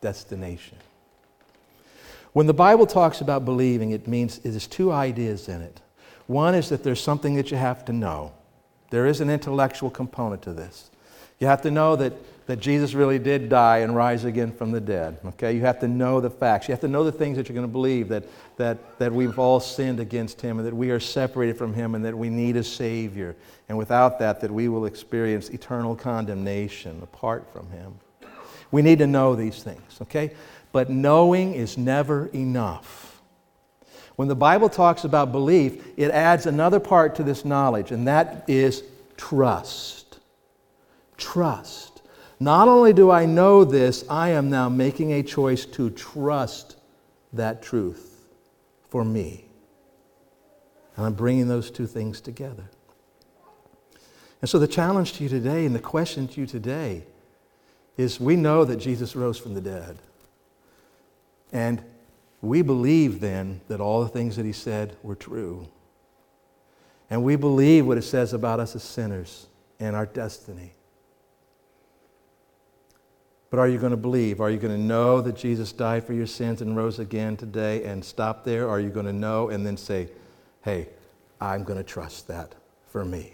destination. 0.01 0.79
When 2.33 2.47
the 2.47 2.55
Bible 2.55 2.87
talks 2.87 3.21
about 3.21 3.45
believing, 3.45 3.91
it 3.91 4.07
means 4.07 4.39
there's 4.39 4.67
two 4.67 4.93
ideas 4.93 5.49
in 5.49 5.63
it. 5.63 5.81
One 6.27 6.55
is 6.55 6.69
that 6.69 6.85
there's 6.85 7.03
something 7.03 7.35
that 7.35 7.51
you 7.51 7.57
have 7.57 7.85
to 7.87 7.93
know. 7.93 8.33
There 8.91 9.07
is 9.07 9.21
an 9.21 9.31
intellectual 9.31 9.91
component 9.91 10.43
to 10.43 10.53
this. 10.53 10.91
You 11.41 11.49
have 11.49 11.63
to 11.63 11.71
know 11.71 11.97
that 11.97 12.13
that 12.47 12.57
Jesus 12.57 12.95
really 12.95 13.19
did 13.19 13.49
die 13.49 13.79
and 13.79 13.95
rise 13.95 14.25
again 14.25 14.53
from 14.53 14.73
the 14.73 14.81
dead. 14.81 15.19
Okay? 15.25 15.53
You 15.53 15.61
have 15.61 15.79
to 15.81 15.89
know 15.89 16.21
the 16.21 16.31
facts. 16.31 16.69
You 16.69 16.73
have 16.73 16.81
to 16.81 16.89
know 16.89 17.05
the 17.05 17.13
things 17.13 17.37
that 17.37 17.49
you're 17.49 17.55
going 17.55 17.67
to 17.67 17.73
believe 17.73 18.09
that, 18.09 18.25
that, 18.57 18.99
that 18.99 19.13
we've 19.13 19.39
all 19.39 19.61
sinned 19.61 20.01
against 20.01 20.41
Him 20.41 20.59
and 20.59 20.67
that 20.67 20.75
we 20.75 20.91
are 20.91 21.01
separated 21.01 21.57
from 21.57 21.75
Him 21.75 21.95
and 21.95 22.05
that 22.05 22.17
we 22.17 22.29
need 22.29 22.57
a 22.57 22.65
Savior. 22.65 23.37
And 23.69 23.79
without 23.79 24.19
that, 24.19 24.41
that 24.41 24.51
we 24.51 24.69
will 24.69 24.87
experience 24.87 25.51
eternal 25.51 25.95
condemnation 25.95 27.01
apart 27.03 27.53
from 27.53 27.71
Him. 27.71 27.95
We 28.73 28.83
need 28.83 28.99
to 28.99 29.07
know 29.07 29.35
these 29.35 29.63
things, 29.63 29.99
okay? 30.03 30.33
But 30.73 30.91
knowing 30.91 31.55
is 31.55 31.77
never 31.77 32.27
enough. 32.27 33.21
When 34.17 34.29
the 34.29 34.37
Bible 34.37 34.69
talks 34.69 35.05
about 35.05 35.33
belief, 35.33 35.83
it 35.97 36.11
adds 36.11 36.47
another 36.47 36.79
part 36.79 37.15
to 37.17 37.23
this 37.23 37.45
knowledge, 37.45 37.91
and 37.91 38.07
that 38.07 38.45
is 38.49 38.83
trust. 39.17 40.19
Trust. 41.17 41.90
Not 42.43 42.69
only 42.69 42.95
do 42.95 43.11
I 43.11 43.27
know 43.27 43.65
this, 43.65 44.03
I 44.09 44.31
am 44.31 44.49
now 44.49 44.71
making 44.71 45.13
a 45.13 45.23
choice 45.23 45.67
to 45.67 45.91
trust 45.91 46.77
that 47.35 47.63
truth 47.63 48.27
for 48.89 49.05
me. 49.05 49.45
And 50.97 51.05
I'm 51.05 51.13
bringing 51.13 51.49
those 51.49 51.71
two 51.71 51.87
things 51.87 52.23
together. 52.23 52.65
And 54.41 54.49
so 54.49 54.59
the 54.59 54.67
challenge 54.67 55.13
to 55.15 55.23
you 55.23 55.29
today 55.29 55.67
and 55.67 55.75
the 55.75 55.81
question 55.81 56.27
to 56.29 56.41
you 56.41 56.47
today 56.47 57.05
is 57.99 58.19
we 58.19 58.37
know 58.37 58.65
that 58.65 58.77
Jesus 58.77 59.15
rose 59.15 59.39
from 59.39 59.53
the 59.53 59.61
dead. 59.61 59.99
And 61.53 61.85
we 62.41 62.63
believe 62.63 63.21
then 63.21 63.61
that 63.69 63.81
all 63.81 64.03
the 64.03 64.09
things 64.09 64.37
that 64.37 64.47
he 64.47 64.53
said 64.53 64.97
were 65.03 65.15
true. 65.15 65.69
And 67.11 67.23
we 67.23 67.37
believe 67.37 67.87
what 67.87 67.99
it 67.99 68.03
says 68.03 68.33
about 68.33 68.61
us 68.61 68.75
as 68.75 68.83
sinners 68.83 69.47
and 69.79 69.95
our 69.95 70.07
destiny. 70.07 70.73
But 73.51 73.59
are 73.59 73.69
you 73.69 73.79
going 73.79 73.91
to 73.91 73.97
believe? 73.97 74.41
Are 74.41 74.49
you 74.49 74.59
going 74.59 74.77
to 74.77 74.81
know 74.81 75.21
that 75.21 75.35
Jesus 75.35 75.73
died 75.73 76.07
for 76.07 76.13
your 76.13 76.27
sins 76.27 76.63
and 76.63 76.77
rose 76.77 77.01
again 77.01 77.37
today 77.37 77.85
and 77.85 78.05
stop 78.05 78.45
there? 78.45 78.67
Or 78.67 78.71
are 78.71 78.81
you 78.81 78.91
going 78.91 79.07
to 79.07 79.13
know 79.13 79.49
and 79.49 79.67
then 79.67 79.77
say, 79.77 80.09
hey, 80.63 80.89
I'm 81.41 81.65
going 81.65 81.79
to 81.79 81.85
trust 81.85 82.29
that 82.29 82.55
for 82.87 83.05
me? 83.05 83.33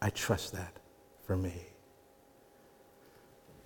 I 0.00 0.08
trust 0.10 0.54
that 0.54 0.78
for 1.26 1.36
me. 1.36 1.66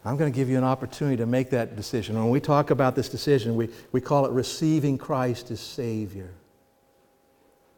I'm 0.05 0.16
going 0.16 0.32
to 0.32 0.36
give 0.36 0.49
you 0.49 0.59
an 0.59 0.64
opportunity 0.64 1.16
to 1.16 1.26
make 1.26 1.51
that 1.51 1.76
decision. 1.76 2.16
When 2.16 2.30
we 2.30 2.40
talk 2.40 2.70
about 2.70 2.94
this 2.94 3.09
decision, 3.09 3.57
we, 3.57 3.70
we 3.92 4.01
call 4.01 4.26
it 4.26 4.32
receiving 4.32 4.99
Christ 4.99 5.51
as 5.51 5.61
Savior. 5.61 6.32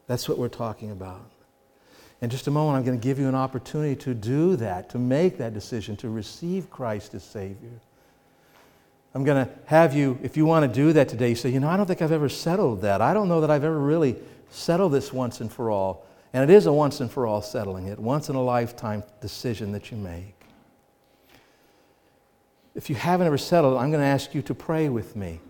That's 0.06 0.28
what 0.28 0.38
we're 0.38 0.48
talking 0.48 0.90
about. 0.90 1.30
In 2.20 2.30
just 2.30 2.48
a 2.48 2.50
moment, 2.50 2.76
I'm 2.76 2.84
going 2.84 2.98
to 2.98 3.02
give 3.02 3.18
you 3.18 3.28
an 3.28 3.34
opportunity 3.34 3.94
to 3.96 4.14
do 4.14 4.56
that, 4.56 4.90
to 4.90 4.98
make 4.98 5.38
that 5.38 5.54
decision, 5.54 5.96
to 5.98 6.08
receive 6.08 6.68
Christ 6.68 7.14
as 7.14 7.22
Savior. 7.22 7.70
I'm 9.14 9.24
going 9.24 9.46
to 9.46 9.52
have 9.66 9.94
you, 9.94 10.18
if 10.22 10.36
you 10.36 10.44
want 10.44 10.70
to 10.70 10.72
do 10.72 10.92
that 10.94 11.08
today, 11.08 11.30
you 11.30 11.34
say, 11.34 11.50
you 11.50 11.60
know, 11.60 11.68
I 11.68 11.76
don't 11.76 11.86
think 11.86 12.02
I've 12.02 12.12
ever 12.12 12.28
settled 12.28 12.82
that. 12.82 13.00
I 13.00 13.14
don't 13.14 13.28
know 13.28 13.40
that 13.40 13.50
I've 13.50 13.64
ever 13.64 13.78
really 13.78 14.16
settled 14.50 14.92
this 14.92 15.12
once 15.12 15.40
and 15.40 15.50
for 15.50 15.70
all. 15.70 16.06
And 16.32 16.48
it 16.48 16.54
is 16.54 16.66
a 16.66 16.72
once 16.72 17.00
and 17.00 17.10
for 17.10 17.26
all 17.26 17.40
settling 17.40 17.86
it, 17.86 17.98
once 17.98 18.28
in 18.28 18.34
a 18.34 18.42
lifetime 18.42 19.02
decision 19.20 19.72
that 19.72 19.90
you 19.90 19.96
make. 19.96 20.34
If 22.74 22.90
you 22.90 22.96
haven't 22.96 23.26
ever 23.26 23.38
settled, 23.38 23.78
I'm 23.78 23.90
going 23.90 24.02
to 24.02 24.06
ask 24.06 24.34
you 24.34 24.42
to 24.42 24.54
pray 24.54 24.88
with 24.88 25.16
me 25.16 25.40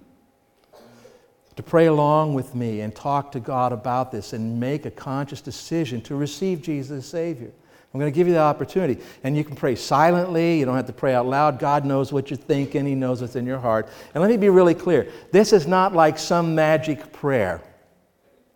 to 1.58 1.62
pray 1.64 1.86
along 1.86 2.34
with 2.34 2.54
me 2.54 2.82
and 2.82 2.94
talk 2.94 3.32
to 3.32 3.40
God 3.40 3.72
about 3.72 4.12
this 4.12 4.32
and 4.32 4.60
make 4.60 4.86
a 4.86 4.92
conscious 4.92 5.40
decision 5.40 6.00
to 6.02 6.14
receive 6.14 6.62
Jesus 6.62 6.98
as 6.98 7.06
Savior. 7.06 7.50
I'm 7.92 7.98
going 7.98 8.12
to 8.12 8.14
give 8.14 8.28
you 8.28 8.32
the 8.32 8.38
opportunity. 8.38 9.02
And 9.24 9.36
you 9.36 9.42
can 9.42 9.56
pray 9.56 9.74
silently. 9.74 10.60
You 10.60 10.66
don't 10.66 10.76
have 10.76 10.86
to 10.86 10.92
pray 10.92 11.14
out 11.14 11.26
loud. 11.26 11.58
God 11.58 11.84
knows 11.84 12.12
what 12.12 12.30
you're 12.30 12.36
thinking, 12.36 12.86
He 12.86 12.94
knows 12.94 13.20
what's 13.22 13.34
in 13.34 13.44
your 13.44 13.58
heart. 13.58 13.88
And 14.14 14.22
let 14.22 14.30
me 14.30 14.36
be 14.36 14.50
really 14.50 14.72
clear 14.72 15.10
this 15.32 15.52
is 15.52 15.66
not 15.66 15.94
like 15.94 16.16
some 16.16 16.54
magic 16.54 17.12
prayer. 17.12 17.60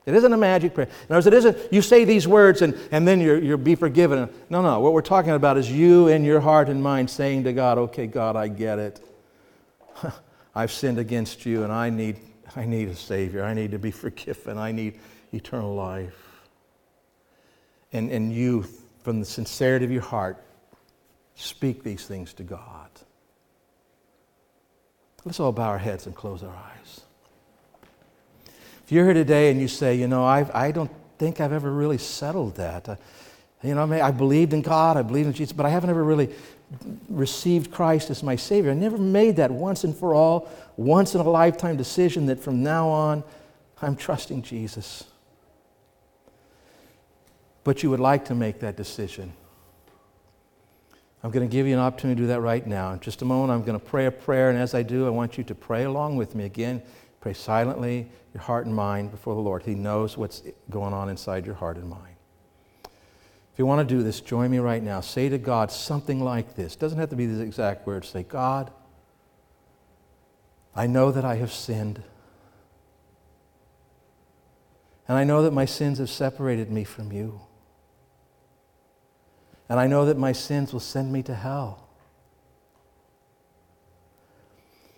It 0.06 0.14
isn't 0.14 0.32
a 0.32 0.36
magic 0.36 0.72
prayer. 0.72 0.86
In 0.86 1.06
other 1.06 1.16
words, 1.16 1.26
it 1.26 1.34
isn't 1.34 1.72
you 1.72 1.82
say 1.82 2.04
these 2.04 2.28
words 2.28 2.62
and, 2.62 2.78
and 2.92 3.08
then 3.08 3.20
you're, 3.20 3.42
you'll 3.42 3.58
be 3.58 3.74
forgiven. 3.74 4.28
No, 4.48 4.62
no. 4.62 4.78
What 4.78 4.92
we're 4.92 5.02
talking 5.02 5.32
about 5.32 5.58
is 5.58 5.68
you 5.68 6.06
in 6.06 6.22
your 6.22 6.38
heart 6.38 6.68
and 6.68 6.80
mind 6.80 7.10
saying 7.10 7.42
to 7.44 7.52
God, 7.52 7.78
okay, 7.78 8.06
God, 8.06 8.36
I 8.36 8.46
get 8.46 8.78
it. 8.78 9.00
I've 10.54 10.70
sinned 10.70 11.00
against 11.00 11.44
you 11.44 11.64
and 11.64 11.72
I 11.72 11.90
need 11.90 12.20
I 12.56 12.64
need 12.64 12.88
a 12.88 12.96
Savior. 12.96 13.44
I 13.44 13.54
need 13.54 13.70
to 13.70 13.78
be 13.78 13.90
forgiven. 13.90 14.58
I 14.58 14.72
need 14.72 14.98
eternal 15.32 15.74
life. 15.74 16.16
And, 17.92 18.10
and 18.10 18.32
you, 18.32 18.66
from 19.02 19.20
the 19.20 19.26
sincerity 19.26 19.84
of 19.84 19.90
your 19.90 20.02
heart, 20.02 20.42
speak 21.34 21.82
these 21.82 22.06
things 22.06 22.32
to 22.34 22.42
God. 22.42 22.90
Let's 25.24 25.38
all 25.38 25.52
bow 25.52 25.68
our 25.68 25.78
heads 25.78 26.06
and 26.06 26.14
close 26.14 26.42
our 26.42 26.54
eyes. 26.54 27.00
If 28.84 28.90
you're 28.90 29.04
here 29.04 29.14
today 29.14 29.50
and 29.50 29.60
you 29.60 29.68
say, 29.68 29.94
you 29.94 30.08
know, 30.08 30.24
I've, 30.24 30.50
I 30.50 30.72
don't 30.72 30.90
think 31.18 31.40
I've 31.40 31.52
ever 31.52 31.70
really 31.70 31.98
settled 31.98 32.56
that. 32.56 32.88
I, 32.88 32.96
you 33.62 33.74
know, 33.76 33.84
I 33.92 34.10
believed 34.10 34.52
in 34.52 34.62
God, 34.62 34.96
I 34.96 35.02
believed 35.02 35.28
in 35.28 35.34
Jesus, 35.34 35.52
but 35.52 35.64
I 35.64 35.68
haven't 35.68 35.90
ever 35.90 36.02
really 36.02 36.30
received 37.08 37.70
Christ 37.70 38.10
as 38.10 38.22
my 38.22 38.36
Savior. 38.36 38.70
I 38.70 38.74
never 38.74 38.98
made 38.98 39.36
that 39.36 39.50
once 39.50 39.84
and 39.84 39.96
for 39.96 40.14
all, 40.14 40.50
once 40.76 41.14
in 41.14 41.20
a 41.20 41.28
lifetime 41.28 41.76
decision 41.76 42.26
that 42.26 42.40
from 42.40 42.62
now 42.62 42.88
on 42.88 43.24
I'm 43.80 43.96
trusting 43.96 44.42
Jesus. 44.42 45.04
But 47.64 47.82
you 47.82 47.90
would 47.90 48.00
like 48.00 48.24
to 48.26 48.34
make 48.34 48.60
that 48.60 48.76
decision. 48.76 49.32
I'm 51.22 51.30
going 51.30 51.48
to 51.48 51.52
give 51.52 51.66
you 51.66 51.74
an 51.74 51.80
opportunity 51.80 52.16
to 52.16 52.22
do 52.22 52.28
that 52.28 52.40
right 52.40 52.66
now. 52.66 52.92
In 52.92 53.00
just 53.00 53.22
a 53.22 53.24
moment, 53.24 53.52
I'm 53.52 53.64
going 53.64 53.78
to 53.78 53.84
pray 53.84 54.06
a 54.06 54.10
prayer, 54.10 54.50
and 54.50 54.58
as 54.58 54.74
I 54.74 54.82
do, 54.82 55.06
I 55.06 55.10
want 55.10 55.38
you 55.38 55.44
to 55.44 55.54
pray 55.54 55.84
along 55.84 56.16
with 56.16 56.34
me. 56.34 56.44
Again, 56.44 56.82
pray 57.20 57.32
silently, 57.32 58.10
your 58.34 58.42
heart 58.42 58.66
and 58.66 58.74
mind 58.74 59.12
before 59.12 59.34
the 59.34 59.40
Lord. 59.40 59.62
He 59.62 59.74
knows 59.74 60.16
what's 60.16 60.42
going 60.70 60.92
on 60.92 61.08
inside 61.08 61.46
your 61.46 61.54
heart 61.54 61.76
and 61.76 61.88
mind. 61.88 62.11
You 63.62 63.66
want 63.66 63.88
to 63.88 63.94
do 63.94 64.02
this, 64.02 64.20
join 64.20 64.50
me 64.50 64.58
right 64.58 64.82
now. 64.82 65.00
Say 65.00 65.28
to 65.28 65.38
God 65.38 65.70
something 65.70 66.18
like 66.18 66.56
this. 66.56 66.74
Doesn't 66.74 66.98
have 66.98 67.10
to 67.10 67.14
be 67.14 67.26
these 67.26 67.38
exact 67.38 67.86
words. 67.86 68.08
Say, 68.08 68.24
God, 68.24 68.72
I 70.74 70.88
know 70.88 71.12
that 71.12 71.24
I 71.24 71.36
have 71.36 71.52
sinned. 71.52 72.02
And 75.06 75.16
I 75.16 75.22
know 75.22 75.44
that 75.44 75.52
my 75.52 75.64
sins 75.64 76.00
have 76.00 76.10
separated 76.10 76.72
me 76.72 76.82
from 76.82 77.12
you. 77.12 77.40
And 79.68 79.78
I 79.78 79.86
know 79.86 80.06
that 80.06 80.18
my 80.18 80.32
sins 80.32 80.72
will 80.72 80.80
send 80.80 81.12
me 81.12 81.22
to 81.22 81.34
hell. 81.36 81.88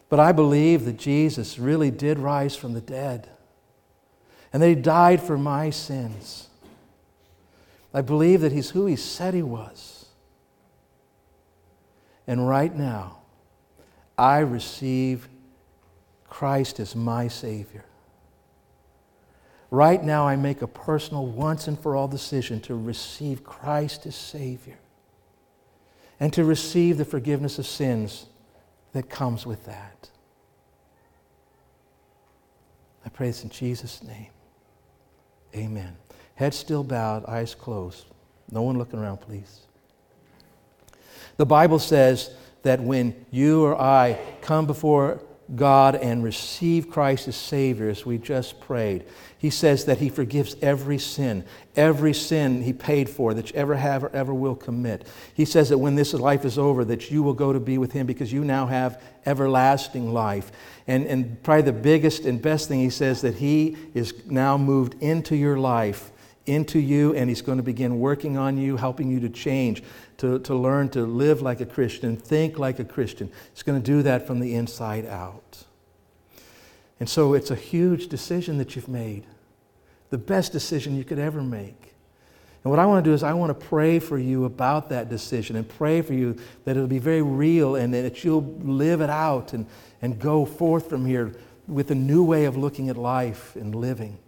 But 0.09 0.21
I 0.21 0.33
believe 0.33 0.87
that 0.87 0.97
Jesus 0.97 1.59
really 1.59 1.91
did 1.91 2.19
rise 2.19 2.57
from 2.57 2.73
the 2.73 2.81
dead 2.81 3.29
and 4.55 4.63
that 4.63 4.69
he 4.71 4.75
died 4.75 5.21
for 5.21 5.37
my 5.37 5.69
sins. 5.69 6.49
I 7.95 8.01
believe 8.01 8.41
that 8.41 8.51
he's 8.51 8.71
who 8.71 8.87
he 8.87 8.97
said 8.97 9.33
he 9.35 9.43
was. 9.43 10.07
And 12.27 12.49
right 12.49 12.75
now, 12.75 13.19
I 14.19 14.39
receive 14.39 15.29
Christ 16.29 16.81
as 16.81 16.97
my 16.97 17.29
Savior. 17.29 17.85
Right 19.71 20.03
now, 20.03 20.27
I 20.27 20.35
make 20.35 20.61
a 20.63 20.67
personal, 20.67 21.27
once 21.27 21.69
and 21.69 21.79
for 21.79 21.95
all 21.95 22.09
decision 22.09 22.61
to 22.63 22.75
receive 22.75 23.45
Christ 23.45 24.07
as 24.07 24.17
Savior 24.17 24.79
and 26.19 26.33
to 26.33 26.45
receive 26.45 26.99
the 26.99 27.05
forgiveness 27.05 27.59
of 27.59 27.67
sins 27.67 28.27
that 28.93 29.09
comes 29.09 29.47
with 29.47 29.67
that. 29.67 30.11
I 33.05 33.09
pray 33.09 33.29
this 33.29 33.45
in 33.45 33.51
Jesus' 33.51 34.03
name. 34.03 34.31
Amen. 35.55 35.97
Head 36.35 36.55
still 36.55 36.83
bowed, 36.83 37.25
eyes 37.27 37.55
closed. 37.55 38.07
No 38.51 38.63
one 38.63 38.79
looking 38.79 38.99
around, 38.99 39.19
please. 39.19 39.61
The 41.37 41.47
Bible 41.47 41.79
says 41.79 42.31
that 42.63 42.81
when 42.81 43.15
you 43.31 43.65
or 43.65 43.81
I 43.81 44.19
come 44.41 44.67
before 44.67 45.21
God 45.55 45.95
and 45.97 46.25
receive 46.25 46.91
Christ 46.91 47.29
as 47.29 47.37
Savior, 47.37 47.89
as 47.91 48.07
we 48.07 48.17
just 48.17 48.61
prayed, 48.61 49.05
He 49.37 49.51
says 49.51 49.85
that 49.85 49.99
He 49.99 50.09
forgives 50.09 50.57
every 50.63 50.99
sin, 50.99 51.45
every 51.77 52.15
sin 52.15 52.63
He 52.63 52.73
paid 52.73 53.11
for 53.11 53.35
that 53.35 53.51
you 53.51 53.57
ever 53.57 53.75
have 53.77 54.05
or 54.05 54.11
ever 54.15 54.33
will 54.33 54.55
commit. 54.55 55.07
He 55.35 55.45
says 55.45 55.69
that 55.69 55.79
when 55.79 55.97
this 55.97 56.15
life 56.15 56.45
is 56.45 56.59
over, 56.59 56.85
that 56.87 57.11
you 57.11 57.23
will 57.23 57.35
go 57.35 57.53
to 57.53 57.61
be 57.61 57.77
with 57.77 57.93
Him 57.93 58.07
because 58.07 58.33
you 58.33 58.45
now 58.45 58.67
have 58.67 59.03
everlasting 59.27 60.13
life. 60.15 60.51
And, 60.87 61.07
and 61.07 61.43
probably 61.43 61.63
the 61.63 61.73
biggest 61.73 62.25
and 62.25 62.41
best 62.41 62.69
thing 62.69 62.81
He 62.81 62.91
says 62.91 63.21
that 63.21 63.35
He 63.35 63.77
is 63.93 64.15
now 64.27 64.57
moved 64.57 65.01
into 65.03 65.37
your 65.37 65.59
life 65.59 66.11
into 66.47 66.79
you, 66.79 67.15
and 67.15 67.29
He's 67.29 67.43
going 67.43 67.59
to 67.59 67.65
begin 67.65 67.99
working 67.99 68.37
on 68.37 68.59
you, 68.59 68.77
helping 68.77 69.11
you 69.11 69.21
to 69.21 69.29
change, 69.29 69.83
to, 70.19 70.39
to 70.41 70.55
learn 70.55 70.89
to 70.91 71.05
live 71.07 71.43
like 71.43 71.61
a 71.61 71.67
Christian, 71.67 72.17
think 72.17 72.59
like 72.59 72.79
a 72.79 72.85
Christian. 72.85 73.31
He's 73.53 73.63
going 73.63 73.81
to 73.81 73.85
do 73.85 74.03
that 74.03 74.27
from 74.27 74.41
the 74.41 74.55
inside 74.55 75.07
out. 75.07 75.65
And 77.01 77.09
so 77.09 77.35
it's 77.35 77.51
a 77.51 77.57
huge 77.57 78.09
decision 78.09 78.59
that 78.59 78.77
you've 78.77 78.89
made, 78.89 79.27
the 80.11 80.19
best 80.19 80.53
decision 80.53 80.97
you 80.97 81.05
could 81.05 81.19
ever 81.19 81.43
make. 81.43 81.95
And 82.63 82.71
what 82.71 82.79
I 82.79 82.87
want 82.87 83.05
to 83.05 83.11
do 83.11 83.15
is, 83.15 83.23
I 83.23 83.35
want 83.35 83.51
to 83.51 83.67
pray 83.67 83.99
for 83.99 84.17
you 84.17 84.47
about 84.47 84.89
that 84.89 85.11
decision 85.11 85.57
and 85.57 85.69
pray 85.69 86.01
for 86.01 86.15
you 86.15 86.37
that 86.65 86.77
it'll 86.77 86.89
be 86.89 86.99
very 86.99 87.21
real 87.21 87.77
and 87.77 87.93
that 87.93 88.25
you'll 88.25 88.57
live 88.63 89.03
it 89.03 89.11
out 89.11 89.53
and, 89.53 89.67
and 90.01 90.19
go 90.19 90.47
forth 90.47 90.89
from 90.89 91.05
here 91.05 91.35
with 91.67 91.91
a 91.91 91.95
new 91.95 92.25
way 92.25 92.47
of 92.47 92.57
looking 92.57 92.89
at 92.89 92.97
life 92.97 93.55
and 93.57 93.75
living. 93.75 94.19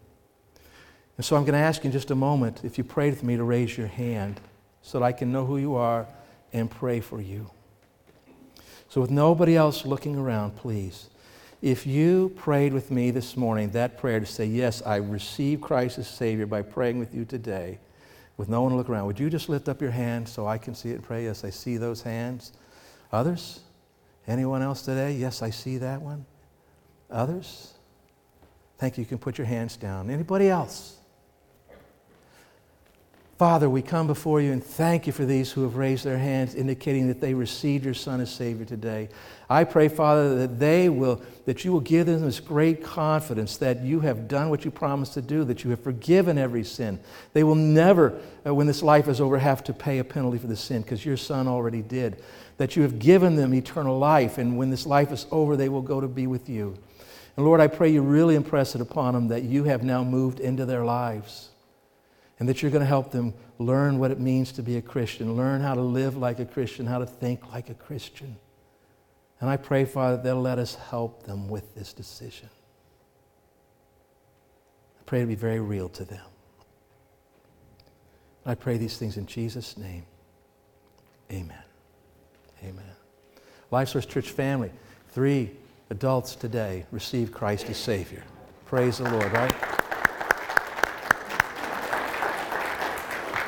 And 1.16 1.24
so 1.24 1.36
I'm 1.36 1.42
going 1.42 1.54
to 1.54 1.58
ask 1.58 1.82
you 1.82 1.88
in 1.88 1.92
just 1.92 2.10
a 2.10 2.14
moment 2.14 2.60
if 2.64 2.76
you 2.78 2.84
prayed 2.84 3.10
with 3.10 3.22
me 3.22 3.36
to 3.36 3.44
raise 3.44 3.76
your 3.76 3.86
hand 3.86 4.40
so 4.82 4.98
that 4.98 5.04
I 5.04 5.12
can 5.12 5.32
know 5.32 5.46
who 5.46 5.56
you 5.56 5.74
are 5.74 6.06
and 6.52 6.70
pray 6.70 7.00
for 7.00 7.20
you. 7.20 7.50
So, 8.88 9.00
with 9.00 9.10
nobody 9.10 9.56
else 9.56 9.84
looking 9.84 10.16
around, 10.16 10.56
please, 10.56 11.10
if 11.60 11.86
you 11.86 12.32
prayed 12.36 12.72
with 12.72 12.90
me 12.90 13.10
this 13.10 13.36
morning 13.36 13.70
that 13.70 13.98
prayer 13.98 14.20
to 14.20 14.26
say, 14.26 14.46
Yes, 14.46 14.80
I 14.82 14.96
receive 14.96 15.60
Christ 15.60 15.98
as 15.98 16.06
Savior 16.06 16.46
by 16.46 16.62
praying 16.62 16.98
with 16.98 17.14
you 17.14 17.24
today, 17.24 17.78
with 18.36 18.48
no 18.48 18.62
one 18.62 18.70
to 18.70 18.76
look 18.76 18.88
around, 18.88 19.06
would 19.06 19.18
you 19.18 19.28
just 19.28 19.48
lift 19.48 19.68
up 19.68 19.82
your 19.82 19.90
hand 19.90 20.28
so 20.28 20.46
I 20.46 20.58
can 20.58 20.74
see 20.74 20.90
it 20.90 20.96
and 20.96 21.02
pray? 21.02 21.24
Yes, 21.24 21.42
I 21.44 21.50
see 21.50 21.78
those 21.78 22.02
hands. 22.02 22.52
Others? 23.10 23.60
Anyone 24.28 24.62
else 24.62 24.82
today? 24.82 25.12
Yes, 25.12 25.42
I 25.42 25.50
see 25.50 25.78
that 25.78 26.00
one. 26.00 26.26
Others? 27.10 27.74
Thank 28.78 28.98
you. 28.98 29.02
You 29.02 29.08
can 29.08 29.18
put 29.18 29.38
your 29.38 29.46
hands 29.46 29.76
down. 29.76 30.10
Anybody 30.10 30.48
else? 30.48 30.95
Father, 33.38 33.68
we 33.68 33.82
come 33.82 34.06
before 34.06 34.40
you 34.40 34.50
and 34.50 34.64
thank 34.64 35.06
you 35.06 35.12
for 35.12 35.26
these 35.26 35.52
who 35.52 35.62
have 35.64 35.76
raised 35.76 36.04
their 36.04 36.16
hands, 36.16 36.54
indicating 36.54 37.06
that 37.08 37.20
they 37.20 37.34
received 37.34 37.84
your 37.84 37.92
Son 37.92 38.18
as 38.22 38.30
Savior 38.30 38.64
today. 38.64 39.10
I 39.50 39.64
pray, 39.64 39.88
Father, 39.88 40.36
that 40.36 40.58
they 40.58 40.88
will, 40.88 41.20
that 41.44 41.62
you 41.62 41.70
will 41.70 41.80
give 41.80 42.06
them 42.06 42.22
this 42.22 42.40
great 42.40 42.82
confidence 42.82 43.58
that 43.58 43.82
you 43.82 44.00
have 44.00 44.26
done 44.26 44.48
what 44.48 44.64
you 44.64 44.70
promised 44.70 45.12
to 45.14 45.22
do, 45.22 45.44
that 45.44 45.64
you 45.64 45.70
have 45.70 45.80
forgiven 45.80 46.38
every 46.38 46.64
sin. 46.64 46.98
They 47.34 47.44
will 47.44 47.56
never, 47.56 48.18
uh, 48.46 48.54
when 48.54 48.66
this 48.66 48.82
life 48.82 49.06
is 49.06 49.20
over, 49.20 49.36
have 49.36 49.62
to 49.64 49.74
pay 49.74 49.98
a 49.98 50.04
penalty 50.04 50.38
for 50.38 50.46
the 50.46 50.56
sin 50.56 50.80
because 50.80 51.04
your 51.04 51.18
Son 51.18 51.46
already 51.46 51.82
did. 51.82 52.22
That 52.56 52.74
you 52.74 52.84
have 52.84 52.98
given 52.98 53.36
them 53.36 53.52
eternal 53.52 53.98
life, 53.98 54.38
and 54.38 54.56
when 54.56 54.70
this 54.70 54.86
life 54.86 55.12
is 55.12 55.26
over, 55.30 55.58
they 55.58 55.68
will 55.68 55.82
go 55.82 56.00
to 56.00 56.08
be 56.08 56.26
with 56.26 56.48
you. 56.48 56.74
And 57.36 57.44
Lord, 57.44 57.60
I 57.60 57.66
pray 57.66 57.90
you 57.90 58.00
really 58.00 58.34
impress 58.34 58.74
it 58.74 58.80
upon 58.80 59.12
them 59.12 59.28
that 59.28 59.42
you 59.42 59.64
have 59.64 59.84
now 59.84 60.02
moved 60.02 60.40
into 60.40 60.64
their 60.64 60.86
lives 60.86 61.50
and 62.38 62.48
that 62.48 62.62
you're 62.62 62.70
going 62.70 62.82
to 62.82 62.86
help 62.86 63.10
them 63.10 63.34
learn 63.58 63.98
what 63.98 64.10
it 64.10 64.20
means 64.20 64.52
to 64.52 64.62
be 64.62 64.76
a 64.76 64.82
Christian, 64.82 65.36
learn 65.36 65.60
how 65.60 65.74
to 65.74 65.80
live 65.80 66.16
like 66.16 66.38
a 66.38 66.44
Christian, 66.44 66.86
how 66.86 66.98
to 66.98 67.06
think 67.06 67.52
like 67.52 67.70
a 67.70 67.74
Christian. 67.74 68.36
And 69.40 69.50
I 69.50 69.56
pray, 69.56 69.84
Father, 69.84 70.16
that 70.16 70.24
they'll 70.24 70.40
let 70.40 70.58
us 70.58 70.74
help 70.74 71.24
them 71.24 71.48
with 71.48 71.74
this 71.74 71.92
decision. 71.92 72.48
I 74.98 75.02
pray 75.04 75.20
to 75.20 75.26
be 75.26 75.34
very 75.34 75.60
real 75.60 75.88
to 75.90 76.04
them. 76.04 76.24
I 78.44 78.54
pray 78.54 78.76
these 78.76 78.96
things 78.96 79.16
in 79.16 79.26
Jesus' 79.26 79.76
name. 79.76 80.04
Amen. 81.32 81.62
Amen. 82.62 82.84
Life 83.70 83.88
Source 83.88 84.06
Church 84.06 84.30
family, 84.30 84.70
three 85.08 85.50
adults 85.90 86.36
today 86.36 86.86
received 86.92 87.32
Christ 87.32 87.68
as 87.68 87.76
Savior. 87.76 88.22
Praise 88.66 88.98
the 88.98 89.10
Lord, 89.10 89.32
right? 89.32 89.75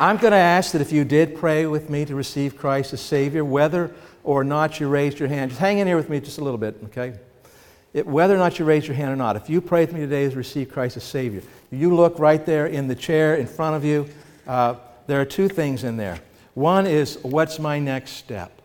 I'm 0.00 0.16
going 0.16 0.30
to 0.30 0.36
ask 0.36 0.70
that 0.72 0.80
if 0.80 0.92
you 0.92 1.04
did 1.04 1.34
pray 1.34 1.66
with 1.66 1.90
me 1.90 2.04
to 2.04 2.14
receive 2.14 2.56
Christ 2.56 2.92
as 2.92 3.00
Savior, 3.00 3.44
whether 3.44 3.92
or 4.22 4.44
not 4.44 4.78
you 4.78 4.88
raised 4.88 5.18
your 5.18 5.28
hand, 5.28 5.50
just 5.50 5.60
hang 5.60 5.78
in 5.78 5.88
here 5.88 5.96
with 5.96 6.08
me 6.08 6.20
just 6.20 6.38
a 6.38 6.44
little 6.44 6.58
bit, 6.58 6.76
okay? 6.84 7.18
It, 7.92 8.06
whether 8.06 8.32
or 8.32 8.38
not 8.38 8.60
you 8.60 8.64
raised 8.64 8.86
your 8.86 8.94
hand 8.94 9.10
or 9.10 9.16
not, 9.16 9.34
if 9.34 9.50
you 9.50 9.60
prayed 9.60 9.88
with 9.88 9.96
me 9.96 10.00
today 10.02 10.30
to 10.30 10.36
receive 10.36 10.70
Christ 10.70 10.96
as 10.96 11.02
Savior, 11.02 11.42
you 11.72 11.92
look 11.92 12.20
right 12.20 12.46
there 12.46 12.66
in 12.66 12.86
the 12.86 12.94
chair 12.94 13.34
in 13.34 13.48
front 13.48 13.74
of 13.74 13.84
you. 13.84 14.08
Uh, 14.46 14.76
there 15.08 15.20
are 15.20 15.24
two 15.24 15.48
things 15.48 15.82
in 15.82 15.96
there. 15.96 16.20
One 16.54 16.86
is, 16.86 17.18
what's 17.22 17.58
my 17.58 17.80
next 17.80 18.12
step? 18.12 18.62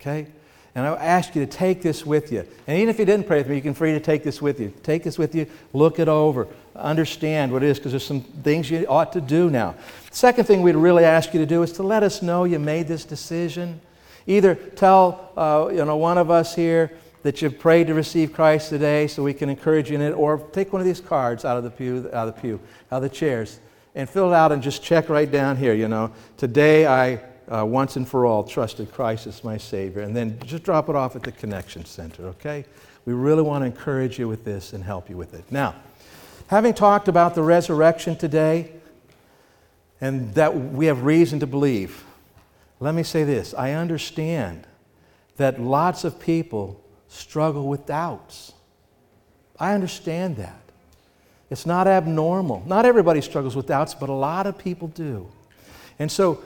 Okay? 0.00 0.28
And 0.76 0.86
I 0.86 0.94
ask 0.94 1.34
you 1.34 1.44
to 1.44 1.50
take 1.50 1.82
this 1.82 2.06
with 2.06 2.30
you. 2.30 2.46
And 2.68 2.78
even 2.78 2.90
if 2.90 3.00
you 3.00 3.04
didn't 3.04 3.26
pray 3.26 3.38
with 3.38 3.48
me, 3.48 3.56
you 3.56 3.62
can 3.62 3.74
free 3.74 3.92
to 3.92 4.00
take 4.00 4.22
this 4.22 4.40
with 4.40 4.60
you. 4.60 4.72
Take 4.84 5.02
this 5.02 5.18
with 5.18 5.34
you, 5.34 5.46
look 5.72 5.98
it 5.98 6.08
over, 6.08 6.46
understand 6.76 7.52
what 7.52 7.62
it 7.62 7.68
is, 7.68 7.78
because 7.78 7.92
there's 7.92 8.06
some 8.06 8.20
things 8.20 8.70
you 8.70 8.86
ought 8.86 9.12
to 9.12 9.20
do 9.20 9.50
now. 9.50 9.74
Second 10.10 10.44
thing 10.44 10.62
we'd 10.62 10.76
really 10.76 11.04
ask 11.04 11.34
you 11.34 11.40
to 11.40 11.46
do 11.46 11.62
is 11.62 11.72
to 11.72 11.82
let 11.82 12.02
us 12.02 12.22
know 12.22 12.44
you 12.44 12.58
made 12.58 12.88
this 12.88 13.04
decision. 13.04 13.80
Either 14.26 14.54
tell 14.54 15.32
uh, 15.36 15.68
you 15.70 15.84
know, 15.84 15.96
one 15.96 16.18
of 16.18 16.30
us 16.30 16.54
here 16.54 16.90
that 17.22 17.40
you've 17.40 17.58
prayed 17.58 17.86
to 17.86 17.94
receive 17.94 18.32
Christ 18.32 18.68
today 18.68 19.06
so 19.06 19.22
we 19.22 19.34
can 19.34 19.48
encourage 19.48 19.90
you 19.90 19.96
in 19.96 20.02
it, 20.02 20.12
or 20.12 20.38
take 20.52 20.72
one 20.72 20.80
of 20.80 20.86
these 20.86 21.00
cards 21.00 21.44
out 21.44 21.56
of 21.56 21.64
the 21.64 21.70
pew, 21.70 22.08
out 22.12 22.28
of 22.28 22.34
the 22.34 22.40
pew, 22.40 22.60
out 22.92 22.96
of 22.96 23.02
the 23.02 23.08
chairs, 23.08 23.60
and 23.94 24.08
fill 24.08 24.32
it 24.32 24.36
out 24.36 24.52
and 24.52 24.62
just 24.62 24.82
check 24.82 25.08
right 25.08 25.30
down 25.30 25.56
here, 25.56 25.74
you 25.74 25.88
know, 25.88 26.12
today 26.36 26.86
I 26.86 27.20
uh, 27.48 27.64
once 27.64 27.96
and 27.96 28.08
for 28.08 28.26
all 28.26 28.42
trusted 28.42 28.92
Christ 28.92 29.26
as 29.26 29.44
my 29.44 29.56
Savior. 29.56 30.02
And 30.02 30.16
then 30.16 30.38
just 30.44 30.64
drop 30.64 30.88
it 30.88 30.96
off 30.96 31.16
at 31.16 31.22
the 31.22 31.32
Connection 31.32 31.84
Center, 31.84 32.26
okay? 32.28 32.64
We 33.04 33.12
really 33.12 33.42
want 33.42 33.62
to 33.62 33.66
encourage 33.66 34.18
you 34.18 34.28
with 34.28 34.44
this 34.44 34.72
and 34.72 34.82
help 34.82 35.10
you 35.10 35.16
with 35.16 35.34
it. 35.34 35.44
Now, 35.50 35.74
Having 36.48 36.74
talked 36.74 37.08
about 37.08 37.34
the 37.34 37.42
resurrection 37.42 38.16
today 38.16 38.72
and 40.00 40.34
that 40.34 40.56
we 40.56 40.86
have 40.86 41.02
reason 41.04 41.40
to 41.40 41.46
believe, 41.46 42.04
let 42.80 42.94
me 42.94 43.02
say 43.02 43.24
this 43.24 43.54
I 43.54 43.72
understand 43.72 44.66
that 45.36 45.60
lots 45.60 46.04
of 46.04 46.20
people 46.20 46.80
struggle 47.08 47.66
with 47.68 47.86
doubts. 47.86 48.52
I 49.58 49.74
understand 49.74 50.36
that. 50.36 50.60
It's 51.50 51.66
not 51.66 51.86
abnormal. 51.86 52.64
Not 52.66 52.86
everybody 52.86 53.20
struggles 53.20 53.54
with 53.54 53.66
doubts, 53.66 53.94
but 53.94 54.08
a 54.08 54.14
lot 54.14 54.46
of 54.46 54.58
people 54.58 54.88
do. 54.88 55.28
And 55.98 56.10
so 56.10 56.42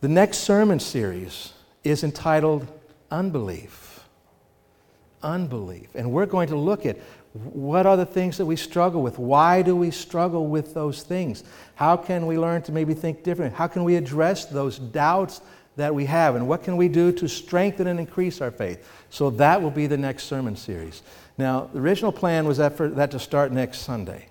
the 0.00 0.08
next 0.08 0.38
sermon 0.38 0.78
series 0.78 1.52
is 1.84 2.04
entitled 2.04 2.66
Unbelief. 3.10 4.04
Unbelief. 5.22 5.88
And 5.94 6.12
we're 6.12 6.26
going 6.26 6.48
to 6.48 6.56
look 6.56 6.84
at 6.84 6.98
what 7.34 7.86
are 7.86 7.96
the 7.96 8.06
things 8.06 8.36
that 8.36 8.46
we 8.46 8.56
struggle 8.56 9.02
with? 9.02 9.18
Why 9.18 9.62
do 9.62 9.74
we 9.74 9.90
struggle 9.90 10.46
with 10.46 10.74
those 10.74 11.02
things? 11.02 11.44
How 11.74 11.96
can 11.96 12.26
we 12.26 12.38
learn 12.38 12.60
to 12.62 12.72
maybe 12.72 12.92
think 12.92 13.22
differently? 13.22 13.56
How 13.56 13.68
can 13.68 13.84
we 13.84 13.96
address 13.96 14.44
those 14.44 14.78
doubts 14.78 15.40
that 15.76 15.94
we 15.94 16.04
have? 16.04 16.36
And 16.36 16.46
what 16.46 16.62
can 16.62 16.76
we 16.76 16.88
do 16.88 17.10
to 17.12 17.28
strengthen 17.28 17.86
and 17.86 17.98
increase 17.98 18.42
our 18.42 18.50
faith? 18.50 18.86
So 19.08 19.30
that 19.30 19.62
will 19.62 19.70
be 19.70 19.86
the 19.86 19.96
next 19.96 20.24
sermon 20.24 20.56
series. 20.56 21.02
Now, 21.38 21.70
the 21.72 21.80
original 21.80 22.12
plan 22.12 22.46
was 22.46 22.58
that 22.58 22.76
for 22.76 22.88
that 22.90 23.10
to 23.12 23.18
start 23.18 23.50
next 23.50 23.78
Sunday. 23.78 24.26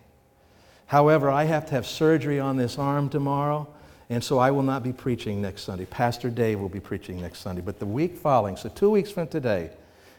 However, 0.86 1.32
I 1.32 1.46
have 1.46 1.66
to 1.68 1.72
have 1.72 1.88
surgery 1.88 2.40
on 2.40 2.58
this 2.58 2.78
arm 2.78 3.10
tomorrow, 3.10 3.68
and 4.12 4.24
so 4.24 4.38
I 4.38 4.52
will 4.52 4.62
not 4.62 4.84
be 4.84 4.94
preaching 4.94 5.42
next 5.42 5.64
Sunday. 5.64 5.86
Pastor 5.86 6.30
Dave 6.30 6.60
will 6.60 6.70
be 6.70 6.82
preaching 6.82 7.20
next 7.20 7.40
Sunday. 7.40 7.62
But 7.62 7.80
the 7.80 7.86
week 7.88 8.16
following, 8.16 8.58
so 8.58 8.70
two 8.70 8.92
weeks 8.92 9.10
from 9.10 9.28
today, 9.28 9.72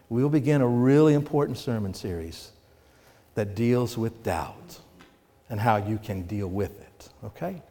we 0.09 0.23
will 0.23 0.31
begin 0.31 0.63
a 0.63 0.67
really 0.67 1.15
important 1.15 1.59
sermon 1.59 1.95
series 1.95 2.51
that 3.35 3.55
deals 3.55 3.97
with 3.97 4.23
doubt 4.23 4.81
and 5.49 5.61
how 5.61 5.77
you 5.77 5.99
can 5.99 6.23
deal 6.23 6.49
with 6.49 6.81
it. 6.81 7.09
Okay? 7.25 7.63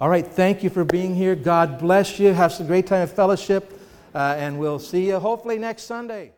All 0.00 0.08
right, 0.08 0.26
thank 0.26 0.62
you 0.62 0.70
for 0.70 0.84
being 0.84 1.14
here. 1.14 1.34
God 1.34 1.78
bless 1.78 2.18
you. 2.18 2.32
Have 2.32 2.52
some 2.52 2.66
great 2.66 2.86
time 2.86 3.02
of 3.02 3.12
fellowship, 3.12 3.78
uh, 4.14 4.36
and 4.38 4.58
we'll 4.58 4.78
see 4.78 5.08
you 5.08 5.18
hopefully 5.18 5.58
next 5.58 5.82
Sunday. 5.82 6.32